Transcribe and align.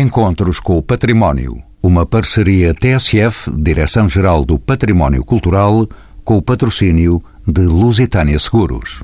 Encontros 0.00 0.60
com 0.60 0.78
o 0.78 0.82
Património. 0.82 1.60
Uma 1.82 2.06
parceria 2.06 2.72
TSF, 2.72 3.50
Direção-Geral 3.50 4.44
do 4.44 4.56
Património 4.56 5.24
Cultural, 5.24 5.88
com 6.22 6.36
o 6.36 6.42
patrocínio 6.42 7.20
de 7.44 7.62
Lusitânia 7.62 8.38
Seguros. 8.38 9.02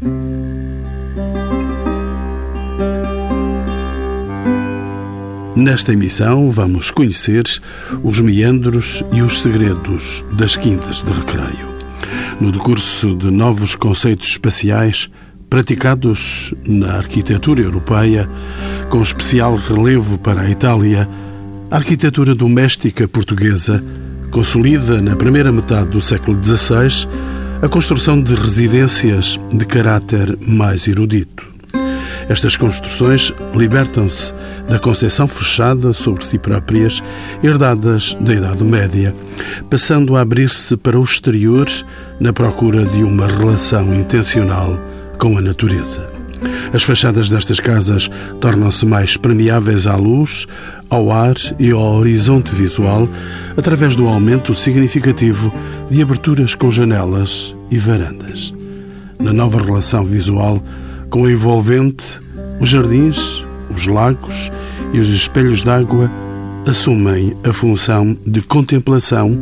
Nesta 5.57 5.93
emissão 5.93 6.49
vamos 6.53 6.93
conhecer 6.93 7.43
os 8.05 8.21
meandros 8.21 9.03
e 9.11 9.21
os 9.21 9.43
segredos 9.43 10.25
das 10.35 10.57
quintas 10.57 11.03
de 11.03 11.11
recreio. 11.11 11.75
No 12.41 12.53
decurso 12.53 13.17
de 13.17 13.33
novos 13.33 13.75
conceitos 13.75 14.29
espaciais 14.29 15.11
praticados 15.55 16.53
na 16.67 16.97
arquitetura 16.97 17.63
europeia, 17.63 18.29
com 18.91 19.01
especial 19.01 19.55
relevo 19.55 20.19
para 20.19 20.41
a 20.41 20.51
Itália, 20.51 21.09
a 21.71 21.77
arquitetura 21.77 22.35
doméstica 22.35 23.07
portuguesa 23.07 23.81
consolida 24.33 25.01
na 25.01 25.15
primeira 25.15 25.53
metade 25.53 25.91
do 25.91 26.01
século 26.01 26.43
XVI 26.43 27.09
a 27.63 27.69
construção 27.69 28.21
de 28.21 28.35
residências 28.35 29.39
de 29.53 29.65
caráter 29.65 30.37
mais 30.45 30.89
erudito. 30.89 31.47
Estas 32.29 32.57
construções 32.57 33.33
libertam-se 33.55 34.35
da 34.69 34.81
concepção 34.81 35.29
fechada 35.29 35.93
sobre 35.93 36.25
si 36.25 36.37
próprias, 36.37 37.01
herdadas 37.45 38.17
da 38.21 38.35
Idade 38.35 38.65
Média, 38.65 39.15
passando 39.71 40.17
a 40.17 40.23
abrir-se 40.23 40.77
para 40.77 40.99
o 40.99 41.05
exterior 41.05 41.69
na 42.19 42.33
procura 42.33 42.85
de 42.85 43.05
uma 43.05 43.29
relação 43.29 43.95
intencional 43.95 44.77
com 45.19 45.39
a 45.39 45.41
natureza. 45.41 46.11
As 46.73 46.83
fachadas 46.83 47.31
destas 47.31 47.61
casas 47.61 48.11
tornam-se 48.41 48.85
mais 48.85 49.17
permeáveis 49.17 49.87
à 49.87 49.97
luz, 49.97 50.47
ao 50.91 51.11
ar 51.11 51.37
e 51.59 51.71
ao 51.71 51.97
horizonte 51.97 52.55
visual, 52.55 53.09
através 53.57 53.97
do 53.97 54.07
aumento 54.07 54.55
significativo 54.55 55.53
de 55.91 56.03
aberturas 56.03 56.55
com 56.55 56.71
janelas 56.71 57.57
e 57.71 57.79
varandas. 57.79 58.53
Na 59.19 59.33
nova 59.33 59.63
relação 59.63 60.05
visual 60.05 60.63
com 61.11 61.23
o 61.23 61.31
envolvente, 61.31 62.21
os 62.61 62.69
jardins, 62.69 63.45
os 63.75 63.87
lagos 63.87 64.51
e 64.93 65.01
os 65.01 65.09
espelhos 65.09 65.63
d'água 65.63 66.11
assumem 66.67 67.37
a 67.45 67.53
função 67.53 68.17
de 68.27 68.41
contemplação 68.43 69.39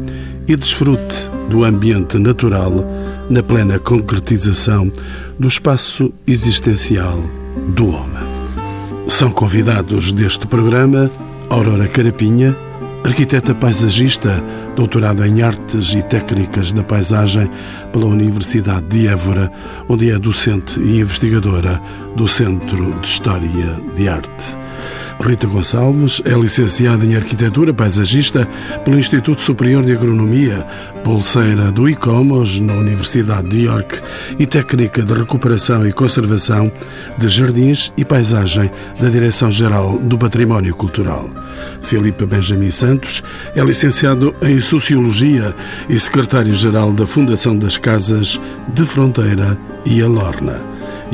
e 0.47 0.57
desfrute 0.57 1.31
do 1.48 1.64
ambiente 1.64 2.19
natural 2.19 2.84
na 3.33 3.43
plena 3.43 3.79
concretização 3.79 4.93
do 5.39 5.49
espaço 5.49 6.13
existencial 6.27 7.19
do 7.69 7.89
homem. 7.89 8.23
São 9.09 9.31
convidados 9.31 10.13
deste 10.13 10.47
programa 10.47 11.11
Aurora 11.49 11.89
Carapinha, 11.89 12.55
arquiteta 13.03 13.55
paisagista, 13.55 14.39
doutorada 14.77 15.27
em 15.27 15.41
Artes 15.41 15.95
e 15.95 16.03
Técnicas 16.03 16.73
da 16.73 16.83
Paisagem 16.83 17.49
pela 17.91 18.05
Universidade 18.05 18.85
de 18.89 19.09
Évora, 19.09 19.51
onde 19.89 20.11
é 20.11 20.19
docente 20.19 20.79
e 20.79 21.01
investigadora 21.01 21.81
do 22.15 22.29
Centro 22.29 22.93
de 23.01 23.07
História 23.07 23.81
de 23.97 24.09
Arte. 24.11 24.62
Rita 25.21 25.47
Gonçalves 25.47 26.21
é 26.25 26.31
licenciada 26.31 27.05
em 27.05 27.15
Arquitetura 27.15 27.73
Paisagista 27.73 28.49
pelo 28.85 28.99
Instituto 28.99 29.41
Superior 29.41 29.85
de 29.85 29.93
Agronomia, 29.93 30.67
bolseira 31.05 31.71
do 31.71 31.89
ICOMOS 31.89 32.61
na 32.61 32.75
Universidade 32.75 33.49
de 33.49 33.67
York 33.67 34.01
e 34.39 34.47
técnica 34.47 35.03
de 35.03 35.13
recuperação 35.13 35.87
e 35.87 35.93
conservação 35.93 36.71
de 37.19 37.29
jardins 37.29 37.93
e 37.97 38.05
paisagem 38.05 38.71
da 39.01 39.09
Direção-Geral 39.09 39.99
do 39.99 40.19
Património 40.19 40.75
Cultural. 40.75 41.29
Filipe 41.83 42.25
Benjamin 42.25 42.71
Santos 42.71 43.23
é 43.55 43.63
licenciado 43.63 44.35
em 44.43 44.59
Sociologia 44.59 45.55
e 45.89 45.99
secretário-geral 45.99 46.93
da 46.93 47.07
Fundação 47.07 47.57
das 47.57 47.77
Casas 47.77 48.41
de 48.75 48.85
Fronteira 48.85 49.57
e 49.85 50.03
Alorna. 50.03 50.61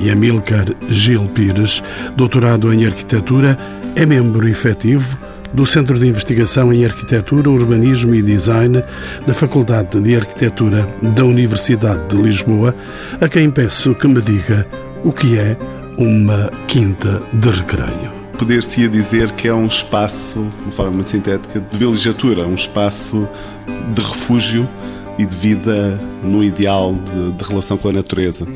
E 0.01 0.11
Amilcar 0.11 0.67
Gil 0.89 1.27
Pires, 1.28 1.83
doutorado 2.17 2.72
em 2.72 2.87
Arquitetura, 2.87 3.59
é 3.98 4.06
membro 4.06 4.48
efetivo 4.48 5.19
do 5.53 5.66
Centro 5.66 5.98
de 5.98 6.06
Investigação 6.06 6.72
em 6.72 6.84
Arquitetura, 6.84 7.50
Urbanismo 7.50 8.14
e 8.14 8.22
Design 8.22 8.81
da 9.26 9.34
Faculdade 9.34 10.00
de 10.00 10.14
Arquitetura 10.14 10.88
da 11.03 11.25
Universidade 11.25 12.06
de 12.06 12.22
Lisboa, 12.22 12.72
a 13.20 13.28
quem 13.28 13.50
peço 13.50 13.97
que 13.97 14.06
me 14.06 14.22
diga 14.22 14.64
o 15.04 15.10
que 15.10 15.36
é 15.36 15.56
uma 15.97 16.48
quinta 16.69 17.20
de 17.32 17.50
recreio. 17.50 18.12
Poder-se-ia 18.38 18.88
dizer 18.88 19.32
que 19.32 19.48
é 19.48 19.54
um 19.54 19.66
espaço, 19.66 20.47
de 20.65 20.72
forma 20.72 20.92
muito 20.92 21.10
sintética, 21.10 21.59
de 21.59 21.76
vilegiatura, 21.76 22.47
um 22.47 22.54
espaço 22.54 23.28
de 23.92 24.00
refúgio 24.00 24.69
e 25.19 25.26
de 25.26 25.36
vida 25.36 25.98
no 26.22 26.44
ideal 26.44 26.94
de, 26.94 27.32
de 27.32 27.42
relação 27.42 27.76
com 27.76 27.88
a 27.88 27.92
natureza. 27.92 28.47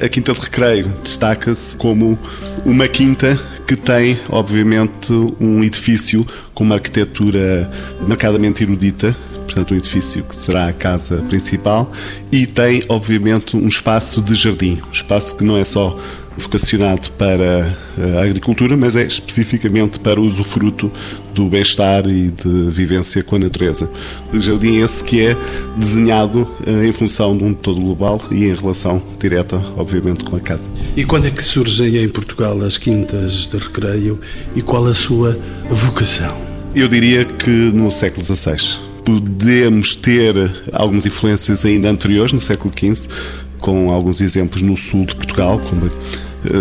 A 0.00 0.08
Quinta 0.08 0.32
de 0.32 0.40
Recreio 0.40 0.88
destaca-se 1.02 1.76
como 1.76 2.16
uma 2.64 2.86
quinta 2.86 3.36
que 3.66 3.74
tem, 3.74 4.16
obviamente, 4.28 5.12
um 5.40 5.64
edifício 5.64 6.24
com 6.54 6.62
uma 6.62 6.76
arquitetura 6.76 7.68
marcadamente 8.06 8.62
erudita, 8.62 9.16
portanto, 9.44 9.74
um 9.74 9.76
edifício 9.76 10.22
que 10.22 10.36
será 10.36 10.68
a 10.68 10.72
casa 10.72 11.16
principal, 11.28 11.90
e 12.30 12.46
tem, 12.46 12.84
obviamente, 12.88 13.56
um 13.56 13.66
espaço 13.66 14.22
de 14.22 14.34
jardim, 14.34 14.80
um 14.86 14.92
espaço 14.92 15.36
que 15.36 15.42
não 15.42 15.56
é 15.56 15.64
só 15.64 15.98
vocacionado 16.38 17.10
para 17.12 17.76
a 18.16 18.22
agricultura, 18.22 18.76
mas 18.76 18.96
é 18.96 19.02
especificamente 19.02 20.00
para 20.00 20.20
o 20.20 20.24
usufruto 20.24 20.90
do 21.34 21.48
bem-estar 21.48 22.06
e 22.06 22.30
de 22.30 22.70
vivência 22.70 23.22
com 23.22 23.36
a 23.36 23.38
natureza. 23.40 23.90
O 24.32 24.40
jardim 24.40 24.80
esse 24.80 25.02
que 25.04 25.26
é 25.26 25.36
desenhado 25.76 26.48
eh, 26.66 26.86
em 26.86 26.92
função 26.92 27.36
de 27.36 27.44
um 27.44 27.52
todo 27.52 27.80
global 27.80 28.20
e 28.30 28.44
em 28.44 28.54
relação 28.54 29.02
direta, 29.20 29.56
obviamente, 29.76 30.24
com 30.24 30.36
a 30.36 30.40
casa. 30.40 30.70
E 30.96 31.04
quando 31.04 31.26
é 31.26 31.30
que 31.30 31.42
surgem 31.42 31.96
em 31.96 32.08
Portugal 32.08 32.60
as 32.62 32.78
quintas 32.78 33.48
de 33.48 33.58
recreio 33.58 34.20
e 34.54 34.62
qual 34.62 34.86
a 34.86 34.94
sua 34.94 35.38
vocação? 35.68 36.38
Eu 36.74 36.88
diria 36.88 37.24
que 37.24 37.50
no 37.50 37.90
século 37.90 38.24
XVI. 38.24 38.56
Podemos 39.04 39.96
ter 39.96 40.34
algumas 40.72 41.06
influências 41.06 41.64
ainda 41.64 41.88
anteriores, 41.88 42.32
no 42.32 42.40
século 42.40 42.72
XV, 42.76 43.08
com 43.58 43.92
alguns 43.92 44.20
exemplos 44.20 44.62
no 44.62 44.76
sul 44.76 45.06
de 45.06 45.14
Portugal, 45.16 45.58
como 45.68 45.86
eh, 45.86 45.90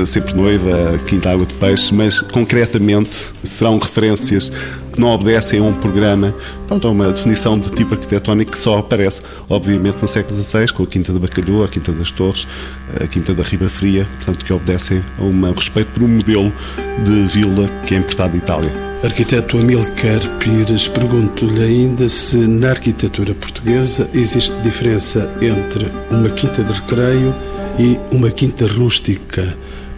sempre 0.05 0.33
noiva, 0.33 0.99
Quinta 1.07 1.31
Água 1.31 1.45
de 1.45 1.53
Peixe, 1.55 1.93
mas 1.93 2.21
concretamente 2.21 3.17
serão 3.43 3.77
referências 3.77 4.51
que 4.91 4.99
não 4.99 5.09
obedecem 5.09 5.59
a 5.59 5.63
um 5.63 5.73
programa, 5.73 6.33
pronto, 6.67 6.87
a 6.87 6.91
uma 6.91 7.11
definição 7.11 7.59
de 7.59 7.69
tipo 7.71 7.93
arquitetónico 7.93 8.51
que 8.51 8.57
só 8.57 8.79
aparece, 8.79 9.21
obviamente, 9.47 10.01
no 10.01 10.07
século 10.07 10.35
XVI, 10.35 10.73
com 10.73 10.83
a 10.83 10.87
Quinta 10.87 11.13
da 11.13 11.19
Bacalhau, 11.19 11.63
a 11.63 11.67
Quinta 11.67 11.91
das 11.91 12.11
Torres, 12.11 12.47
a 12.99 13.05
Quinta 13.05 13.33
da 13.33 13.43
Riba 13.43 13.69
Fria, 13.69 14.07
portanto, 14.15 14.43
que 14.43 14.51
obedecem 14.51 15.03
a 15.19 15.23
um 15.23 15.51
respeito 15.51 15.91
por 15.91 16.03
um 16.03 16.07
modelo 16.07 16.51
de 17.03 17.27
vila 17.27 17.69
que 17.85 17.93
é 17.93 17.99
importado 17.99 18.31
de 18.31 18.39
Itália. 18.39 18.87
Arquiteto 19.03 19.59
Amilcar 19.59 20.19
Pires, 20.39 20.87
pergunto-lhe 20.87 21.61
ainda 21.61 22.09
se 22.09 22.37
na 22.37 22.71
arquitetura 22.71 23.35
portuguesa 23.35 24.09
existe 24.11 24.55
diferença 24.61 25.31
entre 25.39 25.91
uma 26.09 26.29
quinta 26.29 26.63
de 26.63 26.73
recreio 26.73 27.35
e 27.77 27.99
uma 28.11 28.31
quinta 28.31 28.65
rústica, 28.65 29.55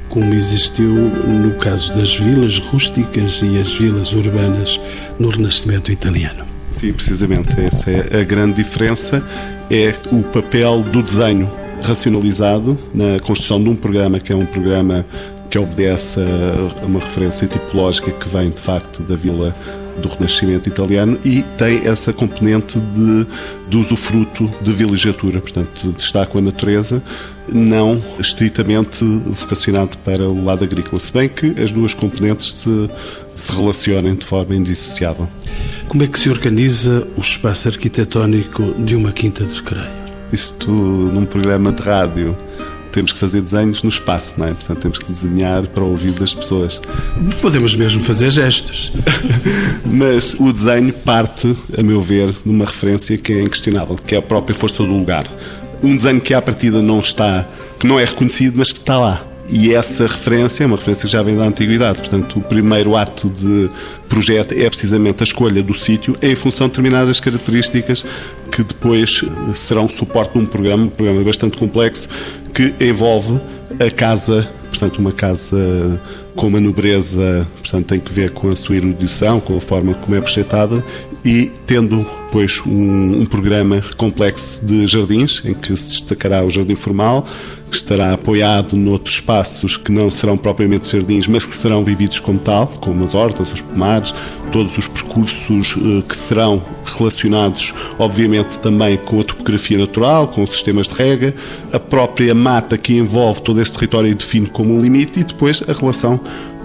como 0.10 0.34
existiu 0.34 0.94
no 0.94 1.52
caso 1.56 1.94
das 1.94 2.16
vilas 2.16 2.60
rústicas 2.60 3.42
e 3.44 3.60
as 3.60 3.74
vilas 3.74 4.12
urbanas 4.14 4.80
no 5.20 5.30
Renascimento 5.30 5.92
italiano. 5.92 6.46
Sim, 6.72 6.94
precisamente. 6.94 7.50
Essa 7.60 7.92
é 7.92 8.22
a 8.22 8.24
grande 8.24 8.56
diferença, 8.56 9.24
é 9.72 9.94
o 10.12 10.22
papel 10.24 10.84
do 10.84 11.02
desenho 11.02 11.50
racionalizado 11.82 12.78
na 12.94 13.20
construção 13.20 13.64
de 13.64 13.70
um 13.70 13.76
programa 13.76 14.20
que 14.20 14.34
é 14.34 14.36
um 14.36 14.46
programa 14.46 15.06
que 15.50 15.58
obedece 15.58 16.20
a 16.20 16.86
uma 16.86 17.00
referência 17.00 17.48
tipológica 17.48 18.12
que 18.12 18.30
vem 18.30 18.50
de 18.50 18.62
facto 18.62 19.02
da 19.04 19.16
vila 19.16 19.56
do 20.00 20.08
Renascimento 20.08 20.70
italiano 20.70 21.20
e 21.26 21.42
tem 21.58 21.86
essa 21.86 22.14
componente 22.14 22.80
de, 22.80 23.28
de 23.68 23.78
usufruto 23.78 24.52
de 24.62 24.72
vilegiatura, 24.72 25.42
portanto, 25.42 25.92
destaca 25.92 26.38
a 26.38 26.42
natureza, 26.42 27.02
não 27.54 28.02
estritamente 28.20 29.04
vocacionado 29.28 29.98
para 30.00 30.24
o 30.24 30.44
lado 30.44 30.64
agrícola, 30.64 31.00
se 31.00 31.12
bem 31.12 31.30
que 31.30 31.56
as 31.62 31.72
duas 31.72 31.94
componentes 31.94 32.54
se, 32.54 32.90
se 33.36 33.52
relacionem 33.52 34.16
de 34.16 34.26
forma 34.26 34.56
indissociável. 34.56 35.28
Como 35.88 36.04
é 36.04 36.08
que 36.08 36.20
se 36.20 36.30
organiza 36.30 37.08
o 37.18 37.22
espaço 37.22 37.68
arquitetónico 37.68 38.64
de 38.80 38.96
uma 38.96 39.12
quinta 39.12 39.44
de 39.44 39.56
recreio? 39.56 40.00
Isto 40.32 40.72
num 40.72 41.26
programa 41.26 41.72
de 41.72 41.82
rádio 41.82 42.38
temos 42.92 43.14
que 43.14 43.20
fazer 43.20 43.42
desenhos 43.42 43.84
no 43.84 43.90
espaço, 43.90 44.40
não 44.40 44.46
é? 44.46 44.50
Portanto, 44.50 44.80
temos 44.80 45.00
que 45.00 45.12
desenhar 45.12 45.66
para 45.68 45.84
o 45.84 45.90
ouvido 45.90 46.20
das 46.20 46.34
pessoas. 46.34 46.82
Podemos 47.42 47.76
mesmo 47.76 48.02
fazer 48.02 48.32
gestos. 48.32 48.92
Mas 49.86 50.34
o 50.40 50.52
desenho 50.52 50.92
parte, 50.94 51.56
a 51.78 51.84
meu 51.84 52.02
ver, 52.02 52.32
de 52.32 52.50
uma 52.50 52.66
referência 52.66 53.18
que 53.18 53.34
é 53.34 53.42
inquestionável, 53.42 53.96
que 53.96 54.16
é 54.16 54.18
a 54.18 54.22
própria 54.22 54.56
força 54.56 54.84
do 54.84 54.90
lugar. 54.90 55.28
Um 55.82 55.96
desenho 55.96 56.20
que 56.20 56.34
à 56.34 56.42
partida 56.42 56.82
não 56.82 57.00
está, 57.00 57.48
que 57.80 57.88
não 57.88 58.00
é 58.00 58.06
reconhecido, 58.06 58.56
mas 58.58 58.72
que 58.72 58.80
está 58.80 59.00
lá. 59.00 59.26
E 59.52 59.74
essa 59.74 60.06
referência 60.06 60.64
é 60.64 60.68
uma 60.68 60.76
referência 60.76 61.08
que 61.08 61.12
já 61.12 61.24
vem 61.24 61.36
da 61.36 61.44
antiguidade. 61.44 61.98
Portanto, 62.00 62.38
o 62.38 62.42
primeiro 62.42 62.96
ato 62.96 63.28
de 63.30 63.70
projeto 64.08 64.54
é 64.54 64.70
precisamente 64.70 65.22
a 65.22 65.24
escolha 65.24 65.64
do 65.64 65.74
sítio 65.74 66.16
em 66.22 66.36
função 66.36 66.68
de 66.68 66.74
determinadas 66.74 67.20
características 67.20 68.06
que 68.52 68.64
depois 68.64 69.24
serão 69.56 69.90
suporte 69.90 70.34
de 70.34 70.40
um 70.40 70.46
programa, 70.46 70.84
um 70.84 70.90
programa 70.90 71.24
bastante 71.24 71.58
complexo, 71.58 72.08
que 72.54 72.74
envolve 72.80 73.42
a 73.80 73.90
casa, 73.90 74.48
portanto, 74.70 75.00
uma 75.00 75.12
casa 75.12 76.00
com 76.36 76.48
uma 76.48 76.60
nobreza, 76.60 77.48
portanto, 77.58 77.88
tem 77.88 78.00
que 78.00 78.14
ver 78.14 78.30
com 78.32 78.50
a 78.50 78.56
sua 78.56 78.76
erudição, 78.76 79.40
com 79.40 79.58
a 79.58 79.62
forma 79.62 79.96
como 79.96 80.16
é 80.16 80.22
projetada 80.22 80.84
e 81.26 81.52
tendo 81.66 82.06
depois 82.30 82.62
um, 82.64 83.22
um, 83.22 83.26
programa 83.26 83.82
complexo 83.98 84.64
de 84.64 84.86
jardins, 84.86 85.42
em 85.44 85.56
que 85.56 85.76
se 85.76 85.94
destacará 85.94 86.46
o 86.46 86.50
jardim 86.50 86.76
formal, 86.76 87.26
que 87.70 87.76
estará 87.76 88.14
apoiado 88.14 88.78
noutros 88.78 89.16
espaços 89.16 89.76
que 89.76 89.92
não 89.92 90.12
serão 90.12 90.38
propriamente 90.38 90.92
jardins, 90.92 91.28
mas 91.28 91.46
que 91.48 91.56
serão 91.56 91.84
vividos 91.84 92.20
como 92.20 92.38
tal, 92.38 92.68
como 92.68 93.04
as 93.04 93.16
hortas, 93.16 93.52
os 93.52 93.62
pomares, 93.62 94.14
todos 94.52 94.78
os 94.78 94.88
percursos 94.88 95.76
eh, 95.76 96.04
que 96.08 96.16
serão 96.16 96.64
relacionados, 96.86 97.74
obviamente, 97.98 98.60
também 98.60 98.98
com 98.98 99.20
a 99.20 99.24
topografia 99.24 99.78
natural, 99.78 100.28
com 100.28 100.44
os 100.44 100.52
sistemas 100.52 100.88
de 100.88 100.94
rega, 100.94 101.34
a 101.74 101.80
própria 101.80 102.36
mata 102.36 102.78
que 102.78 102.94
envolve 102.94 103.42
todo 103.42 103.60
esse 103.60 103.74
território 103.74 104.12
e 104.12 104.14
define 104.14 104.48
como 104.48 104.76
um 104.76 104.82
limite, 104.82 105.20
e 105.20 105.24
depois 105.24 105.64
a 105.68 105.74
relação 105.74 106.20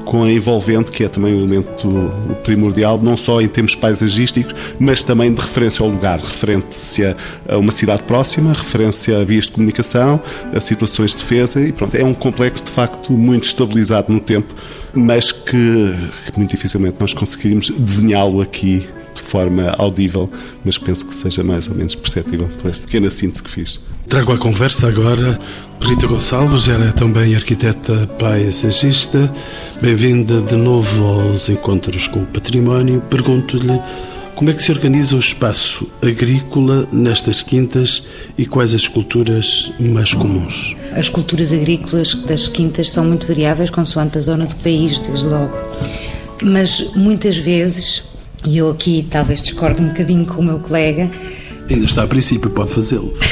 com 0.05 0.23
a 0.23 0.31
envolvente, 0.31 0.91
que 0.91 1.05
é 1.05 1.09
também 1.09 1.35
um 1.35 1.39
elemento 1.39 2.11
primordial, 2.43 3.01
não 3.03 3.17
só 3.17 3.41
em 3.41 3.49
termos 3.49 3.75
paisagísticos, 3.75 4.55
mas 4.79 5.03
também 5.03 5.33
de 5.33 5.41
referência 5.41 5.83
ao 5.83 5.91
lugar, 5.91 6.19
referência 6.21 7.17
a 7.49 7.57
uma 7.57 7.73
cidade 7.73 8.03
próxima, 8.03 8.53
referência 8.53 9.21
a 9.21 9.25
vias 9.25 9.45
de 9.45 9.53
comunicação, 9.53 10.21
a 10.53 10.61
situações 10.61 11.13
de 11.13 11.19
defesa, 11.19 11.61
e 11.61 11.73
pronto, 11.73 11.95
é 11.97 12.05
um 12.05 12.15
complexo 12.15 12.65
de 12.65 12.71
facto 12.71 13.13
muito 13.13 13.45
estabilizado 13.45 14.13
no 14.13 14.21
tempo, 14.21 14.55
mas 14.93 15.33
que, 15.33 15.95
que 16.31 16.39
muito 16.39 16.51
dificilmente 16.51 16.97
nós 17.01 17.13
conseguiríamos 17.13 17.71
desenhá-lo 17.71 18.41
aqui 18.41 18.87
de 19.15 19.23
forma 19.23 19.75
audível, 19.79 20.31
mas 20.65 20.77
penso 20.77 21.07
que 21.07 21.15
seja 21.15 21.43
mais 21.43 21.69
ou 21.69 21.75
menos 21.75 21.95
perceptível 21.95 22.49
por 22.61 22.71
esta 22.71 22.87
pequena 22.87 23.11
síntese 23.11 23.43
que 23.43 23.51
fiz. 23.51 23.81
Trago 24.09 24.33
à 24.33 24.39
conversa 24.39 24.87
agora 24.87 25.39
Rita 25.81 26.07
Gonçalves, 26.07 26.69
era 26.69 26.93
também 26.93 27.35
arquiteta 27.35 28.07
paisagista. 28.19 29.33
Bem-vinda 29.83 30.41
de 30.41 30.57
novo 30.57 31.05
aos 31.05 31.49
encontros 31.49 32.07
com 32.07 32.21
o 32.21 32.27
património. 32.27 33.03
Pergunto-lhe 33.11 33.81
como 34.35 34.51
é 34.51 34.53
que 34.53 34.63
se 34.63 34.73
organiza 34.73 35.15
o 35.15 35.19
espaço 35.19 35.89
agrícola 36.03 36.89
nestas 36.93 37.43
quintas 37.43 38.03
e 38.39 38.47
quais 38.47 38.75
as 38.75 38.89
culturas 38.89 39.71
mais 39.79 40.15
comuns? 40.15 40.75
As 40.93 41.09
culturas 41.09 41.53
agrícolas 41.53 42.15
das 42.15 42.49
quintas 42.49 42.91
são 42.91 43.05
muito 43.05 43.27
variáveis 43.27 43.71
consoante 43.71 44.19
a 44.19 44.21
zona 44.21 44.47
do 44.47 44.55
país, 44.57 45.01
desde 45.01 45.27
logo. 45.27 45.53
Mas 46.43 46.93
muitas 46.95 47.37
vezes, 47.37 48.05
e 48.45 48.59
eu 48.59 48.71
aqui 48.71 49.07
talvez 49.11 49.43
discordo 49.43 49.83
um 49.83 49.89
bocadinho 49.89 50.27
com 50.27 50.41
o 50.41 50.45
meu 50.45 50.59
colega, 50.59 51.11
Ainda 51.71 51.85
está 51.85 52.03
a 52.03 52.07
princípio, 52.07 52.51
pode 52.51 52.73
fazê-lo. 52.73 53.13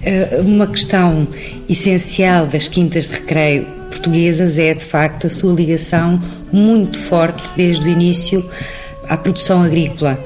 Eh, 0.00 0.40
uma 0.42 0.66
questão 0.66 1.26
essencial 1.68 2.46
das 2.46 2.68
quintas 2.68 3.08
de 3.08 3.14
recreio 3.14 3.66
portuguesas 3.90 4.56
é, 4.58 4.72
de 4.72 4.84
facto, 4.84 5.26
a 5.26 5.30
sua 5.30 5.52
ligação 5.52 6.22
muito 6.52 6.98
forte 6.98 7.42
desde 7.56 7.84
o 7.84 7.88
início 7.88 8.48
à 9.08 9.16
produção 9.16 9.62
agrícola. 9.62 10.18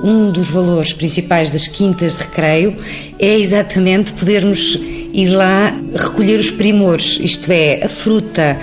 Um 0.00 0.30
dos 0.30 0.50
valores 0.50 0.92
principais 0.92 1.48
das 1.48 1.68
quintas 1.68 2.16
de 2.16 2.24
recreio 2.24 2.76
é 3.18 3.38
exatamente 3.38 4.12
podermos 4.12 4.78
ir 5.12 5.28
lá 5.28 5.74
recolher 5.94 6.38
os 6.38 6.50
primores, 6.50 7.18
isto 7.22 7.50
é, 7.50 7.84
a 7.84 7.88
fruta, 7.88 8.58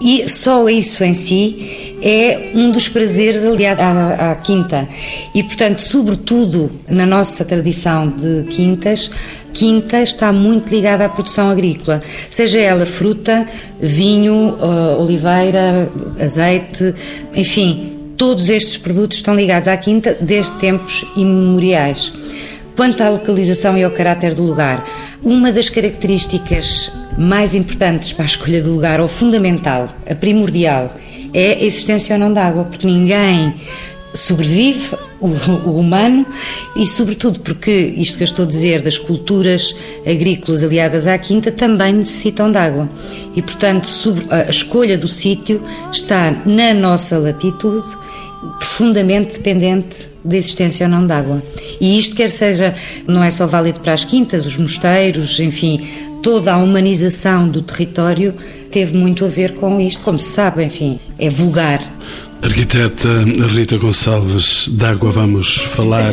e 0.00 0.28
só 0.28 0.68
isso 0.68 1.02
em 1.02 1.14
si 1.14 1.96
é 2.00 2.52
um 2.54 2.70
dos 2.70 2.88
prazeres 2.88 3.44
aliado 3.44 3.82
à, 3.82 4.32
à, 4.32 4.34
quinta. 4.36 4.88
E, 5.34 5.42
portanto, 5.42 5.80
sobretudo 5.80 6.70
na 6.88 7.04
nossa 7.04 7.44
tradição 7.44 8.08
de 8.08 8.44
quintas, 8.50 9.10
quinta 9.52 10.00
está 10.00 10.32
muito 10.32 10.68
ligada 10.70 11.04
à 11.04 11.08
produção 11.08 11.50
agrícola, 11.50 12.00
seja 12.30 12.60
ela 12.60 12.86
fruta, 12.86 13.46
vinho, 13.80 14.54
uh, 14.54 15.02
oliveira, 15.02 15.90
azeite, 16.20 16.94
enfim, 17.34 17.92
todos 18.16 18.50
estes 18.50 18.76
produtos 18.76 19.18
estão 19.18 19.34
ligados 19.34 19.68
à 19.68 19.76
quinta 19.76 20.16
desde 20.20 20.52
tempos 20.52 21.04
imemoriais. 21.16 22.12
Quanto 22.78 23.02
à 23.02 23.08
localização 23.08 23.76
e 23.76 23.82
ao 23.82 23.90
caráter 23.90 24.36
do 24.36 24.44
lugar, 24.44 24.86
uma 25.20 25.50
das 25.50 25.68
características 25.68 26.92
mais 27.18 27.52
importantes 27.56 28.12
para 28.12 28.24
a 28.24 28.26
escolha 28.26 28.62
do 28.62 28.70
lugar, 28.70 29.00
ou 29.00 29.08
fundamental, 29.08 29.88
a 30.08 30.14
primordial, 30.14 30.96
é 31.34 31.54
a 31.54 31.64
existência 31.64 32.14
ou 32.14 32.20
não 32.20 32.32
de 32.32 32.38
água, 32.38 32.62
porque 32.66 32.86
ninguém 32.86 33.52
sobrevive, 34.14 34.94
o, 35.20 35.26
o, 35.26 35.76
humano, 35.76 36.24
e 36.76 36.86
sobretudo 36.86 37.40
porque 37.40 37.72
isto 37.96 38.16
que 38.16 38.22
eu 38.22 38.26
estou 38.26 38.44
a 38.44 38.48
dizer 38.48 38.80
das 38.80 38.96
culturas 38.96 39.74
agrícolas 40.06 40.62
aliadas 40.62 41.08
à 41.08 41.18
quinta 41.18 41.50
também 41.50 41.92
necessitam 41.92 42.48
de 42.48 42.58
água. 42.58 42.88
E, 43.34 43.42
portanto, 43.42 43.88
a 44.30 44.48
escolha 44.48 44.96
do 44.96 45.08
sítio 45.08 45.60
está 45.90 46.30
na 46.46 46.72
nossa 46.74 47.18
latitude, 47.18 47.88
profundamente 48.58 49.34
dependente 49.34 50.08
da 50.24 50.36
existência 50.36 50.86
ou 50.86 50.90
não 50.90 51.04
de 51.04 51.12
água. 51.12 51.42
E 51.80 51.98
isto 51.98 52.14
quer 52.14 52.30
seja, 52.30 52.74
não 53.06 53.22
é 53.22 53.30
só 53.30 53.46
válido 53.46 53.80
para 53.80 53.92
as 53.92 54.04
quintas, 54.04 54.46
os 54.46 54.56
mosteiros, 54.56 55.40
enfim, 55.40 55.86
toda 56.22 56.52
a 56.52 56.58
humanização 56.58 57.48
do 57.48 57.62
território 57.62 58.34
teve 58.70 58.96
muito 58.96 59.24
a 59.24 59.28
ver 59.28 59.54
com 59.54 59.80
isto, 59.80 60.02
como 60.02 60.18
se 60.18 60.30
sabe, 60.30 60.64
enfim, 60.64 60.98
é 61.18 61.28
vulgar. 61.30 61.80
Arquiteta 62.42 63.08
Rita 63.52 63.76
Gonçalves 63.76 64.68
d'Água, 64.68 65.10
vamos 65.10 65.56
falar 65.56 66.12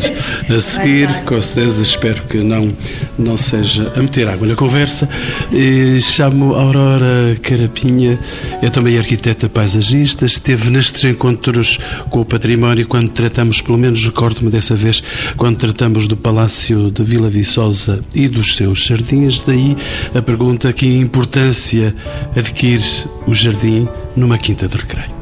a 0.50 0.62
seguir. 0.62 1.08
Com 1.24 1.42
certeza, 1.42 1.84
espero 1.84 2.24
que 2.24 2.38
não, 2.38 2.76
não 3.18 3.38
seja 3.38 3.92
a 3.96 4.02
meter 4.02 4.28
água 4.28 4.48
na 4.48 4.56
conversa. 4.56 5.08
E 5.52 6.00
chamo 6.02 6.56
Aurora 6.56 7.38
Carapinha, 7.42 8.20
é 8.62 8.70
também 8.70 8.98
arquiteta 8.98 9.48
paisagista. 9.48 10.26
Esteve 10.26 10.70
nestes 10.70 11.04
encontros 11.06 11.80
com 12.10 12.22
o 12.22 12.26
património 12.26 12.88
quando 12.88 13.10
tratamos, 13.10 13.62
pelo 13.62 13.78
menos 13.78 14.04
recordo-me 14.04 14.50
dessa 14.50 14.76
vez, 14.76 15.04
quando 15.38 15.58
tratamos 15.58 16.08
do 16.08 16.18
Palácio 16.18 16.90
de 16.92 17.04
Vila 17.04 17.30
Viçosa 17.30 18.02
e 18.14 18.28
dos 18.28 18.56
seus 18.56 18.80
jardins. 18.86 19.44
Daí 19.46 19.78
a 20.14 20.22
pergunta: 20.22 20.74
que 20.74 20.88
importância 20.98 21.96
adquire 22.36 22.84
o 23.28 23.34
jardim 23.34 23.88
numa 24.16 24.38
quinta 24.38 24.68
de 24.68 24.76
recreio? 24.76 25.15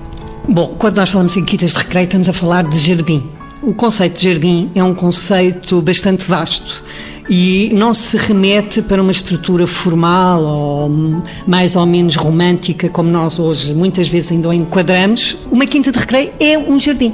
Bom, 0.47 0.75
quando 0.77 0.97
nós 0.97 1.09
falamos 1.09 1.37
em 1.37 1.45
quintas 1.45 1.71
de 1.71 1.77
recreio, 1.77 2.03
estamos 2.03 2.27
a 2.27 2.33
falar 2.33 2.63
de 2.67 2.77
jardim. 2.77 3.23
O 3.61 3.73
conceito 3.73 4.19
de 4.19 4.29
jardim 4.29 4.69
é 4.75 4.83
um 4.83 4.93
conceito 4.93 5.81
bastante 5.81 6.21
vasto 6.23 6.83
e 7.29 7.71
não 7.73 7.93
se 7.93 8.17
remete 8.17 8.81
para 8.81 9.01
uma 9.01 9.11
estrutura 9.11 9.65
formal 9.65 10.43
ou 10.43 11.21
mais 11.47 11.77
ou 11.77 11.85
menos 11.85 12.17
romântica, 12.17 12.89
como 12.89 13.09
nós 13.09 13.39
hoje 13.39 13.73
muitas 13.73 14.09
vezes 14.09 14.33
ainda 14.33 14.53
enquadramos. 14.53 15.37
Uma 15.49 15.65
quinta 15.65 15.93
de 15.93 15.99
recreio 15.99 16.31
é 16.41 16.57
um 16.57 16.77
jardim, 16.77 17.13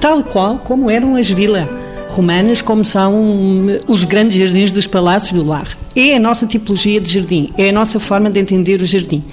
tal 0.00 0.24
qual 0.24 0.58
como 0.58 0.90
eram 0.90 1.14
as 1.14 1.30
vilas 1.30 1.68
romanas, 2.08 2.62
como 2.62 2.84
são 2.84 3.14
hum, 3.14 3.66
os 3.86 4.04
grandes 4.04 4.38
jardins 4.38 4.72
dos 4.72 4.86
palácios 4.86 5.32
do 5.32 5.46
lar. 5.46 5.68
É 5.94 6.16
a 6.16 6.20
nossa 6.20 6.46
tipologia 6.46 7.00
de 7.00 7.10
jardim, 7.10 7.52
é 7.56 7.70
a 7.70 7.72
nossa 7.72 7.98
forma 7.98 8.30
de 8.30 8.38
entender 8.38 8.80
o 8.80 8.86
jardim. 8.86 9.24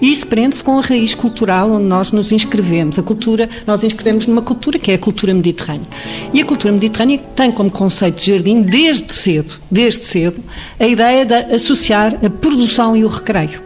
E 0.00 0.10
isso 0.10 0.26
prende-se 0.26 0.62
com 0.62 0.78
a 0.78 0.80
raiz 0.80 1.14
cultural 1.14 1.70
onde 1.70 1.84
nós 1.84 2.12
nos 2.12 2.32
inscrevemos. 2.32 2.98
A 2.98 3.02
cultura, 3.02 3.48
nós 3.66 3.82
inscrevemos 3.82 4.26
numa 4.26 4.42
cultura 4.42 4.78
que 4.78 4.90
é 4.90 4.94
a 4.94 4.98
cultura 4.98 5.34
mediterrânea. 5.34 5.86
E 6.32 6.40
a 6.40 6.44
cultura 6.44 6.72
mediterrânea 6.72 7.18
tem 7.18 7.50
como 7.50 7.70
conceito 7.70 8.18
de 8.18 8.32
jardim, 8.32 8.62
desde 8.62 9.12
cedo, 9.12 9.52
desde 9.70 10.04
cedo, 10.04 10.42
a 10.78 10.86
ideia 10.86 11.24
de 11.24 11.34
associar 11.54 12.18
a 12.24 12.30
produção 12.30 12.96
e 12.96 13.04
o 13.04 13.08
recreio. 13.08 13.60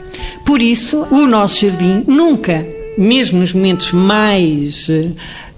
Por 0.45 0.63
isso, 0.63 1.07
o 1.11 1.27
nosso 1.27 1.67
jardim 1.67 2.05
nunca, 2.07 2.67
mesmo 2.97 3.41
nos 3.41 3.53
momentos 3.53 3.93
mais 3.93 4.89
eh, 4.89 5.11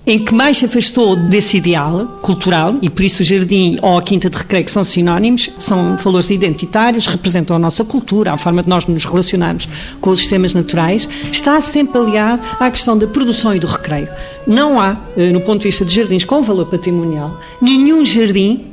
em 0.09 0.19
que 0.19 0.35
mais 0.35 0.57
se 0.57 0.65
afastou 0.65 1.15
desse 1.15 1.59
ideal 1.59 2.07
cultural, 2.23 2.75
e 2.81 2.89
por 2.89 3.03
isso 3.03 3.23
o 3.23 3.27
jardim 3.27 3.79
ou 3.83 3.99
a 3.99 4.03
quinta 4.03 4.31
de 4.31 4.39
recreio 4.39 4.65
que 4.65 4.71
são 4.71 4.83
sinónimos, 4.83 5.51
são 5.59 5.99
valores 5.99 6.31
identitários, 6.31 7.07
representam 7.07 7.55
a 7.55 7.59
nossa 7.59 7.85
cultura, 7.85 8.33
a 8.33 8.37
forma 8.39 8.63
de 8.63 8.71
nós 8.71 8.87
nos 8.87 9.05
relacionarmos 9.05 9.69
com 10.01 10.09
os 10.09 10.21
sistemas 10.21 10.55
naturais, 10.55 11.07
está 11.31 11.61
sempre 11.61 12.01
aliado 12.01 12.41
à 12.59 12.71
questão 12.71 12.97
da 12.97 13.07
produção 13.07 13.55
e 13.55 13.61
do 13.61 13.67
recreio. 13.67 14.09
Não 14.47 14.81
há, 14.81 14.97
eh, 15.15 15.31
no 15.31 15.43
ponto 15.43 15.59
de 15.59 15.69
vista 15.69 15.85
de 15.85 15.95
jardins 15.95 16.25
com 16.25 16.41
valor 16.41 16.65
patrimonial, 16.65 17.39
nenhum 17.61 18.03
jardim 18.03 18.65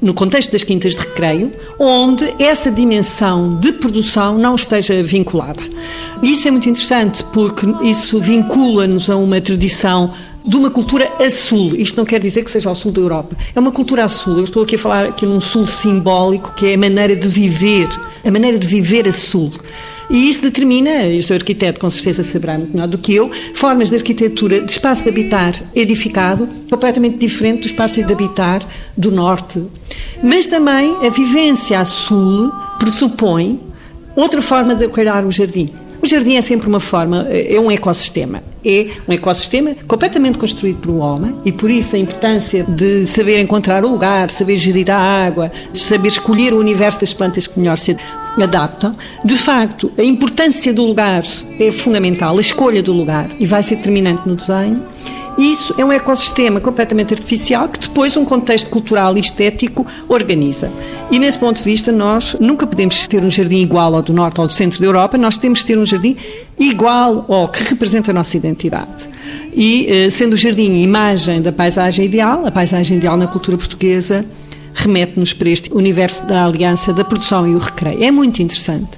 no 0.00 0.14
contexto 0.14 0.52
das 0.52 0.62
quintas 0.62 0.92
de 0.92 0.98
recreio, 0.98 1.52
onde 1.78 2.34
essa 2.38 2.70
dimensão 2.70 3.56
de 3.56 3.72
produção 3.72 4.38
não 4.38 4.54
esteja 4.54 5.02
vinculada. 5.02 5.62
Isso 6.22 6.46
é 6.48 6.50
muito 6.50 6.68
interessante 6.68 7.24
porque 7.32 7.66
isso 7.82 8.18
vincula-nos 8.20 9.08
a 9.08 9.16
uma 9.16 9.40
tradição 9.40 10.10
de 10.46 10.56
uma 10.56 10.70
cultura 10.70 11.10
a 11.18 11.30
sul. 11.30 11.74
Isto 11.74 11.96
não 11.96 12.04
quer 12.04 12.20
dizer 12.20 12.44
que 12.44 12.50
seja 12.50 12.68
ao 12.68 12.74
sul 12.74 12.92
da 12.92 13.00
Europa. 13.00 13.36
É 13.54 13.58
uma 13.58 13.72
cultura 13.72 14.04
a 14.04 14.08
sul. 14.08 14.38
Eu 14.38 14.44
estou 14.44 14.62
aqui 14.62 14.74
a 14.76 14.78
falar 14.78 15.06
aqui 15.06 15.24
num 15.24 15.40
sul 15.40 15.66
simbólico, 15.66 16.52
que 16.54 16.66
é 16.66 16.74
a 16.74 16.78
maneira 16.78 17.16
de 17.16 17.26
viver, 17.26 17.88
a 18.24 18.30
maneira 18.30 18.58
de 18.58 18.66
viver 18.66 19.08
a 19.08 19.12
sul. 19.12 19.50
E 20.10 20.28
isso 20.28 20.42
determina, 20.42 21.06
e 21.06 21.18
o 21.18 21.22
seu 21.22 21.34
arquiteto 21.34 21.80
com 21.80 21.88
certeza 21.88 22.22
saberá 22.22 22.58
muito 22.58 22.72
melhor 22.74 22.88
do 22.88 22.98
que 22.98 23.14
eu, 23.14 23.30
formas 23.54 23.88
de 23.88 23.96
arquitetura 23.96 24.60
de 24.60 24.70
espaço 24.70 25.02
de 25.02 25.08
habitar 25.08 25.54
edificado 25.74 26.46
completamente 26.70 27.16
diferente 27.16 27.62
do 27.62 27.66
espaço 27.66 28.02
de 28.02 28.12
habitar 28.12 28.62
do 28.96 29.10
norte. 29.10 29.62
Mas 30.22 30.46
também 30.46 30.94
a 31.04 31.08
vivência 31.08 31.80
a 31.80 31.84
sul 31.86 32.52
pressupõe 32.78 33.58
outra 34.14 34.42
forma 34.42 34.74
de 34.74 34.86
olhar 34.86 35.24
o 35.24 35.30
jardim. 35.30 35.72
O 36.04 36.06
jardim 36.06 36.36
é 36.36 36.42
sempre 36.42 36.68
uma 36.68 36.80
forma, 36.80 37.26
é 37.30 37.58
um 37.58 37.70
ecossistema. 37.70 38.42
É 38.62 38.88
um 39.08 39.12
ecossistema 39.14 39.74
completamente 39.88 40.36
construído 40.36 40.92
um 40.92 40.98
homem 40.98 41.34
e 41.46 41.50
por 41.50 41.70
isso 41.70 41.96
a 41.96 41.98
importância 41.98 42.62
de 42.62 43.06
saber 43.06 43.38
encontrar 43.38 43.82
o 43.86 43.88
lugar, 43.88 44.28
saber 44.28 44.54
gerir 44.56 44.90
a 44.90 44.98
água, 44.98 45.50
de 45.72 45.78
saber 45.78 46.08
escolher 46.08 46.52
o 46.52 46.58
universo 46.58 47.00
das 47.00 47.14
plantas 47.14 47.46
que 47.46 47.58
melhor 47.58 47.78
se 47.78 47.96
adaptam. 48.36 48.94
De 49.24 49.34
facto, 49.34 49.90
a 49.96 50.02
importância 50.02 50.74
do 50.74 50.84
lugar 50.84 51.22
é 51.58 51.72
fundamental, 51.72 52.36
a 52.36 52.40
escolha 52.42 52.82
do 52.82 52.92
lugar 52.92 53.30
e 53.40 53.46
vai 53.46 53.62
ser 53.62 53.76
determinante 53.76 54.28
no 54.28 54.36
desenho. 54.36 54.82
Isso 55.36 55.74
é 55.76 55.84
um 55.84 55.90
ecossistema 55.90 56.60
completamente 56.60 57.12
artificial 57.12 57.68
que 57.68 57.78
depois 57.78 58.16
um 58.16 58.24
contexto 58.24 58.70
cultural 58.70 59.16
e 59.16 59.20
estético 59.20 59.86
organiza. 60.08 60.70
E 61.10 61.18
nesse 61.18 61.38
ponto 61.38 61.56
de 61.56 61.62
vista, 61.62 61.90
nós 61.90 62.36
nunca 62.40 62.66
podemos 62.66 63.06
ter 63.08 63.22
um 63.24 63.30
jardim 63.30 63.58
igual 63.58 63.94
ao 63.94 64.02
do 64.02 64.12
norte 64.12 64.40
ou 64.40 64.46
do 64.46 64.52
centro 64.52 64.80
da 64.80 64.86
Europa, 64.86 65.18
nós 65.18 65.36
temos 65.36 65.60
de 65.60 65.66
ter 65.66 65.78
um 65.78 65.84
jardim 65.84 66.16
igual 66.58 67.24
ao 67.28 67.48
que 67.48 67.64
representa 67.64 68.12
a 68.12 68.14
nossa 68.14 68.36
identidade. 68.36 69.08
E 69.52 69.86
eh, 69.88 70.10
sendo 70.10 70.34
o 70.34 70.36
jardim 70.36 70.82
imagem 70.82 71.42
da 71.42 71.52
paisagem 71.52 72.04
ideal, 72.04 72.46
a 72.46 72.50
paisagem 72.50 72.96
ideal 72.98 73.16
na 73.16 73.26
cultura 73.26 73.56
portuguesa 73.56 74.24
remete-nos 74.74 75.32
para 75.32 75.48
este 75.48 75.72
universo 75.72 76.26
da 76.26 76.44
aliança 76.44 76.92
da 76.92 77.04
produção 77.04 77.46
e 77.46 77.54
o 77.54 77.58
recreio. 77.58 78.02
É 78.02 78.10
muito 78.10 78.42
interessante. 78.42 78.90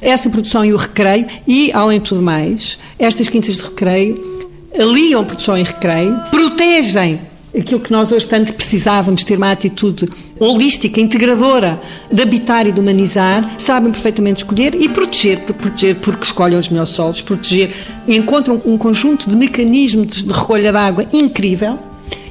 Essa 0.00 0.28
produção 0.28 0.64
e 0.64 0.72
o 0.72 0.76
recreio, 0.76 1.26
e, 1.46 1.70
além 1.72 2.00
de 2.00 2.08
tudo 2.08 2.20
mais, 2.20 2.78
estas 2.98 3.28
quintas 3.28 3.56
de 3.56 3.62
recreio 3.62 4.39
aliam 4.78 5.24
produção 5.24 5.56
e 5.58 5.62
recreio, 5.62 6.20
protegem 6.30 7.20
aquilo 7.56 7.80
que 7.80 7.90
nós 7.90 8.12
hoje 8.12 8.28
tanto 8.28 8.54
precisávamos, 8.54 9.24
ter 9.24 9.36
uma 9.36 9.50
atitude 9.50 10.08
holística, 10.38 11.00
integradora, 11.00 11.80
de 12.10 12.22
habitar 12.22 12.66
e 12.66 12.72
de 12.72 12.80
humanizar, 12.80 13.54
sabem 13.58 13.90
perfeitamente 13.90 14.38
escolher 14.38 14.74
e 14.74 14.88
proteger, 14.88 15.40
proteger 15.40 15.96
porque 15.96 16.24
escolhem 16.24 16.58
os 16.58 16.68
melhores 16.68 16.90
solos, 16.90 17.20
proteger, 17.20 17.74
encontram 18.06 18.60
um 18.64 18.78
conjunto 18.78 19.28
de 19.28 19.36
mecanismos 19.36 20.22
de 20.22 20.32
recolha 20.32 20.70
de 20.70 20.78
água 20.78 21.06
incrível 21.12 21.78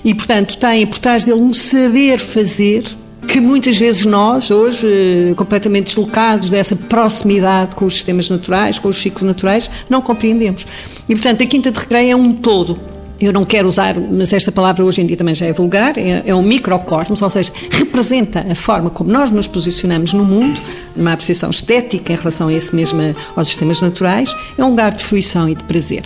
e, 0.03 0.15
portanto, 0.15 0.58
têm 0.58 0.88
por 0.88 1.00
trás 1.00 1.25
dele 1.25 1.39
um 1.39 1.53
saber 1.53 2.19
fazer 2.19 2.86
que 3.29 3.39
muitas 3.39 3.77
vezes 3.77 4.05
nós, 4.05 4.50
hoje, 4.50 4.88
eh, 4.88 5.33
completamente 5.36 5.86
deslocados 5.86 6.50
dessa 6.50 6.75
proximidade 6.75 7.75
com 7.75 7.86
os 7.86 7.93
sistemas 7.93 8.27
naturais, 8.27 8.79
com 8.79 8.88
os 8.88 8.98
ciclos 8.98 9.21
naturais, 9.21 9.69
não 9.88 10.01
compreendemos. 10.01 10.65
E, 11.07 11.13
portanto, 11.13 11.43
a 11.43 11.45
Quinta 11.45 11.71
de 11.71 11.79
Recreio 11.79 12.12
é 12.12 12.15
um 12.15 12.33
todo. 12.33 12.79
Eu 13.21 13.31
não 13.31 13.45
quero 13.45 13.67
usar, 13.67 13.95
mas 14.00 14.33
esta 14.33 14.51
palavra 14.51 14.83
hoje 14.83 15.01
em 15.01 15.05
dia 15.05 15.15
também 15.15 15.36
já 15.36 15.45
é 15.45 15.53
vulgar, 15.53 15.95
é, 15.98 16.24
é 16.25 16.33
um 16.33 16.41
microcosmos, 16.41 17.21
ou 17.21 17.29
seja, 17.29 17.51
representa 17.69 18.48
a 18.50 18.55
forma 18.55 18.89
como 18.89 19.12
nós 19.12 19.29
nos 19.29 19.45
posicionamos 19.45 20.12
no 20.12 20.25
mundo, 20.25 20.59
numa 20.95 21.13
apreciação 21.13 21.51
estética 21.51 22.13
em 22.13 22.15
relação 22.15 22.48
a 22.48 22.53
esse 22.53 22.75
mesmo, 22.75 23.00
aos 23.36 23.48
sistemas 23.48 23.79
naturais, 23.79 24.36
é 24.57 24.63
um 24.63 24.69
lugar 24.69 24.91
de 24.91 25.03
fruição 25.03 25.48
e 25.48 25.53
de 25.53 25.63
prazer. 25.65 26.03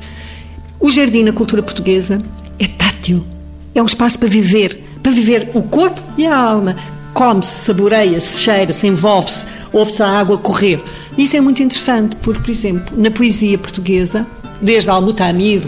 O 0.78 0.90
jardim 0.90 1.24
na 1.24 1.32
cultura 1.32 1.64
portuguesa 1.64 2.22
é 2.60 2.68
tátil, 2.68 3.24
é 3.74 3.82
um 3.82 3.86
espaço 3.86 4.20
para 4.20 4.28
viver, 4.28 4.84
para 5.02 5.12
viver 5.12 5.52
o 5.54 5.62
corpo 5.62 6.02
e 6.18 6.26
a 6.26 6.36
alma, 6.36 6.76
come-se, 7.14 7.66
saboreia-se, 7.66 8.40
cheira-se, 8.40 8.88
envolve-se, 8.88 9.46
ouve-se 9.72 10.02
a 10.04 10.08
água 10.08 10.38
correr. 10.38 10.84
Isso 11.18 11.38
é 11.38 11.42
muito 11.42 11.62
interessante, 11.62 12.16
porque, 12.18 12.42
por 12.42 12.50
exemplo, 12.50 13.00
na 13.00 13.12
poesia 13.12 13.58
portuguesa, 13.58 14.26
desde 14.62 14.90
Almutamid, 14.90 15.64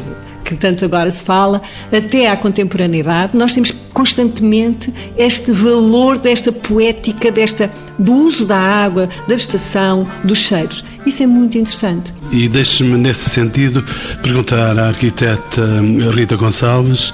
que 0.45 0.55
tanto 0.55 0.85
agora 0.85 1.09
se 1.09 1.23
fala, 1.23 1.61
até 1.91 2.29
à 2.29 2.37
contemporaneidade, 2.37 3.35
nós 3.35 3.53
temos 3.53 3.73
constantemente 3.91 4.93
este 5.17 5.51
valor 5.51 6.19
desta 6.19 6.51
poética, 6.51 7.31
desta, 7.31 7.71
do 7.97 8.13
uso 8.13 8.45
da 8.45 8.57
água, 8.57 9.09
da 9.27 9.35
vegetação, 9.35 10.07
dos 10.23 10.37
cheiros. 10.37 10.83
Isso 11.05 11.23
é 11.23 11.27
muito 11.27 11.57
interessante. 11.57 12.13
E 12.31 12.47
deixe-me, 12.47 12.97
nesse 12.97 13.29
sentido, 13.29 13.83
perguntar 14.21 14.77
à 14.77 14.87
arquiteta 14.89 15.65
Rita 16.13 16.35
Gonçalves. 16.35 17.13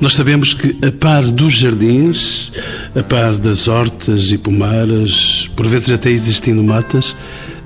Nós 0.00 0.14
sabemos 0.14 0.54
que, 0.54 0.78
a 0.86 0.90
par 0.92 1.22
dos 1.24 1.52
jardins, 1.52 2.52
a 2.94 3.02
par 3.02 3.36
das 3.36 3.68
hortas 3.68 4.32
e 4.32 4.38
pomaras, 4.38 5.50
por 5.54 5.66
vezes 5.66 5.90
até 5.90 6.10
existindo 6.10 6.62
matas, 6.62 7.14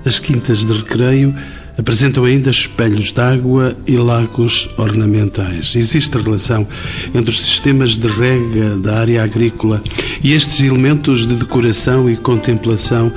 as 0.04 0.18
quintas 0.18 0.64
de 0.64 0.72
recreio 0.72 1.34
apresentam 1.78 2.24
ainda 2.24 2.50
espelhos 2.50 3.12
d'água 3.12 3.76
e 3.86 3.96
lagos 3.96 4.68
ornamentais. 4.76 5.74
Existe 5.76 6.16
relação 6.18 6.66
entre 7.14 7.30
os 7.30 7.44
sistemas 7.44 7.96
de 7.96 8.06
rega 8.06 8.76
da 8.76 8.98
área 8.98 9.22
agrícola 9.22 9.82
e 10.22 10.32
estes 10.32 10.60
elementos 10.60 11.26
de 11.26 11.34
decoração 11.34 12.08
e 12.08 12.16
contemplação 12.16 13.12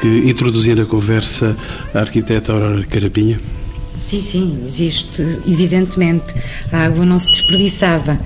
que 0.00 0.08
introduzia 0.28 0.74
na 0.74 0.84
conversa 0.84 1.56
a 1.94 2.00
arquiteta 2.00 2.52
Aurora 2.52 2.84
Carapinha? 2.84 3.61
Sim, 4.02 4.20
sim, 4.20 4.62
existe, 4.66 5.22
evidentemente. 5.46 6.34
A 6.72 6.84
água 6.86 7.06
não 7.06 7.18
se 7.18 7.30
desperdiçava. 7.30 8.20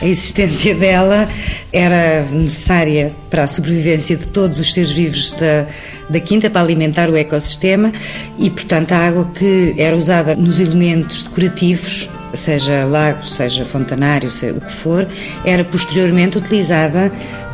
A 0.00 0.06
existência 0.06 0.74
dela 0.74 1.28
era 1.72 2.22
necessária 2.30 3.12
para 3.30 3.44
a 3.44 3.46
sobrevivência 3.46 4.16
de 4.16 4.26
todos 4.26 4.60
os 4.60 4.72
seres 4.72 4.90
vivos 4.90 5.32
da, 5.32 5.66
da 6.10 6.20
quinta, 6.20 6.50
para 6.50 6.60
alimentar 6.60 7.08
o 7.08 7.16
ecossistema 7.16 7.92
e, 8.38 8.50
portanto, 8.50 8.92
a 8.92 8.98
água 8.98 9.30
que 9.34 9.74
era 9.78 9.96
usada 9.96 10.34
nos 10.36 10.60
elementos 10.60 11.22
decorativos, 11.22 12.10
seja 12.34 12.84
lagos, 12.84 13.34
seja 13.34 13.64
fontanário, 13.64 14.30
seja 14.30 14.58
o 14.58 14.60
que 14.60 14.72
for, 14.72 15.08
era 15.44 15.64
posteriormente 15.64 16.36
utilizada 16.38 17.10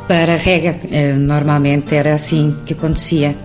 para 0.09 0.37
rega. 0.37 0.75
Eh, 0.91 1.13
normalmente 1.13 1.95
era 1.95 2.15
assim 2.15 2.57
que 2.67 2.73
acontecia 2.73 3.37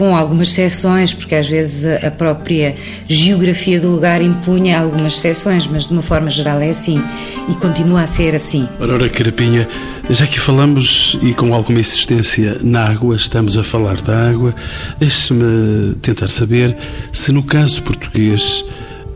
com 0.00 0.16
algumas 0.16 0.48
exceções, 0.48 1.12
porque 1.12 1.34
às 1.34 1.46
vezes 1.46 1.84
a 2.02 2.10
própria 2.10 2.74
geografia 3.06 3.78
do 3.78 3.90
lugar 3.90 4.22
impunha 4.22 4.80
algumas 4.80 5.12
exceções, 5.12 5.66
mas 5.66 5.88
de 5.88 5.92
uma 5.92 6.00
forma 6.00 6.30
geral 6.30 6.58
é 6.58 6.70
assim 6.70 7.04
e 7.50 7.52
continua 7.56 8.00
a 8.00 8.06
ser 8.06 8.34
assim. 8.34 8.66
Aurora 8.80 9.10
Carapinha, 9.10 9.68
já 10.08 10.26
que 10.26 10.40
falamos 10.40 11.18
e 11.20 11.34
com 11.34 11.52
alguma 11.52 11.80
insistência 11.80 12.56
na 12.62 12.88
água, 12.88 13.14
estamos 13.14 13.58
a 13.58 13.62
falar 13.62 14.00
da 14.00 14.30
água, 14.30 14.54
deixe-me 14.98 15.94
tentar 15.96 16.30
saber 16.30 16.74
se 17.12 17.30
no 17.30 17.42
caso 17.42 17.82
português 17.82 18.64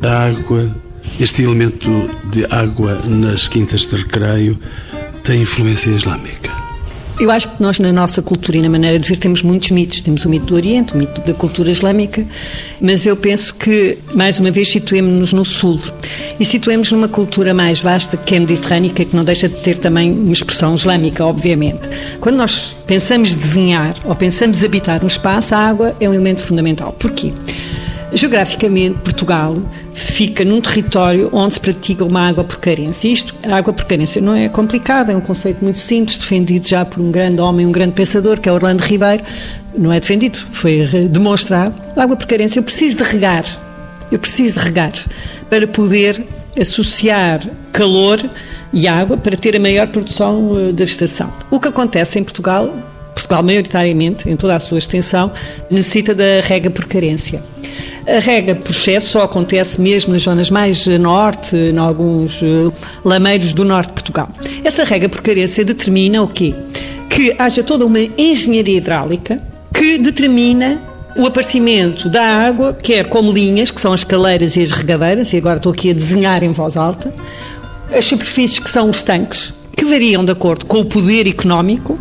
a 0.03 0.27
água, 0.27 0.71
este 1.19 1.41
elemento 1.41 2.11
de 2.31 2.45
água 2.51 3.01
nas 3.07 3.49
quintas 3.49 3.87
de 3.87 3.97
recreio, 3.97 4.59
tem 5.23 5.41
influência 5.41 5.89
islâmica. 5.89 6.64
Eu 7.19 7.31
acho 7.31 7.49
que 7.49 7.63
nós, 7.63 7.79
na 7.79 7.93
nossa 7.93 8.21
cultura 8.21 8.59
e 8.59 8.63
na 8.63 8.69
maneira 8.69 8.99
de 8.99 9.09
ver, 9.09 9.17
temos 9.17 9.43
muitos 9.43 9.71
mitos. 9.71 10.01
Temos 10.01 10.25
o 10.25 10.29
mito 10.29 10.47
do 10.47 10.55
Oriente, 10.55 10.95
o 10.95 10.97
mito 10.97 11.21
da 11.21 11.33
cultura 11.33 11.71
islâmica, 11.71 12.27
mas 12.81 13.07
eu 13.07 13.17
penso 13.17 13.55
que, 13.55 13.99
mais 14.15 14.41
uma 14.41 14.51
vez, 14.51 14.69
situemos-nos 14.69 15.33
no 15.33 15.45
Sul. 15.45 15.81
E 16.41 16.45
situemos 16.45 16.91
numa 16.91 17.09
cultura 17.09 17.55
mais 17.55 17.81
vasta, 17.81 18.17
que 18.17 18.35
é 18.35 18.41
mediterrânica, 18.41 19.05
que 19.05 19.15
não 19.15 19.25
deixa 19.25 19.49
de 19.49 19.55
ter 19.57 19.79
também 19.79 20.13
uma 20.13 20.33
expressão 20.33 20.75
islâmica, 20.75 21.25
obviamente. 21.25 21.89
Quando 22.21 22.37
nós 22.37 22.77
pensamos 22.87 23.35
desenhar 23.35 23.95
ou 24.05 24.15
pensamos 24.17 24.65
habitar 24.65 25.05
um 25.05 25.07
espaço, 25.07 25.55
a 25.55 25.59
água 25.59 25.95
é 26.01 26.09
um 26.09 26.15
elemento 26.15 26.43
fundamental. 26.43 26.93
Porquê? 26.99 27.33
Geograficamente, 28.15 29.01
Portugal 29.01 29.57
fica 29.93 30.45
num 30.45 30.61
território 30.61 31.29
onde 31.33 31.55
se 31.55 31.61
pratica 31.61 32.05
uma 32.05 32.29
água 32.29 32.45
por 32.45 32.59
carência. 32.59 33.09
Isto, 33.09 33.35
a 33.43 33.57
água 33.57 33.73
por 33.73 33.85
carência 33.87 34.23
não 34.23 34.35
é 34.35 34.49
complicada, 34.49 35.13
é 35.13 35.17
um 35.17 35.21
conceito 35.21 35.65
muito 35.65 35.79
simples, 35.79 36.17
defendido 36.17 36.67
já 36.67 36.85
por 36.85 37.01
um 37.01 37.11
grande 37.11 37.41
homem, 37.41 37.67
um 37.67 37.73
grande 37.73 37.93
pensador, 37.93 38.39
que 38.39 38.49
é 38.49 38.53
Orlando 38.53 38.85
Ribeiro. 38.85 39.25
Não 39.77 39.93
é 39.93 39.99
defendido, 39.99 40.39
foi 40.53 40.87
demonstrado. 41.11 41.75
A 41.97 42.03
água 42.05 42.17
por 42.17 42.27
carência, 42.27 42.61
eu 42.61 42.63
preciso 42.63 42.99
de 42.99 43.03
regar. 43.03 43.45
Eu 44.13 44.19
preciso 44.21 44.61
de 44.61 44.65
regar 44.65 44.93
para 45.51 45.67
poder 45.67 46.25
associar 46.57 47.41
calor 47.73 48.19
e 48.73 48.87
água 48.87 49.17
para 49.17 49.37
ter 49.37 49.57
a 49.57 49.61
maior 49.61 49.89
produção 49.89 50.57
eh, 50.59 50.73
da 50.73 50.85
vegetação. 50.85 51.33
O 51.51 51.59
que 51.59 51.67
acontece 51.67 52.19
em 52.19 52.23
Portugal, 52.23 52.73
Portugal 53.13 53.43
maioritariamente, 53.43 54.29
em 54.29 54.37
toda 54.37 54.55
a 54.55 54.61
sua 54.61 54.79
extensão, 54.79 55.33
necessita 55.69 56.15
da 56.15 56.41
rega 56.43 56.71
por 56.71 56.85
carência. 56.85 57.43
A 58.07 58.19
rega 58.19 58.55
por 58.55 58.71
excesso 58.71 59.11
só 59.13 59.23
acontece 59.25 59.81
mesmo 59.81 60.13
nas 60.13 60.23
zonas 60.23 60.51
mais 60.51 60.87
norte, 60.87 61.57
em 61.57 61.79
alguns 61.79 62.43
eh, 62.43 62.71
lameiros 63.03 63.55
do 63.55 63.65
norte 63.65 63.89
de 63.89 63.95
Portugal. 63.95 64.29
Essa 64.63 64.85
rega 64.85 65.09
por 65.09 65.23
carência 65.23 65.65
determina 65.65 66.23
o 66.23 66.29
quê? 66.29 66.55
Que 67.09 67.35
haja 67.39 67.63
toda 67.63 67.87
uma 67.87 67.99
engenharia 68.19 68.77
hidráulica 68.77 69.41
que 69.73 69.97
determina 69.97 70.83
o 71.17 71.27
aparecimento 71.27 72.09
da 72.09 72.23
água, 72.23 72.75
quer 72.75 73.09
como 73.09 73.33
linhas, 73.33 73.71
que 73.71 73.81
são 73.81 73.93
as 73.93 74.05
caleiras 74.05 74.57
e 74.57 74.63
as 74.63 74.71
regadeiras, 74.71 75.33
e 75.33 75.37
agora 75.39 75.57
estou 75.57 75.73
aqui 75.73 75.91
a 75.91 75.95
desenhar 75.95 76.43
em 76.43 76.53
voz 76.53 76.77
alta, 76.77 77.13
as 77.91 78.05
superfícies 78.05 78.59
que 78.59 78.71
são 78.71 78.91
os 78.91 79.01
tanques, 79.01 79.55
que 79.77 79.85
variam 79.85 80.25
de 80.25 80.33
acordo 80.33 80.67
com 80.67 80.81
o 80.81 80.85
poder 80.85 81.27
económico, 81.27 81.99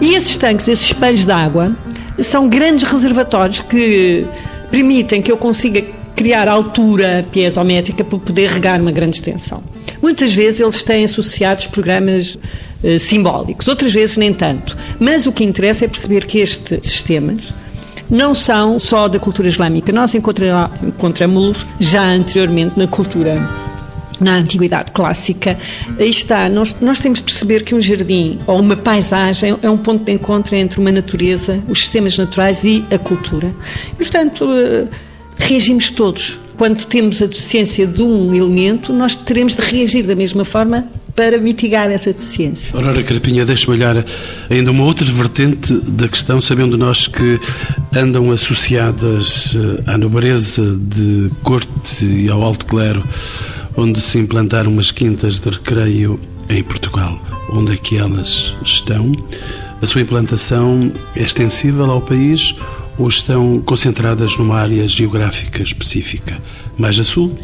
e 0.00 0.14
esses 0.14 0.36
tanques, 0.36 0.66
esses 0.66 0.86
espelhos 0.86 1.24
de 1.24 1.32
água, 1.32 1.76
são 2.18 2.48
grandes 2.48 2.90
reservatórios 2.90 3.60
que 3.60 4.26
permitem 4.70 5.22
que 5.22 5.30
eu 5.30 5.36
consiga 5.36 5.82
criar 6.14 6.48
altura 6.48 7.24
piezométrica 7.30 8.02
para 8.02 8.18
poder 8.18 8.50
regar 8.50 8.80
uma 8.80 8.90
grande 8.90 9.16
extensão. 9.16 9.62
Muitas 10.02 10.34
vezes 10.34 10.60
eles 10.60 10.82
têm 10.82 11.04
associados 11.04 11.66
programas 11.66 12.38
eh, 12.82 12.98
simbólicos, 12.98 13.68
outras 13.68 13.92
vezes 13.92 14.16
nem 14.16 14.32
tanto. 14.32 14.76
Mas 14.98 15.26
o 15.26 15.32
que 15.32 15.44
interessa 15.44 15.84
é 15.84 15.88
perceber 15.88 16.24
que 16.26 16.38
estes 16.38 16.90
sistemas 16.90 17.54
não 18.10 18.34
são 18.34 18.78
só 18.78 19.06
da 19.06 19.18
cultura 19.18 19.48
islâmica. 19.48 19.92
Nós 19.92 20.14
encontramos-los 20.14 21.66
já 21.78 22.02
anteriormente 22.02 22.78
na 22.78 22.86
cultura 22.86 23.36
na 24.20 24.36
antiguidade 24.36 24.92
clássica. 24.92 25.56
Aí 25.98 26.10
está, 26.10 26.48
nós, 26.48 26.78
nós 26.80 27.00
temos 27.00 27.18
de 27.18 27.24
perceber 27.24 27.62
que 27.62 27.74
um 27.74 27.80
jardim 27.80 28.38
ou 28.46 28.60
uma 28.60 28.76
paisagem 28.76 29.56
é 29.62 29.70
um 29.70 29.78
ponto 29.78 30.04
de 30.04 30.12
encontro 30.12 30.54
entre 30.54 30.80
uma 30.80 30.92
natureza, 30.92 31.60
os 31.68 31.78
sistemas 31.78 32.16
naturais 32.18 32.64
e 32.64 32.84
a 32.90 32.98
cultura. 32.98 33.54
E, 33.92 33.96
portanto, 33.96 34.48
eh, 34.52 34.86
reagimos 35.38 35.90
todos. 35.90 36.38
Quando 36.56 36.84
temos 36.84 37.22
a 37.22 37.26
deficiência 37.26 37.86
de 37.86 38.02
um 38.02 38.34
elemento, 38.34 38.92
nós 38.92 39.14
teremos 39.14 39.54
de 39.54 39.62
reagir 39.62 40.04
da 40.04 40.16
mesma 40.16 40.44
forma 40.44 40.88
para 41.14 41.38
mitigar 41.38 41.90
essa 41.90 42.12
deficiência. 42.12 42.70
Aurora 42.72 43.02
Carapinha, 43.02 43.44
deixe-me 43.44 43.74
olhar 43.74 44.04
ainda 44.48 44.70
uma 44.70 44.84
outra 44.84 45.04
vertente 45.04 45.72
da 45.72 46.06
questão, 46.08 46.40
sabendo 46.40 46.78
nós 46.78 47.08
que 47.08 47.40
andam 47.92 48.30
associadas 48.30 49.56
eh, 49.56 49.82
à 49.92 49.98
nobreza 49.98 50.76
de 50.76 51.28
corte 51.42 52.04
e 52.04 52.30
ao 52.30 52.42
alto 52.42 52.66
clero, 52.66 53.04
onde 53.78 54.00
se 54.00 54.18
implantaram 54.18 54.72
umas 54.72 54.90
quintas 54.90 55.38
de 55.38 55.48
recreio 55.50 56.18
em 56.50 56.64
Portugal. 56.64 57.16
Onde 57.52 57.74
é 57.74 57.76
que 57.76 57.96
elas 57.96 58.56
estão? 58.60 59.12
A 59.80 59.86
sua 59.86 60.00
implantação 60.00 60.92
é 61.14 61.22
extensível 61.22 61.88
ao 61.88 62.02
país 62.02 62.56
ou 62.98 63.06
estão 63.06 63.62
concentradas 63.64 64.36
numa 64.36 64.58
área 64.58 64.86
geográfica 64.88 65.62
específica, 65.62 66.36
mais 66.76 66.98
a 66.98 67.04
sul? 67.04 67.38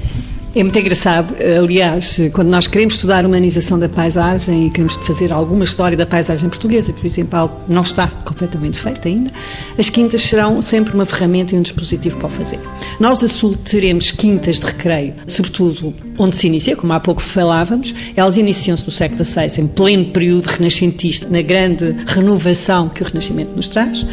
É 0.56 0.62
muito 0.62 0.78
engraçado, 0.78 1.34
aliás, 1.60 2.20
quando 2.32 2.46
nós 2.46 2.68
queremos 2.68 2.94
estudar 2.94 3.24
a 3.24 3.26
humanização 3.26 3.76
da 3.76 3.88
paisagem 3.88 4.68
e 4.68 4.70
queremos 4.70 4.94
fazer 4.98 5.32
alguma 5.32 5.64
história 5.64 5.96
da 5.96 6.06
paisagem 6.06 6.48
portuguesa, 6.48 6.92
por 6.92 7.04
exemplo, 7.04 7.50
não 7.66 7.80
está 7.80 8.06
completamente 8.06 8.78
feita 8.78 9.08
ainda, 9.08 9.32
as 9.76 9.88
quintas 9.88 10.22
serão 10.22 10.62
sempre 10.62 10.94
uma 10.94 11.04
ferramenta 11.04 11.56
e 11.56 11.58
um 11.58 11.62
dispositivo 11.62 12.18
para 12.18 12.28
o 12.28 12.30
fazer. 12.30 12.60
Nós 13.00 13.24
a 13.24 13.26
sul 13.26 13.56
teremos 13.56 14.12
quintas 14.12 14.60
de 14.60 14.66
recreio, 14.66 15.14
sobretudo 15.26 15.92
onde 16.18 16.36
se 16.36 16.46
inicia, 16.46 16.76
como 16.76 16.92
há 16.92 17.00
pouco 17.00 17.20
falávamos, 17.20 17.92
elas 18.14 18.36
iniciam-se 18.36 18.84
no 18.84 18.92
século 18.92 19.24
XVI, 19.24 19.60
em 19.60 19.66
pleno 19.66 20.04
período 20.12 20.46
renascentista, 20.46 21.28
na 21.28 21.42
grande 21.42 21.96
renovação 22.06 22.88
que 22.88 23.02
o 23.02 23.06
Renascimento 23.06 23.50
nos 23.56 23.66
traz 23.66 24.06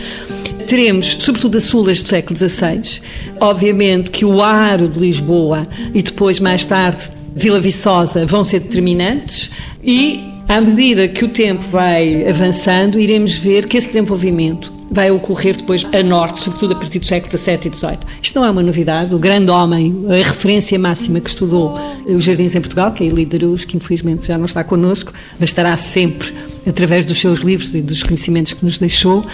teremos, 0.72 1.18
sobretudo 1.20 1.58
a 1.58 1.60
sulas 1.60 2.02
do 2.02 2.08
século 2.08 2.40
XVI, 2.40 3.02
obviamente 3.42 4.10
que 4.10 4.24
o 4.24 4.42
Aro 4.42 4.88
de 4.88 4.98
Lisboa 4.98 5.68
e 5.94 6.02
depois, 6.02 6.40
mais 6.40 6.64
tarde, 6.64 7.12
Vila 7.36 7.60
Viçosa 7.60 8.26
vão 8.26 8.42
ser 8.46 8.62
determinantes 8.62 9.52
e, 9.84 10.24
à 10.48 10.62
medida 10.62 11.10
que 11.10 11.26
o 11.26 11.28
tempo 11.28 11.62
vai 11.62 12.26
avançando, 12.26 12.98
iremos 12.98 13.34
ver 13.34 13.68
que 13.68 13.76
esse 13.76 13.88
desenvolvimento 13.88 14.72
vai 14.90 15.12
ocorrer 15.12 15.58
depois 15.58 15.86
a 15.92 16.02
norte, 16.02 16.40
sobretudo 16.40 16.72
a 16.72 16.76
partir 16.78 17.00
do 17.00 17.06
século 17.06 17.38
XVII 17.38 17.60
e 17.66 17.76
XVIII. 17.76 17.98
Isto 18.22 18.40
não 18.40 18.48
é 18.48 18.52
uma 18.52 18.64
novidade. 18.64 19.14
O 19.14 19.20
grande 19.20 19.52
homem, 19.52 20.06
a 20.08 20.16
referência 20.26 20.80
máxima 20.80 21.20
que 21.20 21.30
estudou 21.30 21.78
os 22.06 22.24
jardins 22.24 22.56
em 22.56 22.62
Portugal, 22.62 22.94
que 22.94 23.04
é 23.04 23.08
Eli 23.08 23.26
Darus, 23.26 23.66
que 23.66 23.76
infelizmente 23.76 24.28
já 24.28 24.38
não 24.38 24.46
está 24.46 24.64
connosco, 24.64 25.12
mas 25.38 25.50
estará 25.50 25.76
sempre 25.76 26.34
através 26.68 27.06
dos 27.06 27.18
seus 27.20 27.40
livros 27.40 27.74
e 27.76 27.82
dos 27.82 28.04
conhecimentos 28.04 28.54
que 28.54 28.64
nos 28.64 28.78
deixou, 28.78 29.26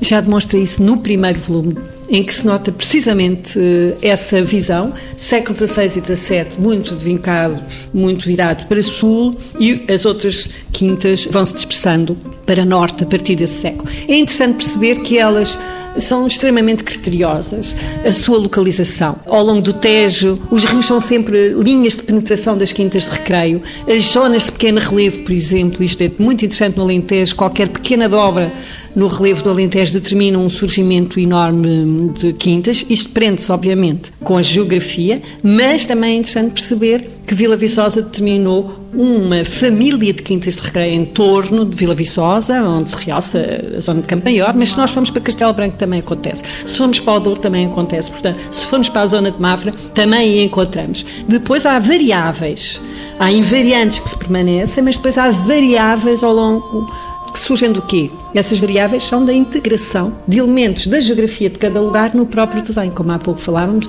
já 0.00 0.20
demonstra 0.20 0.58
isso 0.58 0.82
no 0.82 0.98
primeiro 0.98 1.38
volume, 1.40 1.76
em 2.08 2.22
que 2.22 2.32
se 2.32 2.46
nota 2.46 2.70
precisamente 2.70 3.58
eh, 3.58 3.96
essa 4.00 4.42
visão, 4.42 4.92
século 5.16 5.56
XVI 5.56 5.84
e 5.86 6.16
XVII, 6.16 6.46
muito 6.58 6.94
vincado, 6.94 7.62
muito 7.92 8.26
virado 8.26 8.66
para 8.66 8.82
sul, 8.82 9.36
e 9.58 9.84
as 9.92 10.04
outras 10.04 10.48
quintas 10.72 11.26
vão 11.26 11.44
se 11.44 11.54
dispersando 11.54 12.16
para 12.46 12.64
norte 12.64 13.02
a 13.02 13.06
partir 13.06 13.36
desse 13.36 13.60
século. 13.60 13.90
É 14.08 14.16
interessante 14.16 14.56
perceber 14.56 15.00
que 15.00 15.18
elas 15.18 15.58
são 15.96 16.26
extremamente 16.26 16.84
criteriosas. 16.84 17.76
A 18.04 18.12
sua 18.12 18.38
localização. 18.38 19.16
Ao 19.26 19.42
longo 19.42 19.62
do 19.62 19.72
Tejo, 19.72 20.40
os 20.50 20.64
rios 20.64 20.86
são 20.86 21.00
sempre 21.00 21.54
linhas 21.54 21.94
de 21.94 22.02
penetração 22.02 22.56
das 22.56 22.72
quintas 22.72 23.04
de 23.04 23.10
recreio. 23.10 23.62
As 23.86 24.02
zonas 24.04 24.44
de 24.44 24.52
pequeno 24.52 24.80
relevo, 24.80 25.22
por 25.22 25.32
exemplo, 25.32 25.82
isto 25.82 26.02
é 26.02 26.10
muito 26.18 26.44
interessante 26.44 26.76
no 26.76 26.84
Alentejo, 26.84 27.34
qualquer 27.34 27.68
pequena 27.68 28.08
dobra 28.08 28.52
no 28.98 29.06
relevo 29.06 29.44
do 29.44 29.50
Alentejo 29.50 29.92
determina 29.92 30.36
um 30.36 30.50
surgimento 30.50 31.20
enorme 31.20 32.12
de 32.18 32.32
quintas. 32.32 32.84
Isto 32.90 33.10
prende-se, 33.10 33.52
obviamente, 33.52 34.12
com 34.24 34.36
a 34.36 34.42
geografia, 34.42 35.22
mas 35.40 35.86
também 35.86 36.16
é 36.16 36.18
interessante 36.18 36.50
perceber 36.50 37.08
que 37.24 37.32
Vila 37.32 37.56
Viçosa 37.56 38.02
determinou 38.02 38.74
uma 38.92 39.44
família 39.44 40.12
de 40.12 40.20
quintas 40.20 40.56
de 40.56 40.62
recreio 40.62 40.94
em 40.94 41.04
torno 41.04 41.64
de 41.64 41.76
Vila 41.76 41.94
Viçosa, 41.94 42.60
onde 42.60 42.90
se 42.90 42.96
realça 42.96 43.38
a 43.76 43.78
zona 43.78 44.00
de 44.00 44.08
Campanhor, 44.08 44.52
mas 44.56 44.70
se 44.70 44.76
nós 44.76 44.90
formos 44.90 45.12
para 45.12 45.20
Castelo 45.20 45.52
Branco 45.52 45.76
também 45.76 46.00
acontece. 46.00 46.42
Se 46.66 46.76
formos 46.76 46.98
para 46.98 47.18
o 47.20 47.36
também 47.36 47.66
acontece. 47.66 48.10
Portanto, 48.10 48.40
se 48.50 48.66
formos 48.66 48.88
para 48.88 49.02
a 49.02 49.06
zona 49.06 49.30
de 49.30 49.40
Mafra, 49.40 49.72
também 49.94 50.42
encontramos. 50.42 51.06
Depois 51.28 51.64
há 51.64 51.78
variáveis. 51.78 52.80
Há 53.20 53.30
invariantes 53.30 54.00
que 54.00 54.10
se 54.10 54.16
permanecem, 54.16 54.82
mas 54.82 54.96
depois 54.96 55.18
há 55.18 55.30
variáveis 55.30 56.22
ao 56.22 56.32
longo 56.32 57.07
que 57.32 57.40
surgem 57.40 57.72
do 57.72 57.82
quê? 57.82 58.10
Essas 58.34 58.58
variáveis 58.58 59.02
são 59.02 59.24
da 59.24 59.32
integração 59.32 60.14
de 60.26 60.38
elementos 60.38 60.86
da 60.86 61.00
geografia 61.00 61.50
de 61.50 61.58
cada 61.58 61.80
lugar 61.80 62.14
no 62.14 62.26
próprio 62.26 62.62
desenho. 62.62 62.92
Como 62.92 63.12
há 63.12 63.18
pouco 63.18 63.40
falávamos, 63.40 63.86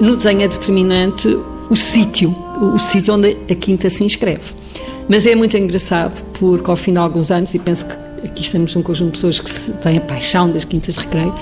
no 0.00 0.16
desenho 0.16 0.42
é 0.42 0.48
determinante 0.48 1.28
o 1.68 1.76
sítio, 1.76 2.34
o 2.60 2.78
sítio 2.78 3.14
onde 3.14 3.36
a 3.50 3.54
quinta 3.54 3.88
se 3.88 4.04
inscreve. 4.04 4.54
Mas 5.08 5.26
é 5.26 5.34
muito 5.34 5.56
engraçado 5.56 6.22
porque 6.38 6.70
ao 6.70 6.76
fim 6.76 6.92
de 6.92 6.98
alguns 6.98 7.30
anos, 7.30 7.52
e 7.54 7.58
penso 7.58 7.86
que 7.86 8.26
aqui 8.26 8.42
estamos 8.42 8.74
num 8.74 8.82
conjunto 8.82 9.12
de 9.12 9.20
pessoas 9.20 9.40
que 9.40 9.78
têm 9.78 9.98
a 9.98 10.00
paixão 10.00 10.50
das 10.50 10.64
quintas 10.64 10.94
de 10.94 11.00
recreio, 11.00 11.34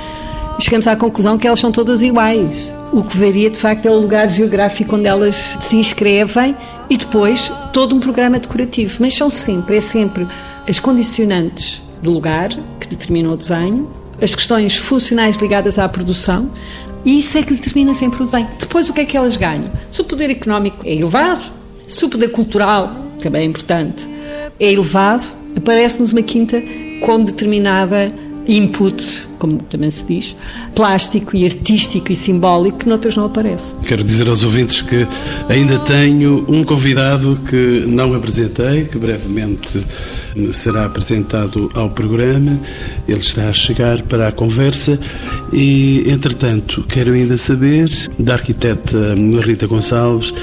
chegamos 0.61 0.87
à 0.87 0.95
conclusão 0.97 1.39
que 1.39 1.47
elas 1.47 1.59
são 1.59 1.73
todas 1.73 2.03
iguais. 2.03 2.73
O 2.93 3.03
que 3.03 3.17
varia, 3.17 3.49
de 3.49 3.57
facto, 3.57 3.87
é 3.87 3.91
o 3.91 3.99
lugar 3.99 4.29
geográfico 4.31 4.97
onde 4.97 5.07
elas 5.07 5.57
se 5.61 5.77
inscrevem 5.77 6.57
e 6.89 6.97
depois 6.97 7.51
todo 7.73 7.95
um 7.95 8.01
programa 8.01 8.39
decorativo. 8.39 8.97
Mas 9.01 9.15
são 9.15 9.31
sempre, 9.31 9.77
é 9.77 9.81
sempre 9.81 10.27
as 10.69 10.79
condicionantes 10.79 11.83
do 12.03 12.11
lugar 12.11 12.51
que 12.81 12.89
determinam 12.89 13.33
o 13.33 13.37
desenho, 13.37 13.89
as 14.21 14.35
questões 14.35 14.77
funcionais 14.77 15.37
ligadas 15.37 15.79
à 15.79 15.89
produção, 15.89 16.51
e 17.05 17.19
isso 17.19 17.39
é 17.39 17.43
que 17.43 17.55
determina 17.55 17.95
sempre 17.95 18.23
o 18.23 18.25
desenho. 18.25 18.49
Depois, 18.59 18.89
o 18.89 18.93
que 18.93 19.01
é 19.01 19.05
que 19.05 19.17
elas 19.17 19.37
ganham? 19.37 19.71
Se 19.91 20.01
o 20.01 20.05
poder 20.05 20.31
económico 20.31 20.87
é 20.87 20.95
elevado, 20.95 21.43
se 21.87 22.05
o 22.05 22.09
poder 22.09 22.29
cultural, 22.29 22.95
também 23.21 23.43
é 23.43 23.45
importante, 23.45 24.07
é 24.59 24.73
elevado, 24.73 25.27
aparece-nos 25.57 26.13
uma 26.13 26.23
quinta 26.23 26.63
com 27.01 27.23
determinada 27.23 28.13
input, 28.51 29.29
como 29.39 29.59
também 29.59 29.91
se 29.91 30.05
diz, 30.05 30.37
plástico 30.75 31.37
e 31.37 31.45
artístico 31.45 32.13
e 32.13 32.17
simbólico 32.17 32.79
que 32.79 32.89
noutras 32.89 33.17
não 33.17 33.27
aparece. 33.27 33.77
Quero 33.87 34.03
dizer 34.03 34.29
aos 34.29 34.43
ouvintes 34.43 34.83
que 34.83 35.07
ainda 35.49 35.79
tenho 35.79 36.45
um 36.49 36.65
convidado 36.65 37.39
que 37.49 37.85
não 37.87 38.13
apresentei, 38.15 38.85
que 38.85 38.99
brevemente 38.99 39.85
será 40.53 40.87
apresentado 40.87 41.71
ao 41.75 41.91
programa. 41.91 42.59
Ele 43.07 43.21
está 43.21 43.49
a 43.49 43.53
chegar 43.53 44.03
para 44.03 44.29
a 44.29 44.33
conversa 44.33 44.99
e, 45.53 46.05
entretanto, 46.07 46.85
quero 46.89 47.13
ainda 47.13 47.37
saber 47.37 47.89
da 48.19 48.35
arquiteta 48.35 49.15
Rita 49.45 49.67
Gonçalves 49.67 50.35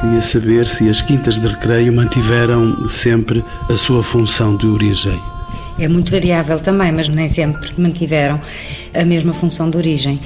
queria 0.00 0.20
saber 0.20 0.66
se 0.66 0.88
as 0.88 1.00
quintas 1.00 1.38
de 1.38 1.46
recreio 1.46 1.92
mantiveram 1.92 2.88
sempre 2.88 3.44
a 3.68 3.74
sua 3.74 4.02
função 4.02 4.56
de 4.56 4.66
origem 4.66 5.31
é 5.78 5.88
muito 5.88 6.10
variável 6.10 6.58
também, 6.60 6.92
mas 6.92 7.08
nem 7.08 7.28
sempre 7.28 7.70
mantiveram 7.76 8.40
a 8.94 9.04
mesma 9.04 9.32
função 9.32 9.70
de 9.70 9.76
origem. 9.76 10.20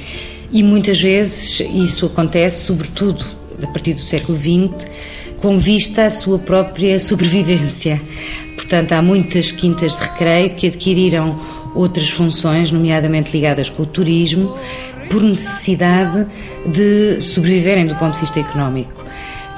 E 0.53 0.63
muitas 0.63 1.01
vezes 1.01 1.61
isso 1.61 2.07
acontece, 2.07 2.65
sobretudo 2.65 3.25
a 3.63 3.67
partir 3.69 3.95
do 3.95 4.01
século 4.01 4.39
XX, 4.39 4.87
com 5.39 5.59
vista 5.59 6.07
à 6.07 6.11
sua 6.11 6.39
própria 6.39 6.99
sobrevivência. 6.99 8.01
Portanto, 8.55 8.93
há 8.93 9.03
muitas 9.03 9.51
quintas 9.53 9.97
de 9.99 10.05
recreio 10.05 10.51
que 10.51 10.67
adquiriram 10.67 11.39
outras 11.75 12.09
funções, 12.11 12.73
nomeadamente 12.73 13.33
ligadas 13.33 13.69
com 13.69 13.83
o 13.83 13.87
turismo, 13.87 14.57
por 15.11 15.23
necessidade 15.23 16.27
de 16.67 17.23
sobreviverem 17.23 17.87
do 17.87 17.95
ponto 17.97 18.15
de 18.15 18.21
vista 18.21 18.41
económico. 18.41 19.05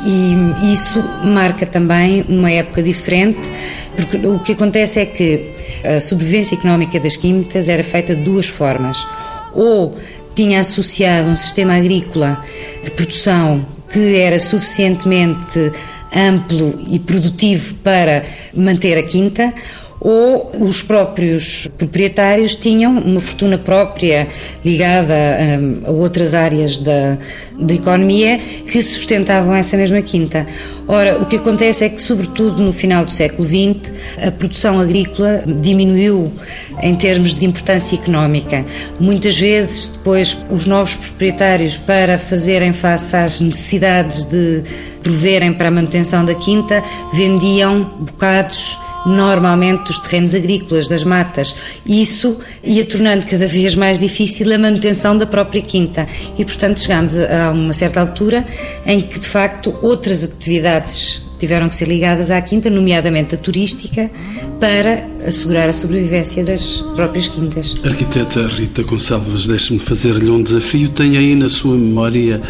E 0.04 0.72
isso 0.72 1.02
marca 1.24 1.66
também 1.66 2.24
uma 2.28 2.50
época 2.50 2.82
diferente, 2.82 3.50
porque 3.96 4.16
o 4.26 4.38
que 4.38 4.52
acontece 4.52 5.00
é 5.00 5.06
que 5.06 5.57
a 5.84 6.00
sobrevivência 6.00 6.54
económica 6.54 6.98
das 7.00 7.16
quintas 7.16 7.68
era 7.68 7.82
feita 7.82 8.14
de 8.14 8.22
duas 8.22 8.48
formas. 8.48 9.06
Ou 9.54 9.96
tinha 10.34 10.60
associado 10.60 11.28
um 11.30 11.36
sistema 11.36 11.74
agrícola 11.74 12.42
de 12.84 12.90
produção 12.90 13.64
que 13.88 14.16
era 14.16 14.38
suficientemente 14.38 15.72
amplo 16.14 16.78
e 16.88 16.98
produtivo 16.98 17.74
para 17.76 18.24
manter 18.54 18.96
a 18.98 19.02
quinta, 19.02 19.52
ou 20.00 20.52
os 20.60 20.82
próprios 20.82 21.68
proprietários 21.76 22.54
tinham 22.54 22.98
uma 22.98 23.20
fortuna 23.20 23.58
própria 23.58 24.28
ligada 24.64 25.14
hum, 25.14 25.80
a, 25.84 25.90
outras 25.90 26.34
áreas 26.34 26.78
da, 26.78 27.18
da 27.58 27.74
economia 27.74 28.38
que 28.38 28.82
sustentavam 28.82 29.54
essa 29.54 29.76
mesma 29.76 30.00
quinta. 30.00 30.46
Ora, 30.86 31.18
o 31.20 31.26
que 31.26 31.36
acontece 31.36 31.84
é 31.84 31.88
que, 31.88 32.00
sobretudo 32.00 32.62
no 32.62 32.72
final 32.72 33.04
do 33.04 33.10
século 33.10 33.46
XX, 33.46 33.92
a 34.26 34.30
produção 34.30 34.80
agrícola 34.80 35.42
diminuiu 35.46 36.32
em 36.80 36.94
termos 36.94 37.34
de 37.34 37.44
importância 37.44 37.96
económica. 37.96 38.64
Muitas 38.98 39.36
vezes, 39.38 39.88
depois, 39.88 40.36
os 40.48 40.64
novos 40.64 40.94
proprietários, 40.94 41.76
para 41.76 42.16
fazerem 42.16 42.72
face 42.72 43.16
às 43.16 43.40
necessidades 43.40 44.24
de 44.24 44.62
proverem 45.02 45.52
para 45.52 45.68
a 45.68 45.70
manutenção 45.70 46.24
da 46.24 46.34
quinta, 46.34 46.82
vendiam 47.12 47.84
bocados 48.00 48.78
normalmente 49.06 49.84
dos 49.84 49.98
terrenos 49.98 50.34
agrícolas, 50.34 50.88
das 50.88 51.04
matas. 51.04 51.54
Isso 51.86 52.38
ia 52.62 52.84
tornando 52.84 53.26
cada 53.26 53.46
vez 53.46 53.74
mais 53.74 53.98
difícil 53.98 54.52
a 54.52 54.58
manutenção 54.58 55.16
da 55.16 55.26
própria 55.26 55.62
quinta. 55.62 56.06
E, 56.36 56.44
portanto, 56.44 56.80
chegámos 56.80 57.16
a 57.16 57.50
uma 57.50 57.72
certa 57.72 58.00
altura 58.00 58.46
em 58.86 59.00
que, 59.00 59.18
de 59.18 59.28
facto, 59.28 59.74
outras 59.82 60.24
atividades 60.24 61.28
tiveram 61.38 61.68
que 61.68 61.76
ser 61.76 61.86
ligadas 61.86 62.30
à 62.30 62.42
quinta, 62.42 62.68
nomeadamente 62.68 63.34
a 63.34 63.38
turística, 63.38 64.10
para 64.58 65.06
assegurar 65.24 65.68
a 65.68 65.72
sobrevivência 65.72 66.44
das 66.44 66.82
próprias 66.96 67.28
quintas. 67.28 67.74
Arquiteta 67.84 68.46
Rita 68.48 68.82
Gonçalves, 68.82 69.46
deixe-me 69.46 69.78
fazer-lhe 69.78 70.28
um 70.28 70.42
desafio. 70.42 70.88
Tem 70.88 71.16
aí 71.16 71.34
na 71.34 71.48
sua 71.48 71.76
memória 71.76 72.42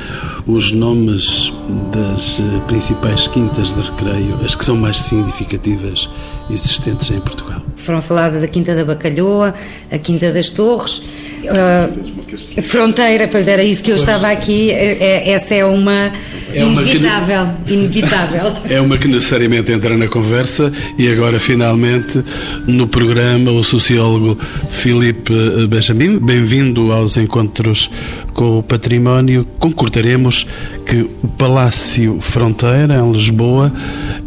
os 0.47 0.73
nomes 0.73 1.53
das 1.93 2.41
eh, 2.41 2.61
principais 2.67 3.29
quintas 3.29 3.75
de 3.75 3.83
recreio, 3.83 4.37
as 4.43 4.55
que 4.55 4.65
são 4.65 4.77
mais 4.77 4.97
significativas 4.97 6.09
existentes 6.51 7.11
em 7.11 7.21
Portugal? 7.21 7.63
Foram 7.77 8.03
faladas 8.03 8.43
a 8.43 8.49
Quinta 8.49 8.75
da 8.75 8.85
Bacalhoa, 8.85 9.55
a 9.91 9.99
Quinta 9.99 10.33
das 10.33 10.51
Torres, 10.51 11.03
Uh, 11.39 12.63
fronteira, 12.63 13.29
pois 13.29 13.47
era 13.47 13.63
isso 13.63 13.83
que 13.83 13.91
eu 13.91 13.97
pois. 13.97 14.09
estava 14.09 14.31
aqui. 14.31 14.71
É, 14.71 14.99
é, 15.01 15.31
essa 15.31 15.55
é 15.55 15.65
uma 15.65 16.13
é 16.53 16.63
inevitável, 16.63 17.43
uma 17.43 17.55
que, 17.65 17.73
inevitável. 17.73 18.53
É 18.69 18.81
uma 18.81 18.99
que 18.99 19.09
necessariamente 19.09 19.73
entra 19.73 19.97
na 19.97 20.09
conversa 20.09 20.73
e 20.99 21.09
agora 21.11 21.39
finalmente 21.39 22.23
no 22.67 22.87
programa 22.89 23.53
o 23.53 23.63
sociólogo 23.63 24.37
Filipe 24.69 25.33
Benjamin. 25.69 26.19
Bem-vindo 26.19 26.93
aos 26.93 27.17
encontros 27.17 27.89
com 28.39 28.61
o 28.61 28.63
património. 28.63 29.45
Concordaremos 29.59 30.47
que 30.87 31.01
o 31.01 31.29
Palácio 31.37 32.21
Fronteira 32.21 33.01
em 33.01 33.11
Lisboa 33.11 33.73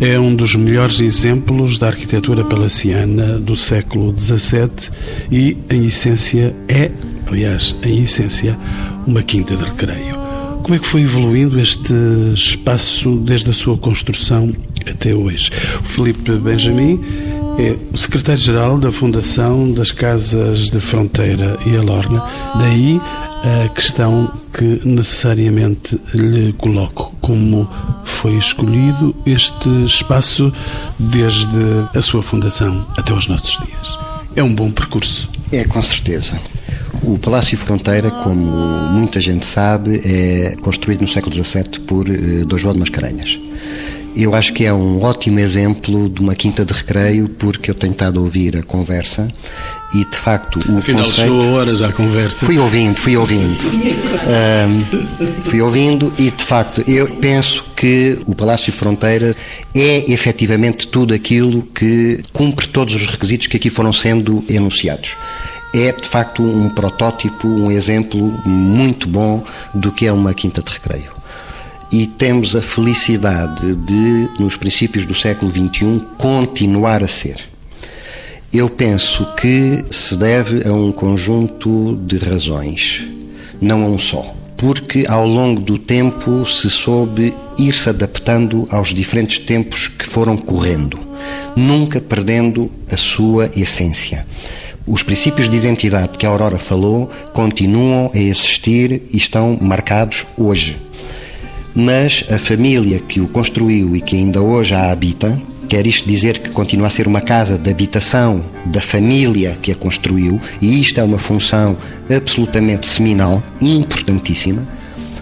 é 0.02 0.19
um 0.19 0.36
dos 0.36 0.54
melhores 0.54 1.00
exemplos 1.00 1.78
da 1.78 1.88
arquitetura 1.88 2.43
palaciana 2.43 3.39
do 3.39 3.56
século 3.56 4.13
XVII 4.19 4.89
e, 5.32 5.58
em 5.69 5.86
essência, 5.86 6.54
é 6.67 6.91
aliás, 7.26 7.74
em 7.84 8.02
essência, 8.02 8.60
uma 9.08 9.24
quinta 9.24 9.56
de 9.56 9.63
recreio. 9.63 10.19
Como 10.62 10.76
é 10.76 10.80
que 10.80 10.86
foi 10.86 11.04
evoluindo 11.04 11.58
este 11.58 11.93
espaço 12.34 13.15
desde 13.15 13.50
a 13.50 13.54
sua 13.54 13.78
construção 13.78 14.54
até 14.89 15.15
hoje? 15.15 15.52
O 15.80 15.84
Felipe 15.86 16.32
Benjamin 16.34 17.00
é 17.58 17.78
o 17.94 17.98
secretário-geral 17.98 18.78
da 18.78 18.92
Fundação 18.92 19.72
das 19.72 19.92
Casas 19.92 20.70
de 20.70 20.80
Fronteira 20.80 21.58
e 21.66 21.76
Alorna. 21.76 22.24
Daí 22.60 23.00
a 23.44 23.70
questão 23.70 24.32
que 24.54 24.82
necessariamente 24.86 26.00
lhe 26.14 26.54
coloco: 26.54 27.14
como 27.22 27.70
foi 28.04 28.36
escolhido 28.36 29.16
este 29.26 29.70
espaço 29.84 30.52
desde 31.00 31.88
a 31.96 32.02
sua 32.02 32.22
fundação 32.22 32.86
até 32.98 33.14
os 33.14 33.28
nossos 33.28 33.60
dias? 33.66 34.00
É 34.36 34.44
um 34.44 34.54
bom 34.54 34.72
percurso. 34.72 35.30
É, 35.52 35.64
com 35.66 35.82
certeza. 35.82 36.40
O 37.04 37.18
Palácio 37.18 37.58
Fronteira, 37.58 38.12
como 38.12 38.46
muita 38.92 39.20
gente 39.20 39.46
sabe, 39.46 40.00
é 40.06 40.56
construído 40.62 41.02
no 41.02 41.08
século 41.08 41.34
XVII 41.34 41.80
por 41.88 42.08
uh, 42.08 42.46
Dom 42.46 42.58
João 42.58 42.74
de 42.74 42.80
Mascarenhas. 42.80 43.40
Eu 44.15 44.36
acho 44.36 44.54
que 44.54 44.65
é 44.65 44.74
um 44.74 45.02
ótimo 45.04 45.39
exemplo 45.39 46.10
de 46.10 46.21
uma 46.21 46.36
quinta 46.36 46.65
de 46.65 46.74
recreio, 46.74 47.30
porque 47.30 47.71
eu 47.71 47.76
tenho 47.76 47.93
estado 47.93 48.19
a 48.19 48.24
ouvir 48.24 48.58
a 48.58 48.63
conversa 48.63 49.28
e, 49.93 50.06
de 50.06 50.17
facto, 50.17 50.60
o 50.69 50.78
Afinal, 50.78 51.06
conceito... 51.06 51.41
chegou 51.41 51.54
horas 51.54 51.82
à 51.82 51.91
conversa. 51.91 52.45
Fui 52.45 52.58
ouvindo, 52.58 52.97
fui 52.97 53.15
ouvindo. 53.17 53.65
um, 53.67 55.41
fui 55.43 55.62
ouvindo 55.62 56.13
e, 56.17 56.30
de 56.30 56.43
facto, 56.43 56.84
eu 56.89 57.08
penso 57.15 57.65
que 57.76 58.19
o 58.26 58.36
Palácio 58.36 58.71
Fronteira 58.71 59.36
é 59.74 60.12
efetivamente 60.12 60.88
tudo 60.88 61.13
aquilo 61.13 61.63
que 61.63 62.24
cumpre 62.34 62.67
todos 62.67 62.93
os 62.93 63.08
requisitos 63.08 63.47
que 63.47 63.58
aqui 63.58 63.69
foram 63.69 63.93
sendo 63.93 64.43
enunciados 64.50 65.15
é 65.74 65.91
de 65.91 66.08
facto 66.08 66.43
um 66.43 66.69
protótipo, 66.69 67.47
um 67.47 67.71
exemplo 67.71 68.21
muito 68.45 69.08
bom 69.08 69.43
do 69.74 69.91
que 69.91 70.06
é 70.06 70.12
uma 70.12 70.34
quinta 70.34 70.62
de 70.62 70.71
recreio. 70.71 71.21
E 71.91 72.08
temos 72.08 72.56
a 72.56 72.62
felicidade 72.62 73.75
de, 73.75 74.30
nos 74.39 74.56
princípios 74.56 75.06
do 75.06 75.13
século 75.13 75.51
XXI, 75.51 76.06
continuar 76.17 77.04
a 77.04 77.08
ser. 77.08 77.51
Eu 78.54 78.69
penso 78.69 79.25
que 79.36 79.84
se 79.89 80.17
deve 80.17 80.67
a 80.67 80.73
um 80.73 80.91
conjunto 80.91 81.97
de 82.06 82.17
razões, 82.17 83.04
não 83.62 83.84
a 83.84 83.88
um 83.88 83.97
só. 83.97 84.36
Porque 84.58 85.06
ao 85.08 85.25
longo 85.25 85.60
do 85.60 85.77
tempo 85.77 86.45
se 86.45 86.69
soube 86.69 87.34
ir 87.58 87.73
se 87.73 87.89
adaptando 87.89 88.67
aos 88.69 88.93
diferentes 88.93 89.39
tempos 89.39 89.88
que 89.88 90.06
foram 90.06 90.38
correndo, 90.38 90.99
nunca 91.56 91.99
perdendo 91.99 92.69
a 92.91 92.97
sua 92.97 93.49
essência. 93.56 94.25
Os 94.86 95.04
princípios 95.04 95.49
de 95.49 95.58
identidade 95.58 96.17
que 96.17 96.25
a 96.25 96.30
Aurora 96.30 96.58
falou 96.58 97.10
continuam 97.34 98.12
a 98.13 98.17
existir 98.17 99.04
e 99.13 99.17
estão 99.17 99.58
marcados 99.62 100.25
hoje. 100.38 100.77
Mas 101.74 102.26
a 102.30 102.38
família 102.38 103.00
que 103.00 103.22
o 103.22 103.28
construiu 103.28 103.96
e 103.96 104.02
que 104.02 104.16
ainda 104.16 104.42
hoje 104.42 104.74
a 104.74 104.92
habita, 104.92 105.42
quer 105.70 105.88
isto 105.88 106.08
dizer 106.08 106.40
que 106.40 106.50
continua 106.50 106.88
a 106.88 106.90
ser 106.90 107.08
uma 107.08 107.22
casa 107.22 107.58
de 107.58 107.70
habitação 107.70 108.44
da 108.66 108.82
família 108.82 109.58
que 109.62 109.72
a 109.72 109.76
construiu, 109.76 110.40
e 110.62 110.82
isto 110.82 111.00
é 111.00 111.04
uma 111.04 111.18
função 111.18 111.78
absolutamente 112.14 112.88
seminal 112.88 113.42
importantíssima. 113.62 114.68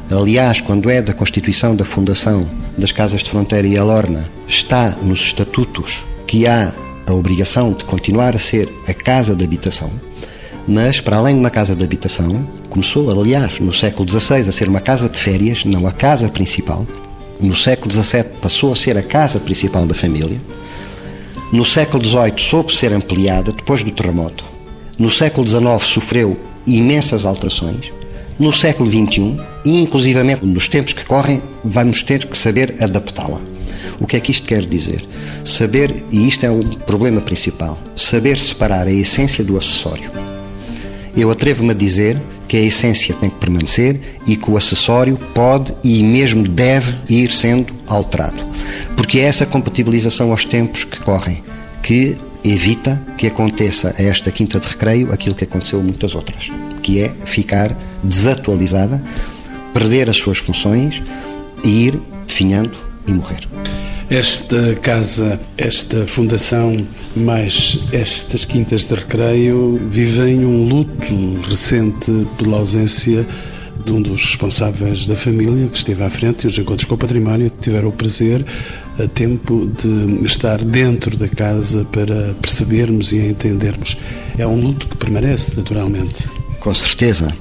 Aliás, 0.09 0.59
quando 0.59 0.89
é 0.89 1.03
da 1.03 1.13
constituição 1.13 1.75
da 1.75 1.85
Fundação 1.85 2.49
das 2.75 2.91
Casas 2.91 3.21
de 3.21 3.29
Fronteira 3.29 3.67
e 3.67 3.77
Alorna, 3.77 4.27
está 4.47 4.97
nos 5.03 5.21
estatutos 5.21 6.03
que 6.25 6.47
há 6.47 6.73
a 7.05 7.13
obrigação 7.13 7.73
de 7.73 7.83
continuar 7.83 8.35
a 8.35 8.39
ser 8.39 8.67
a 8.87 8.93
casa 8.93 9.35
de 9.35 9.43
habitação, 9.43 9.91
mas 10.69 11.01
para 11.01 11.17
além 11.17 11.33
de 11.33 11.39
uma 11.39 11.49
casa 11.49 11.75
de 11.75 11.83
habitação, 11.83 12.47
começou, 12.69 13.09
aliás, 13.09 13.59
no 13.59 13.73
século 13.73 14.07
XVI 14.07 14.47
a 14.47 14.51
ser 14.51 14.69
uma 14.69 14.79
casa 14.79 15.09
de 15.09 15.19
férias, 15.19 15.65
não 15.65 15.87
a 15.87 15.91
casa 15.91 16.29
principal. 16.29 16.85
No 17.41 17.55
século 17.55 17.91
XVII 17.91 18.25
passou 18.39 18.71
a 18.71 18.75
ser 18.75 18.95
a 18.95 19.01
casa 19.01 19.39
principal 19.39 19.87
da 19.87 19.95
família. 19.95 20.39
No 21.51 21.65
século 21.65 22.05
XVIII 22.05 22.33
soube 22.37 22.75
ser 22.75 22.93
ampliada 22.93 23.51
depois 23.51 23.81
do 23.81 23.89
terremoto. 23.89 24.45
No 24.99 25.09
século 25.09 25.47
XIX 25.47 25.81
sofreu 25.81 26.39
imensas 26.67 27.25
alterações. 27.25 27.91
No 28.37 28.53
século 28.53 28.91
XXI, 28.91 29.39
e 29.65 29.81
inclusivamente 29.81 30.45
nos 30.45 30.67
tempos 30.67 30.93
que 30.93 31.03
correm, 31.03 31.41
vamos 31.63 32.03
ter 32.03 32.27
que 32.27 32.37
saber 32.37 32.75
adaptá-la. 32.79 33.41
O 33.99 34.05
que 34.05 34.17
é 34.17 34.19
que 34.19 34.29
isto 34.29 34.47
quer 34.47 34.63
dizer? 34.65 35.03
Saber, 35.43 36.05
e 36.11 36.27
isto 36.27 36.45
é 36.45 36.51
o 36.51 36.63
problema 36.85 37.21
principal, 37.21 37.79
saber 37.95 38.37
separar 38.37 38.85
a 38.85 38.91
essência 38.91 39.43
do 39.43 39.57
acessório. 39.57 40.18
Eu 41.15 41.31
atrevo-me 41.31 41.71
a 41.71 41.75
dizer 41.75 42.19
que 42.47 42.57
a 42.57 42.61
essência 42.61 43.13
tem 43.15 43.29
que 43.29 43.37
permanecer 43.37 43.99
e 44.25 44.35
que 44.35 44.49
o 44.49 44.57
acessório 44.57 45.17
pode 45.33 45.73
e 45.83 46.03
mesmo 46.03 46.47
deve 46.47 46.95
ir 47.09 47.31
sendo 47.31 47.73
alterado. 47.87 48.43
Porque 48.95 49.19
é 49.19 49.23
essa 49.23 49.45
compatibilização 49.45 50.31
aos 50.31 50.45
tempos 50.45 50.83
que 50.83 50.99
correm 50.99 51.43
que 51.81 52.17
evita 52.43 53.01
que 53.17 53.27
aconteça 53.27 53.93
a 53.97 54.01
esta 54.01 54.31
quinta 54.31 54.59
de 54.59 54.67
recreio 54.67 55.11
aquilo 55.11 55.35
que 55.35 55.43
aconteceu 55.43 55.79
a 55.79 55.83
muitas 55.83 56.15
outras, 56.15 56.51
que 56.81 57.01
é 57.01 57.09
ficar 57.25 57.75
desatualizada, 58.03 59.03
perder 59.73 60.09
as 60.09 60.17
suas 60.17 60.37
funções 60.37 61.01
e 61.63 61.87
ir 61.87 61.99
definhando 62.27 62.77
e 63.07 63.11
morrer. 63.11 63.47
Esta 64.09 64.73
casa, 64.81 65.39
esta 65.55 66.07
fundação, 66.07 66.83
mais 67.15 67.77
estas 67.91 68.43
quintas 68.43 68.85
de 68.85 68.95
recreio, 68.95 69.79
vivem 69.87 70.43
um 70.43 70.67
luto 70.67 71.39
recente 71.47 72.11
pela 72.35 72.57
ausência 72.57 73.23
de 73.85 73.91
um 73.91 74.01
dos 74.01 74.25
responsáveis 74.25 75.05
da 75.05 75.15
família 75.15 75.67
que 75.67 75.77
esteve 75.77 76.03
à 76.03 76.09
frente 76.09 76.45
e 76.45 76.47
os 76.47 76.57
encontros 76.57 76.85
com 76.85 76.95
o 76.95 76.97
património 76.97 77.51
tiveram 77.61 77.89
o 77.89 77.91
prazer 77.91 78.43
a 78.97 79.07
tempo 79.07 79.71
de 79.77 80.25
estar 80.25 80.57
dentro 80.57 81.15
da 81.15 81.27
casa 81.29 81.85
para 81.85 82.33
percebermos 82.41 83.11
e 83.11 83.17
entendermos. 83.17 83.95
É 84.39 84.47
um 84.47 84.59
luto 84.59 84.87
que 84.87 84.97
permanece, 84.97 85.53
naturalmente. 85.55 86.27
Com 86.59 86.73
certeza. 86.73 87.31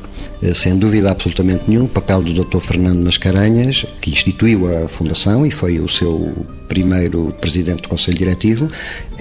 Eh, 0.42 0.54
sem 0.54 0.76
dúvida 0.76 1.10
absolutamente 1.10 1.64
nenhum, 1.68 1.84
o 1.84 1.88
papel 1.88 2.22
do 2.22 2.32
Dr. 2.32 2.58
Fernando 2.58 3.04
Mascarenhas, 3.04 3.84
que 4.00 4.10
instituiu 4.10 4.66
a 4.84 4.88
Fundação 4.88 5.44
e 5.44 5.50
foi 5.50 5.80
o 5.80 5.88
seu 5.88 6.46
primeiro 6.68 7.34
presidente 7.40 7.82
do 7.82 7.88
Conselho 7.88 8.18
Diretivo, 8.18 8.70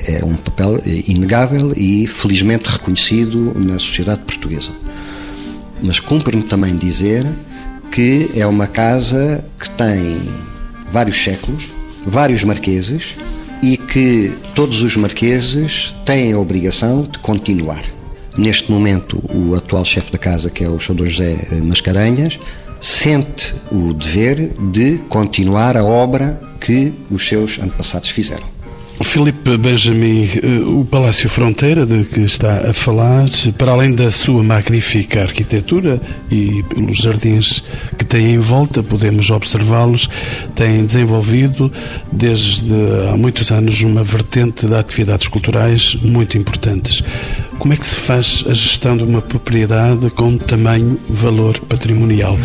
é 0.08 0.23
um 0.23 0.36
papel 0.36 0.77
eh, 0.86 1.03
inegável 1.08 1.73
e 1.75 2.06
felizmente 2.08 2.69
reconhecido 2.69 3.53
na 3.60 3.80
sociedade 3.80 4.21
portuguesa. 4.21 4.71
Mas 5.82 5.99
cumpre-me 5.99 6.43
também 6.43 6.75
dizer 6.75 7.25
que 7.91 8.30
é 8.36 8.45
uma 8.45 8.67
casa 8.67 9.43
que 9.60 9.69
tem 9.71 10.17
vários 10.89 11.23
séculos, 11.23 11.71
vários 12.06 12.43
marqueses 12.43 13.15
e 13.62 13.77
que 13.77 14.32
todos 14.53 14.82
os 14.82 14.95
marqueses 14.95 15.95
têm 16.06 16.34
a 16.34 16.39
obrigação 16.39 17.03
de 17.03 17.17
continuar. 17.19 17.96
Neste 18.38 18.71
momento, 18.71 19.21
o 19.34 19.56
atual 19.56 19.84
chefe 19.84 20.12
da 20.12 20.17
casa, 20.17 20.52
que 20.52 20.63
é 20.63 20.69
o 20.69 20.80
Sr. 20.80 21.08
José 21.08 21.38
Mascarenhas, 21.63 22.39
sente 22.80 23.56
o 23.71 23.93
dever 23.93 24.54
de 24.71 25.00
continuar 25.10 25.76
a 25.76 25.84
obra 25.84 26.39
que 26.62 26.93
os 27.10 27.28
seus 27.28 27.58
antepassados 27.58 28.10
fizeram. 28.10 28.56
Filipe 29.03 29.57
Benjamin, 29.57 30.25
eh, 30.25 30.60
o 30.65 30.83
Palácio 30.83 31.29
Fronteira 31.29 31.86
de 31.86 32.03
que 32.03 32.21
está 32.21 32.69
a 32.69 32.73
falar, 32.73 33.29
para 33.57 33.71
além 33.71 33.93
da 33.93 34.12
sua 34.12 34.43
magnífica 34.43 35.21
arquitetura 35.21 36.01
e 36.31 36.63
pelos 36.63 36.97
jardins 36.97 37.63
que 37.97 38.05
tem 38.05 38.33
em 38.33 38.39
volta, 38.39 38.81
podemos 38.81 39.29
observá-los, 39.29 40.10
tem 40.55 40.86
desenvolvido 40.86 41.71
desde 42.12 42.73
há 43.12 43.17
muitos 43.17 43.51
anos 43.51 43.81
uma 43.81 44.03
vertente 44.03 44.65
de 44.65 44.75
atividades 44.75 45.27
culturais 45.27 45.95
muito 46.01 46.38
importantes. 46.38 47.03
Como 47.60 47.73
é 47.73 47.77
que 47.77 47.86
se 47.86 47.95
faz 47.95 48.43
a 48.47 48.53
gestão 48.53 48.95
de 48.97 49.03
uma 49.03 49.21
propriedade 49.21 50.10
com 50.12 50.38
tamanho 50.38 50.99
valor 51.10 51.60
patrimonial? 51.62 52.38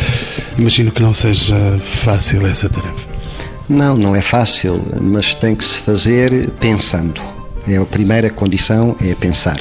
Imagino 0.59 0.91
que 0.91 1.03
não 1.03 1.12
seja 1.12 1.79
fácil 1.79 2.47
essa 2.47 2.69
tarefa. 2.69 3.12
Não, 3.68 3.96
não 3.96 4.14
é 4.14 4.20
fácil, 4.20 4.81
mas 5.01 5.35
tem 5.35 5.55
que 5.55 5.64
se 5.64 5.79
fazer 5.79 6.51
pensando. 6.61 7.20
É 7.66 7.77
a 7.77 7.87
primeira 7.87 8.29
condição, 8.29 8.96
é 9.01 9.14
pensar. 9.14 9.61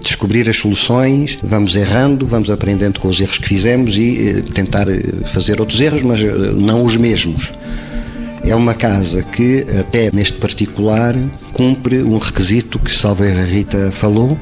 Descobrir 0.00 0.48
as 0.48 0.58
soluções, 0.58 1.38
vamos 1.42 1.74
errando, 1.74 2.26
vamos 2.26 2.50
aprendendo 2.50 3.00
com 3.00 3.08
os 3.08 3.18
erros 3.18 3.38
que 3.38 3.48
fizemos 3.48 3.96
e 3.96 4.28
eh, 4.28 4.52
tentar 4.52 4.88
eh, 4.88 5.00
fazer 5.24 5.58
outros 5.58 5.80
erros, 5.80 6.02
mas 6.02 6.20
eh, 6.20 6.26
não 6.54 6.84
os 6.84 6.96
mesmos. 6.96 7.50
É 8.44 8.54
uma 8.54 8.74
casa 8.74 9.22
que, 9.22 9.64
até 9.78 10.10
neste 10.12 10.34
particular, 10.34 11.14
cumpre 11.52 12.02
um 12.02 12.18
requisito 12.18 12.78
que 12.78 12.94
Salveira 12.94 13.44
Rita 13.44 13.90
falou, 13.90 14.38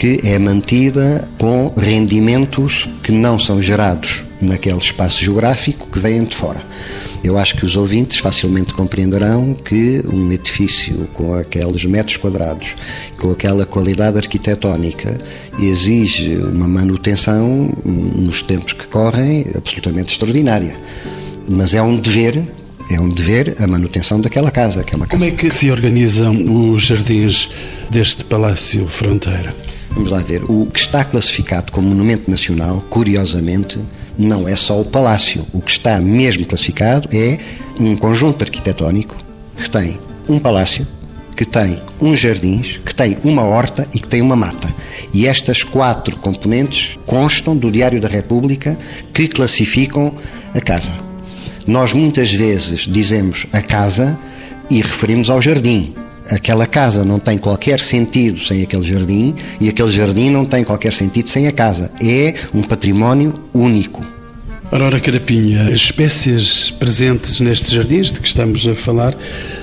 que 0.00 0.18
é 0.24 0.38
mantida 0.38 1.28
com 1.36 1.74
rendimentos 1.76 2.88
que 3.02 3.12
não 3.12 3.38
são 3.38 3.60
gerados 3.60 4.24
naquele 4.40 4.78
espaço 4.78 5.22
geográfico 5.22 5.86
que 5.88 5.98
vêm 5.98 6.24
de 6.24 6.34
fora. 6.34 6.58
Eu 7.22 7.36
acho 7.36 7.54
que 7.54 7.66
os 7.66 7.76
ouvintes 7.76 8.16
facilmente 8.16 8.72
compreenderão 8.72 9.52
que 9.52 10.02
um 10.10 10.32
edifício 10.32 11.06
com 11.12 11.34
aqueles 11.34 11.84
metros 11.84 12.16
quadrados, 12.16 12.76
com 13.18 13.30
aquela 13.30 13.66
qualidade 13.66 14.16
arquitetónica, 14.16 15.20
exige 15.58 16.34
uma 16.38 16.66
manutenção 16.66 17.70
nos 17.84 18.40
tempos 18.40 18.72
que 18.72 18.86
correm 18.86 19.48
absolutamente 19.54 20.12
extraordinária. 20.14 20.80
Mas 21.46 21.74
é 21.74 21.82
um 21.82 21.94
dever 21.98 22.42
é 22.90 22.98
um 22.98 23.08
dever 23.08 23.54
a 23.60 23.66
manutenção 23.66 24.18
daquela 24.18 24.50
casa, 24.50 24.82
que 24.82 24.94
é 24.94 24.96
uma 24.96 25.06
casa. 25.06 25.20
Como 25.22 25.30
é 25.30 25.36
que 25.36 25.50
se 25.50 25.70
organizam 25.70 26.72
os 26.72 26.84
jardins 26.84 27.50
deste 27.90 28.24
Palácio 28.24 28.86
Fronteira? 28.86 29.54
Vamos 29.90 30.10
lá 30.10 30.18
ver. 30.18 30.44
O 30.48 30.66
que 30.66 30.78
está 30.78 31.04
classificado 31.04 31.72
como 31.72 31.88
Monumento 31.88 32.30
Nacional, 32.30 32.82
curiosamente, 32.88 33.78
não 34.16 34.48
é 34.48 34.56
só 34.56 34.80
o 34.80 34.84
palácio. 34.84 35.46
O 35.52 35.60
que 35.60 35.70
está 35.70 36.00
mesmo 36.00 36.46
classificado 36.46 37.08
é 37.12 37.38
um 37.78 37.96
conjunto 37.96 38.42
arquitetónico 38.42 39.16
que 39.56 39.68
tem 39.68 39.98
um 40.28 40.38
palácio, 40.38 40.86
que 41.36 41.44
tem 41.44 41.80
uns 42.00 42.20
jardins, 42.20 42.78
que 42.84 42.94
tem 42.94 43.16
uma 43.24 43.42
horta 43.42 43.88
e 43.94 43.98
que 43.98 44.08
tem 44.08 44.20
uma 44.20 44.36
mata. 44.36 44.72
E 45.12 45.26
estas 45.26 45.62
quatro 45.62 46.16
componentes 46.16 46.98
constam 47.06 47.56
do 47.56 47.70
Diário 47.70 48.00
da 48.00 48.08
República 48.08 48.78
que 49.12 49.26
classificam 49.26 50.14
a 50.54 50.60
casa. 50.60 50.92
Nós 51.66 51.92
muitas 51.92 52.32
vezes 52.32 52.80
dizemos 52.80 53.46
a 53.52 53.60
casa 53.60 54.18
e 54.70 54.80
referimos 54.80 55.30
ao 55.30 55.40
jardim. 55.42 55.94
Aquela 56.30 56.66
casa 56.66 57.04
não 57.04 57.18
tem 57.18 57.36
qualquer 57.36 57.80
sentido 57.80 58.38
sem 58.38 58.62
aquele 58.62 58.82
jardim 58.82 59.34
e 59.60 59.68
aquele 59.68 59.90
jardim 59.90 60.30
não 60.30 60.44
tem 60.44 60.62
qualquer 60.62 60.92
sentido 60.92 61.28
sem 61.28 61.46
a 61.48 61.52
casa. 61.52 61.90
É 62.00 62.34
um 62.54 62.62
património 62.62 63.34
único. 63.52 64.04
Aurora 64.70 65.00
Carapinha, 65.00 65.64
as 65.64 65.74
espécies 65.74 66.70
presentes 66.70 67.40
nestes 67.40 67.72
jardins 67.72 68.12
de 68.12 68.20
que 68.20 68.28
estamos 68.28 68.68
a 68.68 68.74
falar 68.76 69.16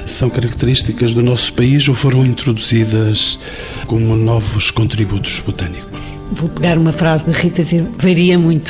são 0.06 0.30
características 0.30 1.14
do 1.14 1.24
nosso 1.24 1.54
país 1.54 1.88
ou 1.88 1.96
foram 1.96 2.26
introduzidas 2.26 3.40
como 3.86 4.18
novos 4.18 4.70
contributos 4.70 5.40
botânicos? 5.40 6.02
Vou 6.30 6.50
pegar 6.50 6.78
uma 6.78 6.92
frase 6.92 7.26
da 7.26 7.32
Rita 7.32 7.64
dizer 7.64 7.86
varia 7.98 8.38
muito. 8.38 8.70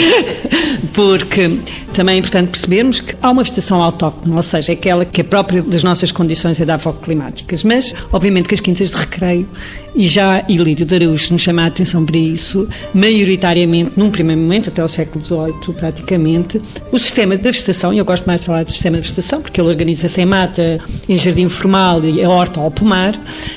Porque 0.92 1.58
também 2.00 2.14
é 2.14 2.18
importante 2.18 2.48
percebermos 2.48 2.98
que 2.98 3.14
há 3.20 3.30
uma 3.30 3.42
vegetação 3.42 3.82
autóctone, 3.82 4.34
ou 4.34 4.42
seja, 4.42 4.72
aquela 4.72 5.04
que 5.04 5.20
é 5.20 5.24
própria 5.24 5.62
das 5.62 5.84
nossas 5.84 6.10
condições 6.10 6.58
edafoclimáticas. 6.58 7.62
Mas, 7.62 7.94
obviamente, 8.10 8.48
que 8.48 8.54
as 8.54 8.60
quintas 8.60 8.90
de 8.90 8.96
recreio, 8.96 9.46
e 9.94 10.06
já 10.06 10.42
Ilírio 10.48 10.86
de 10.86 10.94
Araújo 10.94 11.34
nos 11.34 11.42
chama 11.42 11.62
a 11.62 11.66
atenção 11.66 12.06
para 12.06 12.16
isso, 12.16 12.66
maioritariamente, 12.94 13.92
num 13.98 14.10
primeiro 14.10 14.40
momento, 14.40 14.70
até 14.70 14.82
o 14.82 14.88
século 14.88 15.22
XVIII, 15.22 15.74
praticamente, 15.74 16.62
o 16.90 16.98
sistema 16.98 17.36
da 17.36 17.50
vegetação, 17.50 17.92
e 17.92 17.98
eu 17.98 18.04
gosto 18.06 18.24
mais 18.24 18.40
de 18.40 18.46
falar 18.46 18.64
do 18.64 18.72
sistema 18.72 18.96
de 18.96 19.02
vegetação, 19.02 19.42
porque 19.42 19.60
ele 19.60 19.68
organiza-se 19.68 20.22
em 20.22 20.24
mata, 20.24 20.80
em 21.06 21.18
jardim 21.18 21.50
formal 21.50 22.02
e 22.02 22.24
a 22.24 22.30
horta 22.30 22.60
ao 22.60 22.70
pomar, 22.70 23.12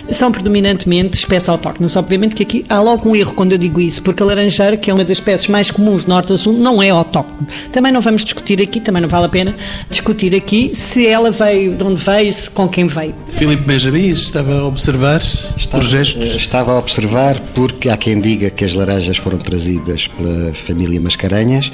são 0.10 0.34
predominantemente 0.34 1.16
espécies 1.16 1.48
autóctones. 1.48 1.96
Obviamente 1.96 2.36
que 2.36 2.44
aqui 2.44 2.66
há 2.68 2.82
logo 2.82 3.08
um 3.08 3.16
erro 3.16 3.34
quando 3.36 3.54
eu 3.54 3.58
digo 3.58 3.80
isso, 3.80 4.02
porque 4.02 4.22
a 4.22 4.26
laranjeira, 4.26 4.76
que 4.76 4.92
é 4.92 4.94
uma 4.94 5.06
das 5.06 5.20
espécies 5.20 5.48
mais 5.48 5.72
comuns 5.72 6.06
norte 6.06 6.34
a 6.34 6.38
sul, 6.38 6.52
não 6.52 6.84
é 6.84 6.90
autóctone. 6.90 7.48
Também 7.72 7.92
não 7.92 8.02
vamos 8.02 8.26
discutir 8.34 8.62
aqui, 8.62 8.80
também 8.80 9.02
não 9.02 9.10
vale 9.10 9.26
a 9.26 9.30
pena 9.30 9.56
discutir 9.90 10.36
aqui 10.36 10.72
se 10.74 11.06
ela 11.08 11.32
veio, 11.32 11.76
de 11.76 11.84
onde 11.84 12.04
veio, 12.04 12.34
com 12.54 12.68
quem 12.68 12.88
veio. 12.88 13.14
Filipe 13.30 13.64
Benjamin 13.64 14.10
estava 14.10 14.60
a 14.60 14.66
observar 14.66 15.22
estava, 15.22 15.84
os 15.84 15.90
gestos? 15.90 16.36
Estava 16.36 16.74
a 16.74 16.80
observar 16.80 17.40
porque 17.54 17.90
há 17.90 17.98
quem 17.98 18.20
diga 18.20 18.50
que 18.50 18.66
as 18.66 18.74
laranjas 18.74 19.18
foram 19.18 19.38
trazidas 19.38 20.08
pela 20.08 20.54
família 20.54 21.00
Mascarenhas 21.00 21.72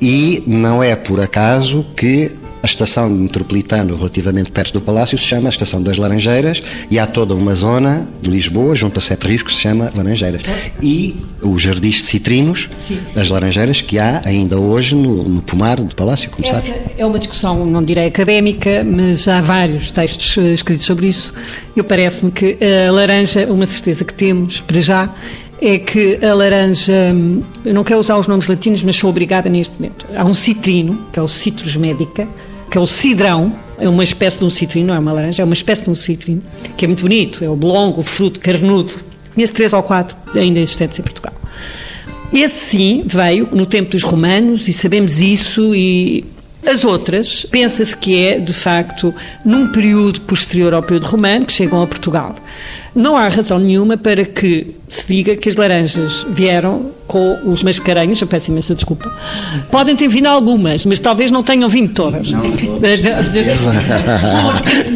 e 0.00 0.42
não 0.46 0.82
é 0.82 0.96
por 0.96 1.20
acaso 1.20 1.84
que 1.96 2.30
a 2.62 2.66
estação 2.66 3.08
metropolitana, 3.08 3.96
relativamente 3.96 4.50
perto 4.50 4.74
do 4.74 4.80
Palácio, 4.80 5.16
se 5.16 5.24
chama 5.24 5.48
a 5.48 5.50
Estação 5.50 5.82
das 5.82 5.96
Laranjeiras 5.96 6.62
e 6.90 6.98
há 6.98 7.06
toda 7.06 7.34
uma 7.34 7.54
zona 7.54 8.06
de 8.20 8.30
Lisboa, 8.30 8.74
junto 8.74 8.98
a 8.98 9.00
Sete 9.00 9.26
Rios, 9.26 9.42
que 9.42 9.50
se 9.50 9.58
chama 9.58 9.90
Laranjeiras. 9.94 10.42
E 10.82 11.16
os 11.42 11.62
jardins 11.62 11.96
de 11.96 12.06
citrinos, 12.06 12.68
Sim. 12.76 12.98
as 13.16 13.30
laranjeiras 13.30 13.80
que 13.80 13.98
há 13.98 14.22
ainda 14.26 14.58
hoje 14.58 14.94
no, 14.94 15.26
no 15.26 15.42
pomar 15.42 15.80
do 15.80 15.94
Palácio, 15.94 16.30
como 16.30 16.46
Essa 16.46 16.60
sabe. 16.60 16.74
É 16.98 17.06
uma 17.06 17.18
discussão, 17.18 17.64
não 17.64 17.82
direi 17.82 18.06
académica, 18.06 18.84
mas 18.84 19.26
há 19.26 19.40
vários 19.40 19.90
textos 19.90 20.36
eh, 20.36 20.52
escritos 20.52 20.84
sobre 20.84 21.06
isso. 21.06 21.32
Eu 21.74 21.82
parece-me 21.82 22.30
que 22.30 22.58
a 22.88 22.92
laranja, 22.92 23.46
uma 23.46 23.64
certeza 23.64 24.04
que 24.04 24.12
temos, 24.12 24.60
para 24.60 24.80
já, 24.82 25.14
é 25.60 25.78
que 25.78 26.18
a 26.24 26.34
laranja, 26.34 26.92
hum, 27.14 27.42
eu 27.64 27.74
não 27.74 27.84
quero 27.84 28.00
usar 28.00 28.16
os 28.16 28.26
nomes 28.26 28.46
latinos, 28.46 28.82
mas 28.82 28.96
sou 28.96 29.10
obrigada 29.10 29.48
neste 29.48 29.74
momento. 29.76 30.06
Há 30.14 30.24
um 30.24 30.34
citrino, 30.34 31.06
que 31.12 31.18
é 31.18 31.22
o 31.22 31.28
Citrus 31.28 31.76
medica, 31.76 32.26
que 32.70 32.78
é 32.78 32.80
o 32.80 32.86
cidrão, 32.86 33.52
é 33.78 33.88
uma 33.88 34.04
espécie 34.04 34.38
de 34.38 34.44
um 34.44 34.50
citrino, 34.50 34.88
não 34.88 34.94
é 34.94 34.98
uma 34.98 35.12
laranja, 35.12 35.42
é 35.42 35.44
uma 35.44 35.54
espécie 35.54 35.84
de 35.84 35.90
um 35.90 35.94
citrino, 35.94 36.42
que 36.76 36.84
é 36.84 36.88
muito 36.88 37.02
bonito, 37.02 37.44
é 37.44 37.48
o 37.48 37.56
belongo, 37.56 38.00
o 38.00 38.04
fruto 38.04 38.38
carnudo. 38.38 38.92
Conheço 39.34 39.54
três 39.54 39.72
ou 39.72 39.82
quatro 39.82 40.16
ainda 40.34 40.60
existentes 40.60 40.98
em 40.98 41.02
Portugal. 41.02 41.34
Esse 42.32 42.54
sim 42.54 43.02
veio 43.06 43.48
no 43.50 43.66
tempo 43.66 43.90
dos 43.90 44.02
romanos 44.02 44.68
e 44.68 44.72
sabemos 44.72 45.20
isso 45.20 45.74
e 45.74 46.24
as 46.64 46.84
outras, 46.84 47.46
pensa-se 47.50 47.96
que 47.96 48.16
é, 48.16 48.38
de 48.38 48.52
facto, 48.52 49.14
num 49.44 49.68
período 49.68 50.20
posterior 50.22 50.74
ao 50.74 50.82
período 50.82 51.06
romano, 51.06 51.46
que 51.46 51.52
chegam 51.52 51.82
a 51.82 51.86
Portugal. 51.86 52.34
Não 52.94 53.16
há 53.16 53.28
razão 53.28 53.58
nenhuma 53.58 53.96
para 53.96 54.24
que 54.24 54.74
se 54.88 55.06
diga 55.06 55.36
que 55.36 55.48
as 55.48 55.56
laranjas 55.56 56.26
vieram 56.28 56.90
com 57.06 57.38
os 57.44 57.62
mascarenhos, 57.62 58.20
eu 58.20 58.26
peço 58.26 58.50
imensa 58.50 58.74
desculpa. 58.74 59.10
Podem 59.70 59.96
ter 59.96 60.08
vindo 60.08 60.26
algumas, 60.26 60.84
mas 60.84 60.98
talvez 60.98 61.30
não 61.30 61.42
tenham 61.42 61.68
vindo 61.68 61.92
todas. 61.92 62.30
Não, 62.30 62.42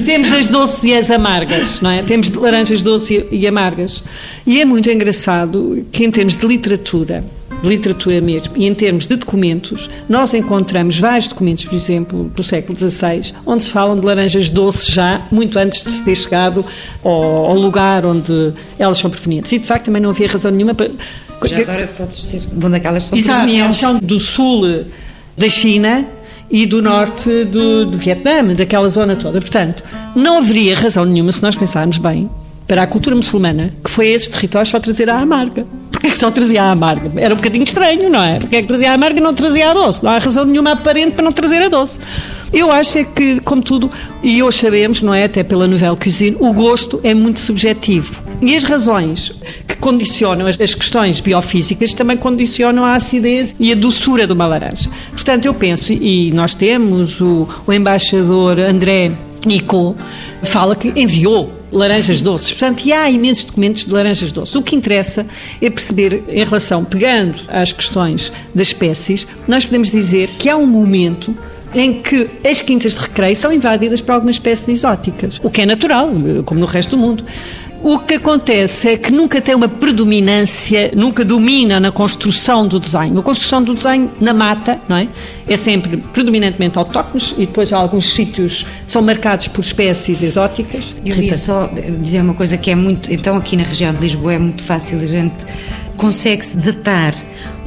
Temos 0.04 0.32
as 0.32 0.48
doces 0.48 0.84
e 0.84 0.94
as 0.94 1.10
amargas, 1.10 1.80
não 1.80 1.90
é? 1.90 2.02
Temos 2.02 2.30
laranjas 2.32 2.82
doces 2.82 3.24
e 3.30 3.46
amargas. 3.46 4.02
E 4.46 4.60
é 4.60 4.64
muito 4.64 4.90
engraçado 4.90 5.86
que, 5.90 6.04
em 6.04 6.10
termos 6.10 6.36
de 6.36 6.46
literatura, 6.46 7.24
literatura 7.68 8.20
mesmo, 8.20 8.52
e 8.56 8.66
em 8.66 8.74
termos 8.74 9.06
de 9.06 9.16
documentos, 9.16 9.90
nós 10.08 10.34
encontramos 10.34 10.98
vários 10.98 11.28
documentos, 11.28 11.64
por 11.64 11.74
exemplo, 11.74 12.30
do 12.34 12.42
século 12.42 12.78
XVI, 12.78 13.32
onde 13.46 13.64
se 13.64 13.70
falam 13.70 13.98
de 13.98 14.04
laranjas 14.04 14.50
doces 14.50 14.86
já 14.86 15.22
muito 15.30 15.58
antes 15.58 15.82
de 15.82 15.90
se 15.90 16.02
ter 16.02 16.16
chegado 16.16 16.64
ao, 17.02 17.12
ao 17.12 17.54
lugar 17.54 18.04
onde 18.04 18.52
elas 18.78 18.98
são 18.98 19.10
provenientes. 19.10 19.52
E, 19.52 19.58
de 19.58 19.66
facto, 19.66 19.86
também 19.86 20.02
não 20.02 20.10
havia 20.10 20.28
razão 20.28 20.50
nenhuma 20.50 20.74
para 20.74 20.90
Já 21.44 21.58
agora 21.58 21.86
podes 21.98 22.24
ter 22.24 22.40
de 22.40 22.66
onde 22.66 22.76
é 22.76 22.80
que 22.80 22.86
elas 22.86 23.04
são 23.04 23.18
Exato, 23.18 23.38
provenientes. 23.38 23.82
elas 23.82 23.98
são 23.98 24.06
do 24.06 24.18
sul 24.18 24.84
da 25.36 25.48
China 25.48 26.06
e 26.50 26.66
do 26.66 26.80
norte 26.80 27.44
do, 27.44 27.86
do 27.86 27.98
Vietnã, 27.98 28.44
daquela 28.54 28.88
zona 28.88 29.16
toda. 29.16 29.40
Portanto, 29.40 29.82
não 30.14 30.38
haveria 30.38 30.74
razão 30.76 31.04
nenhuma, 31.04 31.32
se 31.32 31.42
nós 31.42 31.56
pensarmos 31.56 31.98
bem, 31.98 32.30
para 32.66 32.82
a 32.82 32.86
cultura 32.86 33.14
muçulmana, 33.16 33.74
que 33.82 33.90
foi 33.90 34.08
a 34.08 34.10
esses 34.12 34.28
territórios 34.28 34.70
só 34.70 34.78
trazer 34.80 35.10
a 35.10 35.18
amarga. 35.18 35.66
Que 36.04 36.16
só 36.16 36.30
trazia 36.30 36.62
a 36.62 36.70
amarga? 36.70 37.10
Era 37.16 37.32
um 37.32 37.36
bocadinho 37.36 37.64
estranho, 37.64 38.10
não 38.10 38.22
é? 38.22 38.38
Porquê 38.38 38.56
é 38.56 38.60
que 38.60 38.68
trazia 38.68 38.90
a 38.90 38.94
amarga 38.94 39.18
e 39.18 39.22
não 39.22 39.32
trazia 39.32 39.70
a 39.70 39.74
doce? 39.74 40.04
Não 40.04 40.10
há 40.10 40.18
razão 40.18 40.44
nenhuma 40.44 40.72
aparente 40.72 41.12
para 41.12 41.24
não 41.24 41.32
trazer 41.32 41.62
a 41.62 41.68
doce. 41.68 41.98
Eu 42.52 42.70
acho 42.70 42.98
é 42.98 43.04
que, 43.04 43.40
como 43.40 43.62
tudo, 43.62 43.90
e 44.22 44.42
hoje 44.42 44.58
sabemos, 44.58 45.00
não 45.00 45.14
é? 45.14 45.24
Até 45.24 45.42
pela 45.42 45.66
Nouvelle 45.66 45.96
Cuisine, 45.96 46.36
o 46.38 46.52
gosto 46.52 47.00
é 47.02 47.14
muito 47.14 47.40
subjetivo. 47.40 48.22
E 48.40 48.54
as 48.54 48.64
razões 48.64 49.32
que 49.66 49.76
condicionam 49.76 50.46
as, 50.46 50.60
as 50.60 50.74
questões 50.74 51.20
biofísicas 51.20 51.94
também 51.94 52.16
condicionam 52.16 52.84
a 52.84 52.92
acidez 52.92 53.56
e 53.58 53.72
a 53.72 53.74
doçura 53.74 54.26
de 54.26 54.32
uma 54.34 54.46
laranja. 54.46 54.90
Portanto, 55.10 55.46
eu 55.46 55.54
penso, 55.54 55.92
e 55.92 56.30
nós 56.32 56.54
temos 56.54 57.20
o, 57.20 57.48
o 57.66 57.72
embaixador 57.72 58.60
André 58.60 59.10
Nico, 59.46 59.96
fala 60.42 60.76
que 60.76 60.92
enviou 60.94 61.63
laranjas 61.74 62.22
doces. 62.22 62.52
Portanto, 62.52 62.84
e 62.86 62.92
há 62.92 63.10
imensos 63.10 63.44
documentos 63.44 63.84
de 63.84 63.92
laranjas 63.92 64.32
doces. 64.32 64.54
O 64.54 64.62
que 64.62 64.76
interessa 64.76 65.26
é 65.60 65.68
perceber, 65.68 66.24
em 66.28 66.44
relação, 66.44 66.84
pegando 66.84 67.38
às 67.48 67.72
questões 67.72 68.32
das 68.54 68.68
espécies, 68.68 69.26
nós 69.46 69.64
podemos 69.64 69.90
dizer 69.90 70.30
que 70.38 70.48
há 70.48 70.56
um 70.56 70.66
momento 70.66 71.36
em 71.74 72.00
que 72.00 72.28
as 72.48 72.62
quintas 72.62 72.94
de 72.94 73.00
recreio 73.00 73.36
são 73.36 73.52
invadidas 73.52 74.00
por 74.00 74.12
algumas 74.12 74.36
espécies 74.36 74.68
exóticas, 74.68 75.40
o 75.42 75.50
que 75.50 75.62
é 75.62 75.66
natural, 75.66 76.10
como 76.44 76.60
no 76.60 76.66
resto 76.66 76.90
do 76.90 76.98
mundo. 76.98 77.24
O 77.84 77.98
que 77.98 78.14
acontece 78.14 78.88
é 78.88 78.96
que 78.96 79.12
nunca 79.12 79.42
tem 79.42 79.54
uma 79.54 79.68
predominância, 79.68 80.90
nunca 80.96 81.22
domina 81.22 81.78
na 81.78 81.92
construção 81.92 82.66
do 82.66 82.80
desenho. 82.80 83.18
A 83.18 83.22
construção 83.22 83.62
do 83.62 83.74
desenho 83.74 84.10
na 84.18 84.32
mata, 84.32 84.80
não 84.88 84.96
é? 84.96 85.06
É 85.46 85.54
sempre 85.54 85.98
predominantemente 85.98 86.78
autóctones 86.78 87.34
e 87.36 87.44
depois 87.44 87.74
alguns 87.74 88.06
sítios 88.06 88.64
são 88.86 89.02
marcados 89.02 89.48
por 89.48 89.60
espécies 89.60 90.22
exóticas. 90.22 90.96
Eu 91.04 91.14
ia 91.22 91.36
só 91.36 91.70
dizer 92.00 92.22
uma 92.22 92.32
coisa 92.32 92.56
que 92.56 92.70
é 92.70 92.74
muito. 92.74 93.12
Então, 93.12 93.36
aqui 93.36 93.54
na 93.54 93.64
região 93.64 93.92
de 93.92 94.00
Lisboa 94.00 94.32
é 94.32 94.38
muito 94.38 94.62
fácil 94.62 94.98
a 94.98 95.04
gente 95.04 95.44
consegue-se 95.96 96.56
datar 96.56 97.14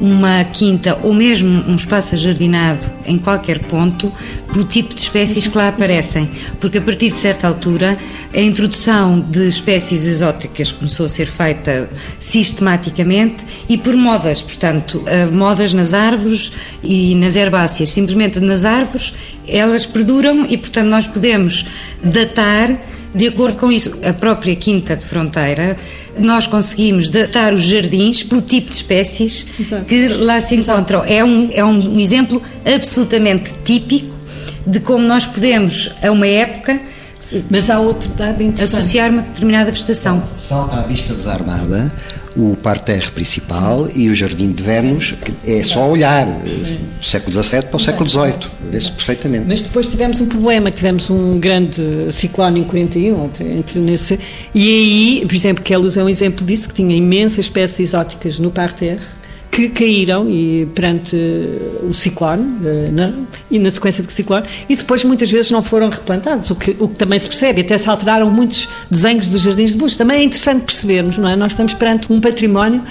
uma 0.00 0.44
quinta 0.44 0.98
ou 1.02 1.12
mesmo 1.12 1.64
um 1.68 1.74
espaço 1.74 2.14
ajardinado 2.14 2.88
em 3.04 3.18
qualquer 3.18 3.58
ponto 3.60 4.12
pelo 4.52 4.64
tipo 4.64 4.94
de 4.94 5.00
espécies 5.00 5.46
que 5.46 5.56
lá 5.56 5.68
aparecem. 5.68 6.30
Porque 6.60 6.78
a 6.78 6.82
partir 6.82 7.08
de 7.08 7.16
certa 7.16 7.48
altura 7.48 7.98
a 8.32 8.40
introdução 8.40 9.20
de 9.20 9.46
espécies 9.46 10.04
exóticas 10.04 10.70
começou 10.70 11.06
a 11.06 11.08
ser 11.08 11.26
feita 11.26 11.90
sistematicamente 12.20 13.44
e 13.68 13.76
por 13.76 13.96
modas, 13.96 14.42
portanto, 14.42 15.02
modas 15.32 15.72
nas 15.72 15.92
árvores 15.94 16.52
e 16.82 17.14
nas 17.14 17.34
herbáceas. 17.34 17.88
Simplesmente 17.88 18.38
nas 18.40 18.64
árvores 18.64 19.14
elas 19.46 19.86
perduram 19.86 20.46
e, 20.48 20.56
portanto, 20.58 20.88
nós 20.88 21.06
podemos 21.06 21.64
datar 22.04 22.78
de 23.14 23.28
acordo 23.28 23.56
com 23.56 23.72
isso, 23.72 23.98
a 24.02 24.12
própria 24.12 24.54
Quinta 24.54 24.94
de 24.94 25.04
Fronteira, 25.04 25.76
nós 26.18 26.46
conseguimos 26.46 27.08
datar 27.08 27.54
os 27.54 27.62
jardins 27.62 28.22
pelo 28.22 28.42
tipo 28.42 28.68
de 28.68 28.74
espécies 28.74 29.46
Exato. 29.58 29.84
que 29.84 30.08
lá 30.08 30.40
se 30.40 30.54
encontram. 30.56 31.04
É 31.04 31.24
um, 31.24 31.50
é 31.52 31.64
um 31.64 31.98
exemplo 31.98 32.42
absolutamente 32.64 33.54
típico 33.64 34.14
de 34.66 34.80
como 34.80 35.06
nós 35.06 35.24
podemos, 35.24 35.90
a 36.02 36.10
uma 36.10 36.26
época, 36.26 36.80
mas 37.50 37.70
há 37.70 37.78
outro 37.78 38.08
dado 38.10 38.42
interessante. 38.42 38.78
Associar 38.78 39.10
uma 39.10 39.22
determinada 39.22 39.70
vegetação. 39.70 40.22
Salta 40.36 40.76
à 40.76 40.82
vista 40.82 41.14
desarmada 41.14 41.92
o 42.36 42.56
parterre 42.56 43.10
principal 43.10 43.88
e 43.94 44.08
o 44.08 44.14
jardim 44.14 44.52
de 44.52 44.62
Vênus, 44.62 45.12
que 45.12 45.50
é 45.50 45.62
só 45.62 45.88
olhar, 45.88 46.26
do 46.26 47.04
século 47.04 47.32
XVII 47.32 47.62
para 47.62 47.76
o 47.76 47.80
século 47.80 48.08
XVIII, 48.08 48.34
vê-se 48.70 48.92
perfeitamente. 48.92 49.44
Mas 49.46 49.62
depois 49.62 49.88
tivemos 49.88 50.20
um 50.20 50.26
problema, 50.26 50.70
tivemos 50.70 51.10
um 51.10 51.38
grande 51.38 51.82
ciclone 52.12 52.60
em 52.60 52.64
41, 52.64 53.24
entre, 53.24 53.44
entre 53.44 53.80
nesse, 53.80 54.18
e 54.54 54.68
aí, 54.68 55.26
por 55.26 55.34
exemplo, 55.34 55.64
Queluz 55.64 55.96
é 55.96 56.04
um 56.04 56.08
exemplo 56.08 56.44
disso, 56.44 56.68
que 56.68 56.74
tinha 56.74 56.96
imensas 56.96 57.46
espécies 57.46 57.88
exóticas 57.88 58.38
no 58.38 58.50
parterre, 58.50 59.00
que 59.50 59.68
caíram 59.68 60.28
e 60.28 60.66
perante 60.74 61.16
o 61.82 61.92
ciclone 61.92 62.44
na, 62.92 63.12
e 63.50 63.58
na 63.58 63.70
sequência 63.70 64.04
do 64.04 64.10
ciclone 64.10 64.46
e 64.68 64.76
depois 64.76 65.04
muitas 65.04 65.30
vezes 65.30 65.50
não 65.50 65.62
foram 65.62 65.88
replantados, 65.88 66.50
o 66.50 66.54
que, 66.54 66.76
o 66.78 66.88
que 66.88 66.96
também 66.96 67.18
se 67.18 67.28
percebe, 67.28 67.62
até 67.62 67.76
se 67.76 67.88
alteraram 67.88 68.30
muitos 68.30 68.68
desenhos 68.90 69.30
dos 69.30 69.42
jardins 69.42 69.72
de 69.72 69.78
Bush. 69.78 69.96
Também 69.96 70.20
é 70.20 70.24
interessante 70.24 70.64
percebermos, 70.64 71.18
não 71.18 71.28
é? 71.28 71.36
Nós 71.36 71.52
estamos 71.52 71.74
perante 71.74 72.12
um 72.12 72.20
património 72.20 72.82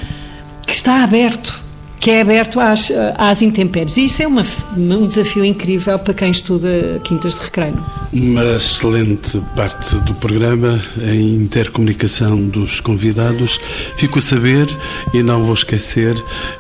que 0.65 0.74
está 0.74 1.04
aberto 1.04 1.66
que 2.08 2.12
é 2.12 2.22
aberto 2.22 2.62
às, 2.62 2.89
às 3.17 3.41
intempéries. 3.41 3.98
E 3.98 4.06
isso 4.06 4.24
é 4.24 4.28
uma, 4.28 4.41
um 4.78 5.06
desafio 5.06 5.43
incrível 5.43 6.00
para 6.00 6.13
quem 6.13 6.32
estuda 6.32 7.02
quintas 7.04 7.34
de 7.34 7.41
recreio. 7.41 7.84
Uma 8.13 8.46
excelente 8.56 9.41
parte 9.58 9.93
do 10.06 10.13
programa, 10.13 10.82
a 11.06 11.13
intercomunicação 11.13 12.39
dos 12.48 12.80
convidados. 12.80 13.60
Fico 13.98 14.20
a 14.20 14.22
saber, 14.22 14.70
e 15.13 15.22
não 15.22 15.43
vou 15.43 15.54
esquecer, 15.54 16.15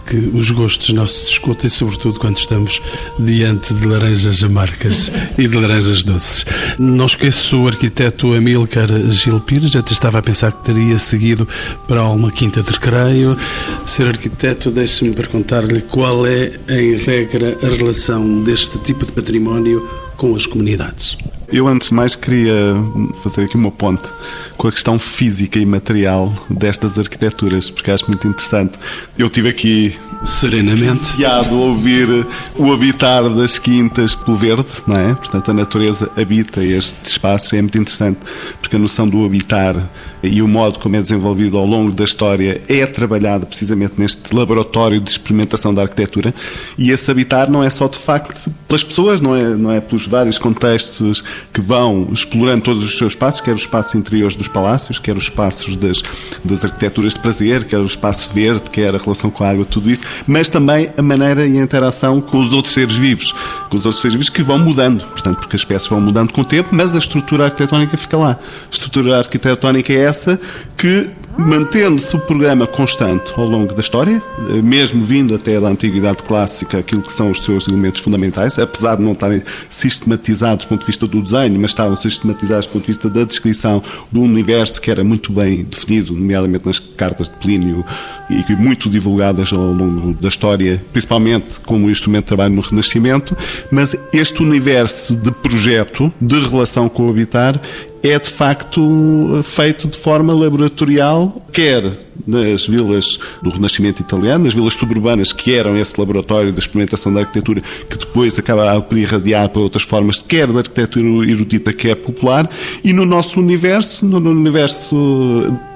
que 0.05 0.17
os 0.33 0.51
gostos 0.51 0.91
não 0.91 1.07
se 1.07 1.27
discutem, 1.27 1.69
sobretudo 1.69 2.19
quando 2.19 2.35
estamos 2.35 2.81
diante 3.17 3.73
de 3.73 3.87
laranjas 3.87 4.43
amargas 4.43 5.09
e 5.37 5.47
de 5.47 5.57
laranjas 5.57 6.03
doces. 6.03 6.45
Não 6.77 7.05
esqueço 7.05 7.61
o 7.61 7.67
arquiteto 7.69 8.33
Amílcar 8.33 8.89
Gil 9.11 9.39
Pires, 9.39 9.73
até 9.77 9.93
estava 9.93 10.19
a 10.19 10.21
pensar 10.21 10.51
que 10.51 10.65
teria 10.65 10.99
seguido 10.99 11.47
para 11.87 12.03
uma 12.03 12.33
quinta 12.33 12.61
de 12.61 12.69
recreio. 12.69 13.37
Ser 13.85 14.07
arquiteto, 14.07 14.69
deixe-me 14.69 15.13
perguntar-lhe 15.37 15.81
qual 15.81 16.25
é, 16.25 16.51
em 16.69 16.95
regra, 16.95 17.57
a 17.61 17.75
relação 17.75 18.41
deste 18.43 18.77
tipo 18.79 19.05
de 19.05 19.11
património 19.11 19.87
com 20.15 20.35
as 20.35 20.47
comunidades. 20.47 21.17
Eu, 21.51 21.67
antes 21.67 21.89
de 21.89 21.93
mais, 21.93 22.15
queria 22.15 22.73
fazer 23.21 23.43
aqui 23.43 23.55
uma 23.55 23.71
ponte 23.71 24.11
com 24.57 24.67
a 24.67 24.71
questão 24.71 24.97
física 24.97 25.59
e 25.59 25.65
material 25.65 26.33
destas 26.49 26.97
arquiteturas, 26.97 27.69
porque 27.69 27.91
acho 27.91 28.07
muito 28.07 28.27
interessante. 28.27 28.73
Eu 29.17 29.29
tive 29.29 29.49
aqui 29.49 29.95
serenamente 30.25 31.23
a 31.23 31.41
ouvir 31.41 32.25
o 32.55 32.73
habitar 32.73 33.29
das 33.29 33.59
quintas 33.59 34.15
pelo 34.15 34.35
verde, 34.35 34.69
não 34.87 34.95
é? 34.95 35.13
Portanto, 35.13 35.51
a 35.51 35.53
natureza 35.53 36.09
habita 36.17 36.63
estes 36.63 37.11
espaços, 37.11 37.53
é 37.53 37.61
muito 37.61 37.77
interessante, 37.77 38.19
porque 38.59 38.75
a 38.75 38.79
noção 38.79 39.07
do 39.07 39.23
habitar 39.23 39.75
e 40.23 40.41
o 40.41 40.47
modo 40.47 40.79
como 40.79 40.95
é 40.95 41.01
desenvolvido 41.01 41.57
ao 41.57 41.65
longo 41.65 41.91
da 41.91 42.03
história 42.03 42.61
é 42.67 42.85
trabalhado 42.85 43.45
precisamente 43.45 43.93
neste 43.97 44.35
laboratório 44.35 44.99
de 44.99 45.09
experimentação 45.09 45.73
da 45.73 45.83
arquitetura 45.83 46.33
e 46.77 46.89
esse 46.89 47.09
habitar 47.11 47.49
não 47.49 47.63
é 47.63 47.69
só 47.69 47.87
de 47.87 47.97
facto 47.97 48.49
pelas 48.67 48.83
pessoas, 48.83 49.21
não 49.21 49.35
é, 49.35 49.55
não 49.55 49.71
é 49.71 49.79
pelos 49.79 50.07
vários 50.07 50.37
contextos 50.37 51.23
que 51.53 51.61
vão 51.61 52.09
explorando 52.11 52.61
todos 52.61 52.83
os 52.83 52.97
seus 52.97 53.13
espaços, 53.13 53.41
quer 53.41 53.53
os 53.53 53.61
espaços 53.61 53.93
interiores 53.95 54.35
dos 54.35 54.46
palácios, 54.47 54.99
quer 54.99 55.15
os 55.15 55.23
espaços 55.23 55.75
das, 55.75 56.01
das 56.43 56.63
arquiteturas 56.63 57.13
de 57.13 57.19
prazer, 57.19 57.65
quer 57.65 57.79
o 57.79 57.85
espaço 57.85 58.31
verde, 58.33 58.69
quer 58.69 58.95
a 58.95 58.97
relação 58.97 59.29
com 59.29 59.43
a 59.43 59.49
água, 59.49 59.65
tudo 59.65 59.89
isso, 59.89 60.05
mas 60.25 60.49
também 60.49 60.89
a 60.97 61.01
maneira 61.01 61.47
e 61.47 61.57
a 61.57 61.61
interação 61.61 62.21
com 62.21 62.39
os 62.39 62.53
outros 62.53 62.73
seres 62.73 62.95
vivos, 62.95 63.33
com 63.69 63.75
os 63.75 63.85
outros 63.85 64.01
seres 64.01 64.15
vivos 64.15 64.29
que 64.29 64.41
vão 64.41 64.59
mudando, 64.59 65.03
portanto, 65.05 65.39
porque 65.39 65.55
as 65.55 65.61
espécies 65.61 65.89
vão 65.89 66.01
mudando 66.01 66.31
com 66.31 66.41
o 66.41 66.45
tempo, 66.45 66.69
mas 66.71 66.95
a 66.95 66.99
estrutura 66.99 67.45
arquitetónica 67.45 67.97
fica 67.97 68.17
lá. 68.17 68.31
A 68.31 68.69
estrutura 68.71 69.17
arquitetónica 69.17 69.93
é 69.93 69.97
essa 69.97 70.39
que 70.75 71.09
mantendo-se 71.37 72.15
o 72.15 72.19
programa 72.19 72.65
constante 72.65 73.31
ao 73.37 73.45
longo 73.45 73.73
da 73.73 73.79
história, 73.79 74.21
mesmo 74.63 75.05
vindo 75.05 75.35
até 75.35 75.59
da 75.59 75.67
Antiguidade 75.67 76.23
Clássica, 76.23 76.79
aquilo 76.79 77.01
que 77.01 77.11
são 77.13 77.31
os 77.31 77.43
seus 77.43 77.67
elementos 77.67 78.01
fundamentais, 78.01 78.57
apesar 78.57 78.95
de 78.95 79.03
não 79.03 79.11
estarem 79.11 79.41
sistematizados 79.69 80.65
do 80.65 80.69
ponto 80.69 80.81
de 80.81 80.87
vista 80.87 81.07
do 81.07 81.21
desenho, 81.21 81.59
mas 81.59 81.71
estavam 81.71 81.95
sistematizados 81.95 82.65
do 82.65 82.73
ponto 82.73 82.81
de 82.81 82.87
vista 82.87 83.09
da 83.09 83.23
descrição 83.23 83.83
do 84.11 84.21
universo 84.21 84.81
que 84.81 84.89
era 84.89 85.03
muito 85.03 85.31
bem 85.31 85.63
definido, 85.63 86.13
nomeadamente 86.13 86.65
nas 86.65 86.79
cartas 86.79 87.29
de 87.29 87.35
Plínio 87.35 87.85
e 88.29 88.55
muito 88.55 88.89
divulgadas 88.89 89.53
ao 89.53 89.71
longo 89.71 90.13
da 90.15 90.27
história, 90.27 90.83
principalmente 90.91 91.59
como 91.61 91.89
instrumento 91.89 92.23
de 92.23 92.27
trabalho 92.27 92.55
no 92.55 92.61
Renascimento, 92.61 93.37
mas 93.71 93.95
este 94.11 94.41
universo 94.41 95.15
de 95.15 95.31
projeto, 95.31 96.11
de 96.19 96.39
relação 96.39 96.89
com 96.89 97.07
o 97.07 97.09
habitar, 97.09 97.59
é 98.03 98.17
de 98.17 98.29
facto 98.29 99.41
feito 99.43 99.87
de 99.87 99.97
forma 99.97 100.33
laboratorial, 100.33 101.41
quer 101.51 101.83
nas 102.25 102.67
vilas 102.67 103.19
do 103.41 103.49
Renascimento 103.49 104.01
italiano, 104.01 104.45
nas 104.45 104.53
vilas 104.53 104.73
suburbanas 104.73 105.31
que 105.31 105.53
eram 105.53 105.77
esse 105.77 105.99
laboratório 105.99 106.51
da 106.51 106.59
experimentação 106.59 107.13
da 107.13 107.21
arquitetura, 107.21 107.61
que 107.89 107.97
depois 107.97 108.37
acaba 108.37 108.79
por 108.81 108.97
irradiar 108.97 109.49
para 109.49 109.61
outras 109.61 109.83
formas, 109.83 110.21
quer 110.21 110.47
da 110.47 110.59
arquitetura 110.59 111.05
erudita, 111.29 111.71
quer 111.71 111.95
popular, 111.95 112.49
e 112.83 112.91
no 112.91 113.05
nosso 113.05 113.39
universo, 113.39 114.05
no 114.05 114.17
universo 114.31 114.95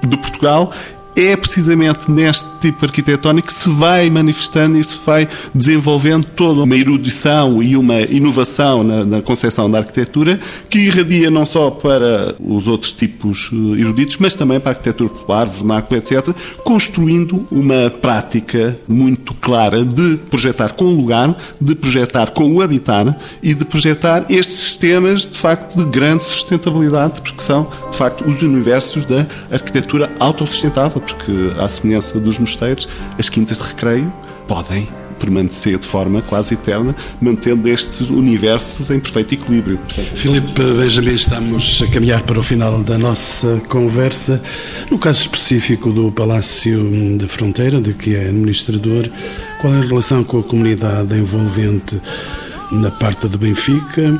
de 0.06 0.16
Portugal, 0.16 0.72
é 1.14 1.36
precisamente 1.36 2.10
neste 2.10 2.48
tipo 2.60 2.84
arquitetónico 2.84 3.48
que 3.48 3.54
se 3.54 3.68
vai 3.68 4.08
manifestando 4.08 4.78
e 4.78 4.84
se 4.84 4.98
vai 5.04 5.28
desenvolvendo 5.54 6.24
toda 6.24 6.62
uma 6.62 6.76
erudição 6.76 7.62
e 7.62 7.76
uma 7.76 8.00
inovação 8.00 8.82
na, 8.82 9.04
na 9.04 9.22
concepção 9.22 9.70
da 9.70 9.78
arquitetura 9.78 10.38
que 10.68 10.78
irradia 10.78 11.30
não 11.30 11.44
só 11.44 11.70
para 11.70 12.34
os 12.40 12.66
outros 12.66 12.92
tipos 12.92 13.50
eh, 13.52 13.80
eruditos, 13.80 14.16
mas 14.18 14.34
também 14.34 14.58
para 14.58 14.70
a 14.70 14.74
arquitetura 14.74 15.10
popular, 15.10 15.46
vernácula, 15.46 15.98
etc., 15.98 16.34
construindo 16.64 17.46
uma 17.50 17.90
prática 17.90 18.78
muito 18.88 19.34
clara 19.34 19.84
de 19.84 20.16
projetar 20.30 20.70
com 20.70 20.84
o 20.84 20.94
lugar, 20.94 21.36
de 21.60 21.74
projetar 21.74 22.30
com 22.30 22.54
o 22.54 22.62
habitar 22.62 23.16
e 23.42 23.54
de 23.54 23.64
projetar 23.64 24.24
estes 24.30 24.56
sistemas, 24.56 25.28
de 25.28 25.38
facto, 25.38 25.76
de 25.76 25.84
grande 25.90 26.24
sustentabilidade, 26.24 27.20
porque 27.20 27.42
são, 27.42 27.68
de 27.90 27.96
facto, 27.96 28.24
os 28.24 28.42
universos 28.42 29.04
da 29.04 29.26
arquitetura 29.50 30.10
autossustentável 30.18 31.01
porque, 31.06 31.52
à 31.58 31.68
semelhança 31.68 32.18
dos 32.18 32.38
mosteiros, 32.38 32.88
as 33.18 33.28
quintas 33.28 33.58
de 33.58 33.64
recreio 33.64 34.12
podem 34.46 34.88
permanecer 35.22 35.78
de 35.78 35.86
forma 35.86 36.20
quase 36.22 36.54
eterna, 36.54 36.96
mantendo 37.20 37.68
estes 37.68 38.10
universos 38.10 38.90
em 38.90 38.98
perfeito 38.98 39.34
equilíbrio. 39.34 39.78
Filipe 40.14 40.60
Benjamin, 40.60 41.14
estamos 41.14 41.80
a 41.80 41.86
caminhar 41.92 42.22
para 42.22 42.40
o 42.40 42.42
final 42.42 42.82
da 42.82 42.98
nossa 42.98 43.62
conversa. 43.68 44.42
No 44.90 44.98
caso 44.98 45.20
específico 45.20 45.92
do 45.92 46.10
Palácio 46.10 47.16
de 47.16 47.28
Fronteira, 47.28 47.80
de 47.80 47.94
que 47.94 48.16
é 48.16 48.28
administrador, 48.28 49.08
qual 49.60 49.72
é 49.72 49.78
a 49.78 49.82
relação 49.82 50.24
com 50.24 50.40
a 50.40 50.42
comunidade 50.42 51.16
envolvente 51.16 52.00
na 52.72 52.90
parte 52.90 53.28
de 53.28 53.38
Benfica? 53.38 54.18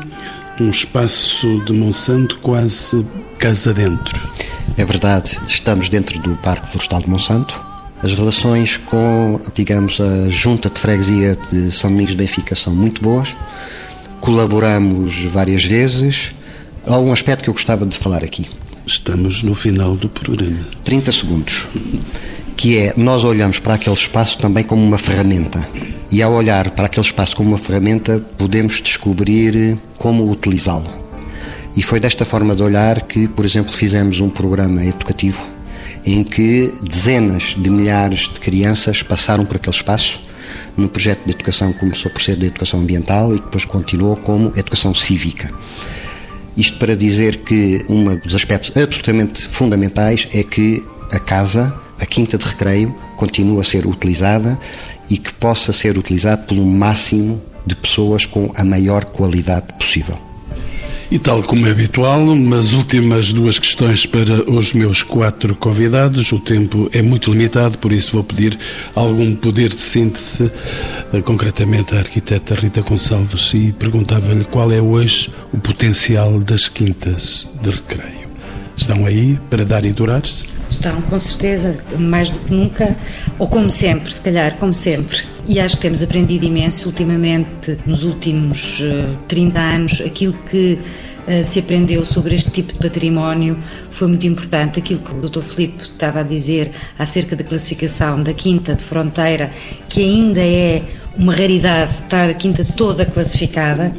Um 0.61 0.71
espaço 0.71 1.65
de 1.65 1.73
Monsanto 1.73 2.39
quase 2.39 3.05
casa 3.39 3.75
dentro. 3.75 4.31
É 4.77 4.85
verdade, 4.85 5.39
estamos 5.47 5.89
dentro 5.89 6.19
do 6.21 6.37
Parque 6.37 6.69
Florestal 6.69 7.01
de 7.01 7.11
Monsanto. 7.11 7.63
As 8.03 8.15
relações 8.15 8.79
com, 8.79 9.41
digamos, 9.55 10.01
a 10.01 10.29
Junta 10.29 10.69
de 10.69 10.81
Freguesia 10.81 11.39
de 11.53 11.71
São 11.71 11.91
Domingos 11.91 12.13
de 12.13 12.19
Benfica 12.19 12.55
são 12.55 12.75
muito 12.75 13.01
boas. 13.01 13.37
Colaboramos 14.21 15.25
várias 15.27 15.65
vezes. 15.65 16.33
Há 16.85 16.99
um 16.99 17.13
aspecto 17.13 17.45
que 17.45 17.51
eu 17.51 17.55
gostava 17.55 17.87
de 17.87 17.97
falar 17.97 18.25
aqui. 18.25 18.51
Estamos 18.85 19.43
no 19.45 19.55
final 19.55 19.95
do 19.97 20.09
programa. 20.09 20.59
30 20.83 21.13
segundos. 21.13 21.69
Que 22.57 22.79
é, 22.79 22.95
nós 22.97 23.23
olhamos 23.23 23.61
para 23.61 23.75
aquele 23.75 23.95
espaço 23.95 24.37
também 24.39 24.65
como 24.65 24.83
uma 24.83 24.99
ferramenta. 24.99 25.65
E 26.11 26.21
ao 26.23 26.33
olhar 26.33 26.71
para 26.71 26.87
aquele 26.87 27.07
espaço 27.07 27.37
como 27.37 27.51
uma 27.51 27.59
ferramenta, 27.59 28.19
podemos 28.37 28.81
descobrir 28.81 29.79
como 29.97 30.29
utilizá-lo. 30.31 31.02
E 31.75 31.83
foi 31.83 31.99
desta 31.99 32.25
forma 32.25 32.55
de 32.55 32.63
olhar 32.63 33.03
que, 33.03 33.27
por 33.29 33.45
exemplo, 33.45 33.73
fizemos 33.73 34.21
um 34.21 34.29
programa 34.29 34.85
educativo 34.85 35.43
em 36.05 36.25
que 36.25 36.73
dezenas 36.83 37.55
de 37.57 37.71
milhares 37.71 38.23
de 38.23 38.41
crianças 38.41 39.03
passaram 39.03 39.45
por 39.45 39.57
aquele 39.57 39.75
espaço. 39.75 40.21
No 40.77 40.89
projeto 40.89 41.25
de 41.25 41.33
educação 41.33 41.73
começou 41.73 42.11
por 42.11 42.21
ser 42.21 42.37
de 42.37 42.47
educação 42.47 42.81
ambiental 42.81 43.35
e 43.35 43.41
depois 43.41 43.65
continuou 43.65 44.17
como 44.17 44.53
educação 44.57 44.93
cívica. 44.93 45.51
Isto 46.57 46.77
para 46.79 46.97
dizer 46.97 47.39
que 47.39 47.85
um 47.89 48.17
dos 48.17 48.35
aspectos 48.35 48.77
absolutamente 48.77 49.47
fundamentais 49.49 50.29
é 50.35 50.43
que 50.43 50.85
a 51.11 51.19
casa, 51.19 51.75
a 51.99 52.05
quinta 52.05 52.37
de 52.37 52.45
recreio, 52.45 52.95
continua 53.17 53.63
a 53.63 53.65
ser 53.65 53.87
utilizada 53.87 54.59
e 55.09 55.17
que 55.17 55.33
possa 55.33 55.73
ser 55.73 55.97
utilizada 55.97 56.43
pelo 56.43 56.67
máximo 56.67 57.41
de 57.65 57.77
pessoas 57.77 58.27
com 58.27 58.53
a 58.57 58.65
maior 58.65 59.05
qualidade 59.05 59.73
possível. 59.79 60.32
E 61.13 61.19
tal 61.19 61.43
como 61.43 61.67
é 61.67 61.71
habitual, 61.71 62.23
umas 62.23 62.73
últimas 62.73 63.35
duas 63.35 63.59
questões 63.59 64.07
para 64.07 64.51
os 64.51 64.73
meus 64.73 65.03
quatro 65.03 65.55
convidados. 65.55 66.33
O 66.33 66.41
tempo 66.41 66.89
é 66.91 67.03
muito 67.03 67.31
limitado, 67.31 67.77
por 67.77 67.93
isso 67.93 68.13
vou 68.13 68.25
pedir 68.25 68.59
algum 68.95 69.35
poder 69.35 69.69
de 69.69 69.79
síntese, 69.79 70.51
eh, 71.13 71.21
concretamente 71.21 71.95
à 71.95 71.99
arquiteta 71.99 72.55
Rita 72.55 72.81
Gonçalves, 72.81 73.53
e 73.53 73.73
perguntava-lhe 73.73 74.45
qual 74.45 74.73
é 74.73 74.81
hoje 74.81 75.31
o 75.53 75.59
potencial 75.59 76.39
das 76.39 76.67
quintas 76.67 77.47
de 77.61 77.69
recreio. 77.69 78.31
Estão 78.75 79.05
aí 79.05 79.39
para 79.51 79.67
dar 79.67 79.85
e 79.85 79.93
durar-se? 79.93 80.47
Estão, 80.73 81.03
com 81.03 81.19
certeza, 81.19 81.77
mais 81.99 82.31
do 82.31 82.41
que 82.41 82.53
nunca, 82.53 82.97
ou 83.39 83.47
como 83.47 83.71
sempre, 83.71 84.13
se 84.13 84.21
calhar, 84.21 84.57
como 84.57 84.73
sempre. 84.73 85.19
E 85.47 85.61
acho 85.61 85.77
que 85.77 85.83
temos 85.83 86.03
aprendido 86.03 86.45
imenso 86.45 86.89
ultimamente, 86.89 87.77
nos 87.85 88.05
últimos 88.05 88.81
uh, 88.81 88.85
eh, 88.85 89.17
30 89.29 89.61
anos, 89.61 90.01
aquilo 90.01 90.33
que 90.51 90.79
uh, 91.29 91.45
se 91.45 91.59
aprendeu 91.59 92.05
sobre 92.07 92.35
este 92.35 92.51
tipo 92.51 92.73
de 92.73 92.79
património 92.79 93.59
foi 93.91 94.09
muito 94.09 94.27
importante. 94.27 94.79
Aquilo 94.79 95.01
que 95.01 95.15
o 95.15 95.29
Dr. 95.29 95.43
Filipe 95.43 95.83
estava 95.83 96.21
a 96.21 96.23
dizer 96.23 96.71
acerca 96.99 97.37
da 97.37 97.45
classificação 97.45 98.23
da 98.23 98.33
Quinta 98.33 98.75
de 98.75 98.83
Fronteira, 98.83 99.53
que 99.89 100.01
ainda 100.01 100.41
é 100.41 100.83
uma 101.17 101.35
raridade 101.35 101.93
estar 101.93 102.31
a 102.31 102.35
Quinta 102.35 102.65
toda 102.65 103.05
classificada. 103.05 103.95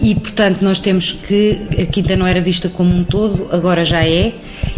E, 0.00 0.14
portanto, 0.14 0.62
nós 0.62 0.80
temos 0.80 1.10
que. 1.10 1.58
A 1.80 1.86
Quinta 1.86 2.16
não 2.16 2.26
era 2.26 2.40
vista 2.40 2.68
como 2.68 2.94
um 2.94 3.02
todo, 3.02 3.48
agora 3.50 3.84
já 3.84 4.04
é, 4.04 4.34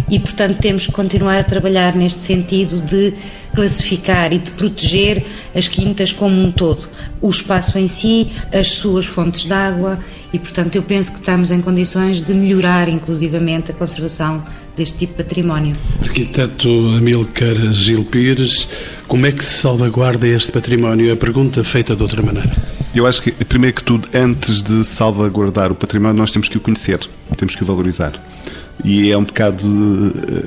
e, 0.09 0.19
portanto, 0.19 0.59
temos 0.59 0.87
que 0.87 0.93
continuar 0.93 1.39
a 1.39 1.45
trabalhar 1.45 1.95
neste 1.95 2.21
sentido 2.21 2.81
de 2.81 3.13
classificar 3.55 4.33
e 4.33 4.39
de 4.39 4.53
proteger 4.53 5.25
as 5.55 5.67
quintas 5.67 6.13
como 6.13 6.41
um 6.41 6.51
todo, 6.51 6.89
o 7.21 7.29
espaço 7.29 7.79
em 7.79 7.89
si, 7.89 8.29
as 8.53 8.69
suas 8.69 9.07
fontes 9.07 9.45
de 9.45 9.53
água 9.53 9.99
e, 10.33 10.39
portanto, 10.39 10.77
eu 10.77 10.83
penso 10.83 11.13
que 11.13 11.19
estamos 11.19 11.51
em 11.51 11.61
condições 11.61 12.23
de 12.23 12.33
melhorar, 12.33 12.89
inclusivamente, 12.89 13.73
a 13.73 13.75
conservação 13.75 14.45
deste 14.77 14.99
tipo 14.99 15.17
de 15.17 15.25
património. 15.25 15.77
Arquiteto 16.01 16.69
Amilcar 16.97 17.57
Gil 17.73 18.05
Pires, 18.05 18.69
como 19.09 19.27
é 19.27 19.33
que 19.33 19.45
se 19.45 19.59
salvaguarda 19.59 20.29
este 20.29 20.53
património? 20.53 21.13
A 21.13 21.17
pergunta 21.17 21.65
feita 21.65 21.97
de 21.97 22.03
outra 22.03 22.23
maneira. 22.23 22.78
Eu 22.99 23.07
acho 23.07 23.23
que, 23.23 23.31
primeiro 23.45 23.77
que 23.77 23.85
tudo, 23.85 24.09
antes 24.13 24.61
de 24.61 24.83
salvaguardar 24.83 25.71
o 25.71 25.75
património, 25.77 26.19
nós 26.19 26.33
temos 26.33 26.49
que 26.49 26.57
o 26.57 26.61
conhecer, 26.61 26.99
temos 27.37 27.55
que 27.55 27.63
o 27.63 27.65
valorizar. 27.65 28.21
E 28.85 29.13
é 29.13 29.17
um 29.17 29.23
bocado 29.23 29.65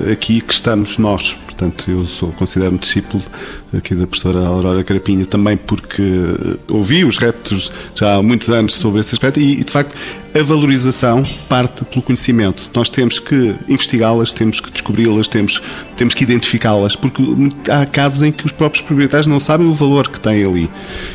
eh, 0.06 0.12
aqui 0.12 0.38
que 0.42 0.52
estamos 0.52 0.98
nós. 0.98 1.32
Portanto, 1.46 1.90
eu 1.90 2.06
sou 2.06 2.30
considero-me 2.32 2.78
discípulo 2.78 3.22
aqui 3.74 3.94
da 3.94 4.06
professora 4.06 4.46
Aurora 4.46 4.84
Carapinha 4.84 5.24
também 5.24 5.56
porque 5.56 6.02
eh, 6.02 6.58
ouvi 6.68 7.06
os 7.06 7.16
reptos 7.16 7.72
já 7.94 8.16
há 8.16 8.22
muitos 8.22 8.50
anos 8.50 8.74
sobre 8.74 9.00
esse 9.00 9.14
aspecto 9.14 9.40
e, 9.40 9.64
de 9.64 9.72
facto, 9.72 9.94
a 10.34 10.42
valorização 10.42 11.22
parte 11.48 11.84
pelo 11.84 12.02
conhecimento. 12.02 12.70
Nós 12.74 12.88
temos 12.88 13.18
que 13.18 13.54
investigá-las, 13.68 14.32
temos 14.32 14.60
que 14.60 14.70
descobri-las, 14.70 15.28
temos, 15.28 15.60
temos 15.96 16.14
que 16.14 16.24
identificá-las, 16.24 16.96
porque 16.96 17.22
há 17.70 17.84
casos 17.84 18.22
em 18.22 18.32
que 18.32 18.46
os 18.46 18.52
próprios 18.52 18.82
proprietários 18.84 19.26
não 19.26 19.38
sabem 19.38 19.66
o 19.66 19.74
valor 19.74 20.08
que 20.08 20.20
têm 20.20 20.44
ali. 20.44 20.70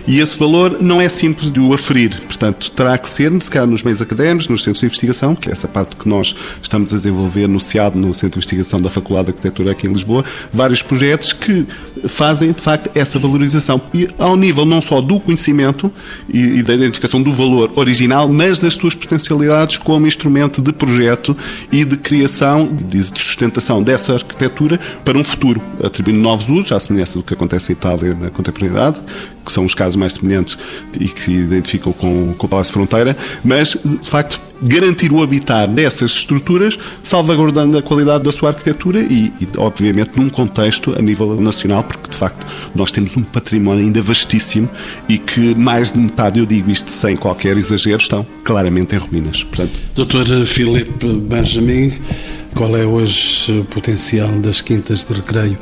E 0.07 0.19
esse 0.19 0.37
valor 0.37 0.81
não 0.81 1.01
é 1.01 1.09
simples 1.09 1.51
de 1.51 1.59
o 1.59 1.73
aferir. 1.73 2.21
Portanto, 2.21 2.71
terá 2.71 2.97
que 2.97 3.09
ser, 3.09 3.31
se 3.41 3.49
calhar, 3.49 3.67
nos 3.67 3.83
meios 3.83 4.01
académicos, 4.01 4.47
nos 4.47 4.63
centros 4.63 4.81
de 4.81 4.85
investigação, 4.85 5.33
que 5.33 5.49
é 5.49 5.51
essa 5.51 5.67
parte 5.67 5.95
que 5.95 6.07
nós 6.07 6.35
estamos 6.61 6.93
a 6.93 6.97
desenvolver 6.97 7.47
no 7.47 7.59
CIAD, 7.59 7.97
no 7.97 8.13
Centro 8.13 8.39
de 8.39 8.45
Investigação 8.45 8.79
da 8.79 8.89
Faculdade 8.89 9.25
de 9.25 9.31
Arquitetura 9.31 9.71
aqui 9.71 9.87
em 9.87 9.91
Lisboa, 9.91 10.23
vários 10.53 10.81
projetos 10.81 11.33
que 11.33 11.65
fazem, 12.07 12.51
de 12.51 12.61
facto, 12.61 12.91
essa 12.95 13.17
valorização. 13.17 13.81
E 13.93 14.07
ao 14.19 14.35
nível 14.35 14.65
não 14.65 14.81
só 14.81 15.01
do 15.01 15.19
conhecimento 15.19 15.91
e, 16.29 16.59
e 16.59 16.63
da 16.63 16.75
identificação 16.75 17.21
do 17.21 17.31
valor 17.31 17.71
original, 17.75 18.29
mas 18.29 18.59
das 18.59 18.75
suas 18.75 18.93
potencialidades 19.07 19.77
como 19.77 20.05
instrumento 20.05 20.61
de 20.61 20.73
projeto 20.73 21.35
e 21.71 21.85
de 21.85 21.95
criação, 21.95 22.67
de 22.67 23.01
sustentação 23.03 23.81
dessa 23.81 24.13
arquitetura 24.13 24.77
para 25.03 25.17
um 25.17 25.23
futuro, 25.23 25.61
atribuindo 25.83 26.19
novos 26.19 26.49
usos, 26.49 26.71
à 26.73 26.79
semelhança 26.79 27.17
do 27.17 27.23
que 27.23 27.33
acontece 27.33 27.71
em 27.71 27.73
Itália 27.73 28.13
na 28.13 28.29
contemporaneidade, 28.29 29.01
que 29.47 29.51
são 29.53 29.65
os 29.65 29.73
casos 29.73 29.95
mais 29.95 30.13
semelhantes 30.13 30.57
e 30.99 31.07
que 31.07 31.19
se 31.19 31.31
identificam 31.31 31.93
com, 31.93 32.33
com 32.37 32.45
o 32.45 32.49
Palácio 32.49 32.73
Fronteira, 32.73 33.17
mas, 33.43 33.77
de 33.83 34.07
facto, 34.07 34.39
garantir 34.61 35.11
o 35.11 35.21
habitar 35.23 35.67
dessas 35.67 36.11
estruturas, 36.11 36.77
salvaguardando 37.01 37.77
a 37.77 37.81
qualidade 37.81 38.23
da 38.23 38.31
sua 38.31 38.49
arquitetura 38.49 38.99
e, 38.99 39.31
e, 39.39 39.47
obviamente, 39.57 40.11
num 40.15 40.29
contexto 40.29 40.95
a 40.97 41.01
nível 41.01 41.39
nacional, 41.39 41.83
porque, 41.83 42.09
de 42.09 42.17
facto, 42.17 42.45
nós 42.75 42.91
temos 42.91 43.15
um 43.15 43.23
património 43.23 43.85
ainda 43.85 44.01
vastíssimo 44.01 44.69
e 45.07 45.17
que 45.17 45.55
mais 45.55 45.93
de 45.93 45.99
metade, 45.99 46.39
eu 46.39 46.45
digo 46.45 46.69
isto 46.69 46.91
sem 46.91 47.15
qualquer 47.15 47.55
exagero, 47.57 48.01
estão 48.01 48.25
claramente 48.43 48.95
em 48.95 48.99
ruínas. 48.99 49.43
Portanto... 49.43 49.71
Doutor 49.95 50.27
Filipe 50.45 51.05
Benjamin, 51.05 51.93
qual 52.53 52.75
é 52.75 52.85
hoje 52.85 53.59
o 53.59 53.63
potencial 53.65 54.29
das 54.39 54.61
quintas 54.61 55.05
de 55.05 55.13
recreio 55.13 55.57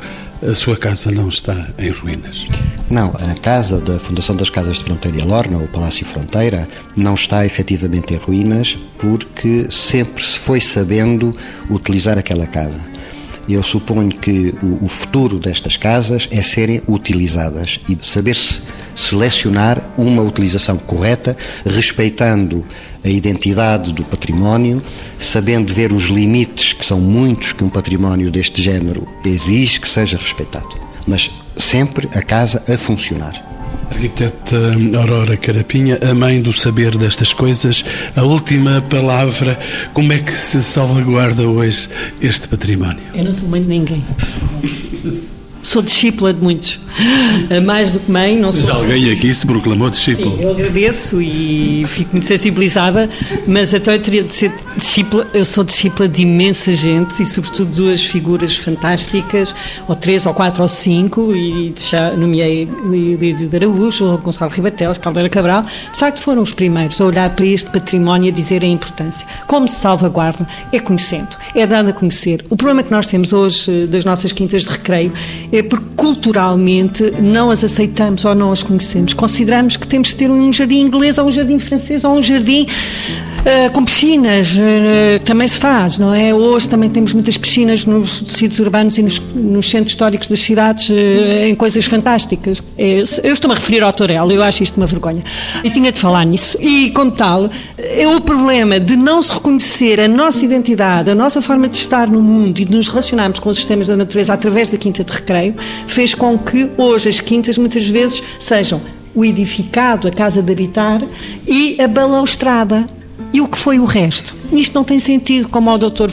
a 0.46 0.54
sua 0.54 0.76
casa 0.76 1.10
não 1.10 1.28
está 1.28 1.72
em 1.76 1.90
ruínas? 1.90 2.46
Não, 2.88 3.08
a 3.08 3.34
casa 3.40 3.80
da 3.80 3.98
Fundação 3.98 4.36
das 4.36 4.48
Casas 4.48 4.78
de 4.78 4.84
Fronteira 4.84 5.18
e 5.18 5.22
Lorna, 5.22 5.58
o 5.58 5.66
Palácio 5.66 6.06
Fronteira, 6.06 6.68
não 6.96 7.14
está 7.14 7.44
efetivamente 7.44 8.14
em 8.14 8.16
ruínas 8.16 8.78
porque 8.96 9.66
sempre 9.70 10.24
se 10.24 10.38
foi 10.38 10.60
sabendo 10.60 11.36
utilizar 11.68 12.16
aquela 12.16 12.46
casa. 12.46 12.80
Eu 13.48 13.62
suponho 13.62 14.10
que 14.10 14.52
o, 14.82 14.88
futuro 14.88 15.38
destas 15.38 15.76
casas 15.76 16.28
é 16.32 16.42
serem 16.42 16.82
utilizadas 16.88 17.78
e 17.88 17.96
saber-se 18.00 18.60
selecionar 18.94 19.80
uma 19.96 20.22
utilização 20.22 20.76
correta, 20.78 21.36
respeitando 21.64 22.64
a 23.04 23.08
identidade 23.08 23.92
do 23.92 24.02
património, 24.04 24.82
sabendo 25.18 25.72
ver 25.72 25.92
os 25.92 26.04
limites, 26.04 26.72
que 26.72 26.84
são 26.84 27.00
muitos 27.00 27.52
que 27.52 27.62
um 27.62 27.68
património 27.68 28.32
deste 28.32 28.60
género 28.60 29.06
exige 29.24 29.80
que 29.80 29.88
seja 29.88 30.16
respeitado. 30.16 30.76
Mas 31.06 31.30
sempre 31.56 32.08
a 32.14 32.22
casa 32.22 32.62
a 32.68 32.76
funcionar. 32.76 33.55
Arquiteta 33.90 34.56
Aurora 34.98 35.36
Carapinha, 35.36 35.98
a 36.02 36.14
mãe 36.14 36.40
do 36.40 36.52
saber 36.52 36.96
destas 36.96 37.32
coisas, 37.32 37.84
a 38.14 38.22
última 38.22 38.82
palavra, 38.82 39.58
como 39.92 40.12
é 40.12 40.18
que 40.18 40.32
se 40.32 40.62
salvaguarda 40.62 41.46
hoje 41.48 41.88
este 42.20 42.48
património? 42.48 43.02
Eu 43.14 43.24
não 43.24 43.32
sou 43.32 43.48
mãe 43.48 43.62
de 43.62 43.68
ninguém. 43.68 44.04
Sou 45.66 45.82
discípula 45.82 46.32
de 46.32 46.40
muitos. 46.40 46.78
Mais 47.64 47.92
do 47.92 47.98
que 47.98 48.10
mãe, 48.10 48.38
não 48.38 48.52
sou. 48.52 48.72
Mas 48.72 48.82
alguém 48.82 49.10
aqui 49.10 49.34
se 49.34 49.44
proclamou 49.44 49.90
discípulo. 49.90 50.36
Sim, 50.36 50.42
eu 50.44 50.50
agradeço 50.52 51.20
e 51.20 51.84
fico 51.88 52.10
muito 52.12 52.26
sensibilizada, 52.26 53.10
mas 53.48 53.74
até 53.74 53.94
eu 53.94 54.00
teria 54.00 54.22
de 54.22 54.32
ser 54.32 54.52
discípula. 54.76 55.26
Eu 55.34 55.44
sou 55.44 55.64
discípula 55.64 56.08
de 56.08 56.22
imensa 56.22 56.70
gente 56.70 57.20
e, 57.20 57.26
sobretudo, 57.26 57.74
duas 57.74 58.04
figuras 58.04 58.56
fantásticas, 58.56 59.52
ou 59.88 59.96
três, 59.96 60.24
ou 60.24 60.32
quatro, 60.32 60.62
ou 60.62 60.68
cinco, 60.68 61.34
e 61.34 61.74
já 61.76 62.12
nomeei 62.12 62.68
Lídio 62.88 63.48
de 63.48 63.56
Araújo, 63.56 64.16
Gonçalo 64.18 64.52
Ribateles, 64.52 64.98
Caldeira 64.98 65.28
Cabral. 65.28 65.64
De 65.64 65.98
facto, 65.98 66.20
foram 66.20 66.42
os 66.42 66.52
primeiros 66.52 67.00
a 67.00 67.04
olhar 67.04 67.28
para 67.30 67.44
este 67.44 67.68
património 67.70 68.28
e 68.28 68.30
a 68.30 68.32
dizer 68.32 68.62
a 68.62 68.68
importância. 68.68 69.26
Como 69.48 69.68
se 69.68 69.80
salvaguarda? 69.80 70.46
É 70.72 70.78
conhecendo, 70.78 71.36
é 71.56 71.66
dando 71.66 71.90
a 71.90 71.92
conhecer. 71.92 72.44
O 72.48 72.56
problema 72.56 72.84
que 72.84 72.92
nós 72.92 73.08
temos 73.08 73.32
hoje 73.32 73.68
eh, 73.68 73.86
das 73.86 74.04
nossas 74.04 74.30
quintas 74.30 74.62
de 74.62 74.70
recreio 74.70 75.12
é 75.58 75.62
porque 75.62 75.86
culturalmente 75.96 77.12
não 77.20 77.50
as 77.50 77.64
aceitamos 77.64 78.24
ou 78.24 78.34
não 78.34 78.52
as 78.52 78.62
conhecemos. 78.62 79.14
Consideramos 79.14 79.76
que 79.76 79.86
temos 79.86 80.10
que 80.10 80.16
ter 80.16 80.30
um 80.30 80.52
jardim 80.52 80.80
inglês 80.80 81.18
ou 81.18 81.26
um 81.26 81.30
jardim 81.30 81.58
francês 81.58 82.04
ou 82.04 82.16
um 82.16 82.22
jardim 82.22 82.66
uh, 83.46 83.70
com 83.72 83.84
piscinas, 83.84 84.56
uh, 84.56 85.24
também 85.24 85.46
se 85.46 85.58
faz, 85.58 85.98
não 85.98 86.12
é? 86.12 86.34
Hoje 86.34 86.68
também 86.68 86.90
temos 86.90 87.14
muitas 87.14 87.38
piscinas 87.38 87.86
nos 87.86 88.20
tecidos 88.20 88.58
urbanos 88.58 88.98
e 88.98 89.02
nos, 89.02 89.18
nos 89.34 89.70
centros 89.70 89.92
históricos 89.92 90.28
das 90.28 90.40
cidades 90.40 90.88
uh, 90.88 91.44
em 91.44 91.54
coisas 91.54 91.84
fantásticas. 91.84 92.62
Eu, 92.76 93.04
eu 93.22 93.32
estou-me 93.32 93.54
a 93.54 93.58
referir 93.58 93.82
ao 93.82 93.92
Torel, 93.92 94.30
eu 94.30 94.42
acho 94.42 94.62
isto 94.62 94.76
uma 94.76 94.86
vergonha. 94.86 95.22
E 95.62 95.70
tinha 95.70 95.92
de 95.92 95.98
falar 95.98 96.24
nisso. 96.24 96.58
E, 96.60 96.90
como 96.90 97.12
tal, 97.12 97.48
é 97.78 98.06
o 98.08 98.20
problema 98.20 98.80
de 98.80 98.96
não 98.96 99.22
se 99.22 99.32
reconhecer 99.32 100.00
a 100.00 100.08
nossa 100.08 100.44
identidade, 100.44 101.10
a 101.10 101.14
nossa 101.14 101.40
forma 101.40 101.68
de 101.68 101.76
estar 101.76 102.08
no 102.08 102.22
mundo 102.22 102.58
e 102.58 102.64
de 102.64 102.76
nos 102.76 102.88
relacionarmos 102.88 103.38
com 103.38 103.48
os 103.48 103.56
sistemas 103.56 103.86
da 103.86 103.96
natureza 103.96 104.32
através 104.32 104.70
da 104.70 104.76
Quinta 104.76 105.04
de 105.04 105.12
Recreio, 105.12 105.54
fez 105.86 106.14
com 106.14 106.36
que 106.38 106.68
hoje 106.76 107.08
as 107.08 107.20
quintas 107.20 107.56
muitas 107.56 107.86
vezes 107.86 108.22
sejam 108.38 108.80
o 109.14 109.24
edificado, 109.24 110.06
a 110.06 110.10
casa 110.10 110.42
de 110.42 110.52
habitar 110.52 111.00
e 111.46 111.80
a 111.80 111.88
balaustrada. 111.88 112.95
E 113.36 113.40
o 113.42 113.46
que 113.46 113.58
foi 113.58 113.78
o 113.78 113.84
resto? 113.84 114.34
Isto 114.50 114.74
não 114.74 114.82
tem 114.82 114.98
sentido, 114.98 115.46
como 115.50 115.70
o 115.70 115.76
doutor 115.76 116.10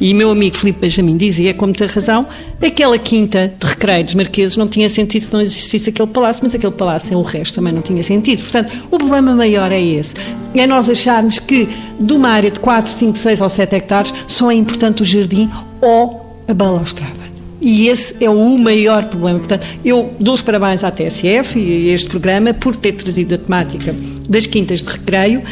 e 0.00 0.14
meu 0.14 0.30
amigo 0.30 0.56
Filipe 0.56 0.80
Benjamin 0.80 1.18
dizia, 1.18 1.52
com 1.52 1.66
muita 1.66 1.84
razão, 1.84 2.26
aquela 2.62 2.96
quinta 2.96 3.52
de 3.60 3.66
recreio 3.66 4.02
dos 4.02 4.14
marqueses 4.14 4.56
não 4.56 4.66
tinha 4.66 4.88
sentido 4.88 5.20
se 5.20 5.32
não 5.34 5.42
existisse 5.42 5.90
aquele 5.90 6.08
palácio, 6.08 6.42
mas 6.42 6.54
aquele 6.54 6.72
palácio, 6.72 7.18
o 7.18 7.22
resto 7.22 7.56
também 7.56 7.74
não 7.74 7.82
tinha 7.82 8.02
sentido. 8.02 8.40
Portanto, 8.40 8.72
o 8.90 8.96
problema 8.96 9.34
maior 9.34 9.70
é 9.70 9.82
esse. 9.82 10.14
É 10.54 10.66
nós 10.66 10.88
acharmos 10.88 11.38
que 11.38 11.68
de 12.00 12.12
uma 12.14 12.30
área 12.30 12.50
de 12.50 12.58
4, 12.58 12.90
5, 12.90 13.18
6 13.18 13.42
ou 13.42 13.50
7 13.50 13.76
hectares 13.76 14.14
só 14.26 14.50
é 14.50 14.54
importante 14.54 15.02
o 15.02 15.04
jardim 15.04 15.50
ou 15.82 16.42
a 16.48 16.54
balaustrada. 16.54 17.20
E 17.60 17.86
esse 17.88 18.16
é 18.18 18.30
o 18.30 18.58
maior 18.58 19.04
problema. 19.04 19.38
Portanto, 19.40 19.66
eu 19.84 20.10
dou 20.18 20.32
os 20.32 20.40
parabéns 20.40 20.82
à 20.82 20.90
TSF 20.90 21.58
e 21.58 21.90
a 21.90 21.92
este 21.92 22.08
programa 22.08 22.54
por 22.54 22.74
ter 22.74 22.92
trazido 22.92 23.34
a 23.34 23.38
temática 23.38 23.94
das 24.26 24.46
quintas 24.46 24.82
de 24.82 24.90
recreio, 24.90 25.42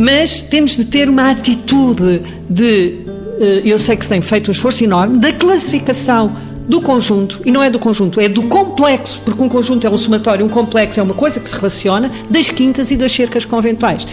mas 0.00 0.40
temos 0.40 0.78
de 0.78 0.86
ter 0.86 1.10
uma 1.10 1.30
atitude 1.30 2.22
de. 2.48 3.00
eh, 3.38 3.60
Eu 3.66 3.78
sei 3.78 3.94
que 3.96 4.04
se 4.04 4.08
tem 4.08 4.22
feito 4.22 4.48
um 4.48 4.52
esforço 4.52 4.82
enorme 4.82 5.18
da 5.18 5.30
classificação 5.30 6.32
do 6.66 6.80
conjunto, 6.80 7.42
e 7.44 7.50
não 7.50 7.62
é 7.62 7.68
do 7.68 7.78
conjunto, 7.78 8.18
é 8.18 8.26
do 8.26 8.44
complexo, 8.44 9.20
porque 9.24 9.42
um 9.42 9.48
conjunto 9.48 9.86
é 9.86 9.90
um 9.90 9.98
somatório, 9.98 10.46
um 10.46 10.48
complexo 10.48 11.00
é 11.00 11.02
uma 11.02 11.12
coisa 11.12 11.38
que 11.38 11.50
se 11.50 11.54
relaciona, 11.54 12.10
das 12.30 12.48
quintas 12.48 12.90
e 12.90 12.96
das 12.96 13.12
cercas 13.12 13.44
conventuais. 13.44 14.06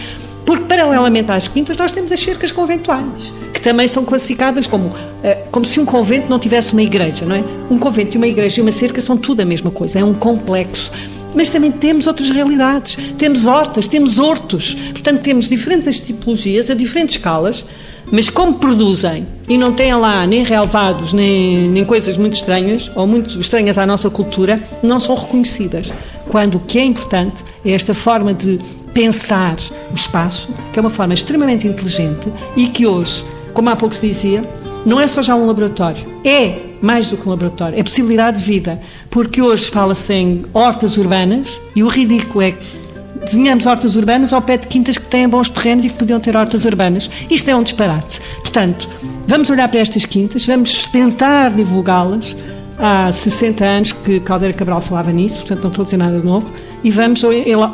Porque, 0.44 0.64
paralelamente 0.64 1.30
às 1.30 1.48
quintas, 1.48 1.76
nós 1.78 1.90
temos 1.92 2.12
as 2.12 2.20
cercas 2.20 2.52
conventuais, 2.52 3.32
que 3.54 3.60
também 3.60 3.88
são 3.88 4.04
classificadas 4.04 4.66
como, 4.66 4.92
eh, 5.22 5.38
como 5.50 5.64
se 5.64 5.80
um 5.80 5.86
convento 5.86 6.28
não 6.28 6.38
tivesse 6.38 6.74
uma 6.74 6.82
igreja, 6.82 7.24
não 7.24 7.36
é? 7.36 7.44
Um 7.70 7.78
convento 7.78 8.14
e 8.14 8.18
uma 8.18 8.26
igreja 8.26 8.60
e 8.60 8.62
uma 8.62 8.72
cerca 8.72 9.00
são 9.00 9.16
tudo 9.16 9.40
a 9.40 9.44
mesma 9.44 9.70
coisa, 9.70 10.00
é 10.00 10.04
um 10.04 10.12
complexo. 10.12 10.90
Mas 11.34 11.50
também 11.50 11.70
temos 11.70 12.06
outras 12.06 12.30
realidades. 12.30 12.96
Temos 13.16 13.46
hortas, 13.46 13.86
temos 13.86 14.18
hortos. 14.18 14.74
Portanto, 14.92 15.20
temos 15.20 15.48
diferentes 15.48 16.00
tipologias 16.00 16.70
a 16.70 16.74
diferentes 16.74 17.16
escalas, 17.16 17.64
mas 18.10 18.28
como 18.30 18.54
produzem 18.54 19.26
e 19.48 19.58
não 19.58 19.72
têm 19.72 19.94
lá 19.94 20.26
nem 20.26 20.42
relevados, 20.42 21.12
nem, 21.12 21.68
nem 21.68 21.84
coisas 21.84 22.16
muito 22.16 22.34
estranhas, 22.34 22.90
ou 22.94 23.06
muito 23.06 23.38
estranhas 23.38 23.78
à 23.78 23.86
nossa 23.86 24.08
cultura, 24.10 24.62
não 24.82 24.98
são 24.98 25.14
reconhecidas. 25.14 25.92
Quando 26.28 26.56
o 26.56 26.60
que 26.60 26.78
é 26.78 26.84
importante 26.84 27.44
é 27.64 27.72
esta 27.72 27.94
forma 27.94 28.32
de 28.32 28.58
pensar 28.92 29.56
o 29.90 29.94
espaço, 29.94 30.50
que 30.72 30.78
é 30.78 30.80
uma 30.80 30.90
forma 30.90 31.14
extremamente 31.14 31.66
inteligente 31.66 32.32
e 32.56 32.68
que 32.68 32.86
hoje, 32.86 33.24
como 33.52 33.70
há 33.70 33.76
pouco 33.76 33.94
se 33.94 34.06
dizia, 34.06 34.42
não 34.88 34.98
é 34.98 35.06
só 35.06 35.20
já 35.20 35.34
um 35.34 35.46
laboratório, 35.46 36.02
é 36.24 36.60
mais 36.80 37.10
do 37.10 37.18
que 37.18 37.26
um 37.26 37.30
laboratório, 37.30 37.78
é 37.78 37.82
possibilidade 37.82 38.38
de 38.38 38.44
vida, 38.44 38.80
porque 39.10 39.42
hoje 39.42 39.66
fala-se 39.66 40.12
em 40.14 40.44
hortas 40.54 40.96
urbanas 40.96 41.60
e 41.76 41.82
o 41.82 41.88
ridículo 41.88 42.40
é 42.40 42.52
que 42.52 42.64
desenhamos 43.22 43.66
hortas 43.66 43.96
urbanas 43.96 44.32
ao 44.32 44.40
pé 44.40 44.56
de 44.56 44.66
quintas 44.66 44.96
que 44.96 45.06
têm 45.06 45.28
bons 45.28 45.50
terrenos 45.50 45.84
e 45.84 45.88
que 45.90 45.94
podiam 45.94 46.18
ter 46.18 46.34
hortas 46.34 46.64
urbanas. 46.64 47.10
Isto 47.28 47.50
é 47.50 47.54
um 47.54 47.62
disparate. 47.62 48.18
Portanto, 48.40 48.88
vamos 49.26 49.50
olhar 49.50 49.68
para 49.68 49.80
estas 49.80 50.06
quintas, 50.06 50.46
vamos 50.46 50.86
tentar 50.86 51.50
divulgá-las. 51.50 52.34
Há 52.78 53.12
60 53.12 53.64
anos 53.64 53.92
que 53.92 54.20
Caldeira 54.20 54.54
Cabral 54.54 54.80
falava 54.80 55.12
nisso, 55.12 55.38
portanto 55.38 55.62
não 55.64 55.68
estou 55.68 55.82
a 55.82 55.84
dizer 55.84 55.96
nada 55.98 56.18
de 56.18 56.24
novo, 56.24 56.50
e 56.82 56.90
vamos 56.90 57.22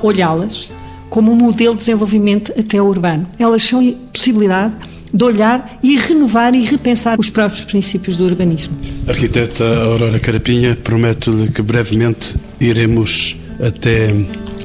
olhá-las 0.02 0.72
como 1.10 1.30
um 1.30 1.36
modelo 1.36 1.74
de 1.74 1.80
desenvolvimento 1.80 2.52
até 2.58 2.82
urbano. 2.82 3.24
Elas 3.38 3.62
são 3.62 3.94
possibilidade 4.12 4.74
de 5.14 5.24
olhar 5.24 5.78
e 5.82 5.96
renovar 5.96 6.54
e 6.54 6.62
repensar 6.62 7.18
os 7.18 7.30
próprios 7.30 7.64
princípios 7.64 8.16
do 8.16 8.24
urbanismo. 8.24 8.76
Arquiteta 9.08 9.64
Aurora 9.84 10.18
Carapinha, 10.18 10.76
prometo-lhe 10.76 11.50
que 11.52 11.62
brevemente 11.62 12.34
iremos 12.60 13.36
até 13.64 14.08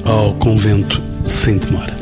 ao 0.04 0.34
convento 0.34 1.00
sem 1.24 1.58
demora. 1.58 1.94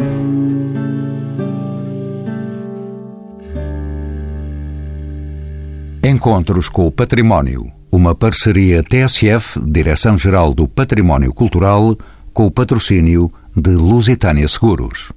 Encontros 6.02 6.70
com 6.70 6.86
o 6.86 6.90
Património. 6.90 7.70
Uma 7.90 8.14
parceria 8.14 8.82
TSF, 8.82 9.60
Direção-Geral 9.60 10.54
do 10.54 10.66
Património 10.66 11.34
Cultural, 11.34 11.96
com 12.32 12.46
o 12.46 12.50
patrocínio 12.50 13.30
de 13.54 13.70
Lusitânia 13.70 14.46
Seguros. 14.48 15.06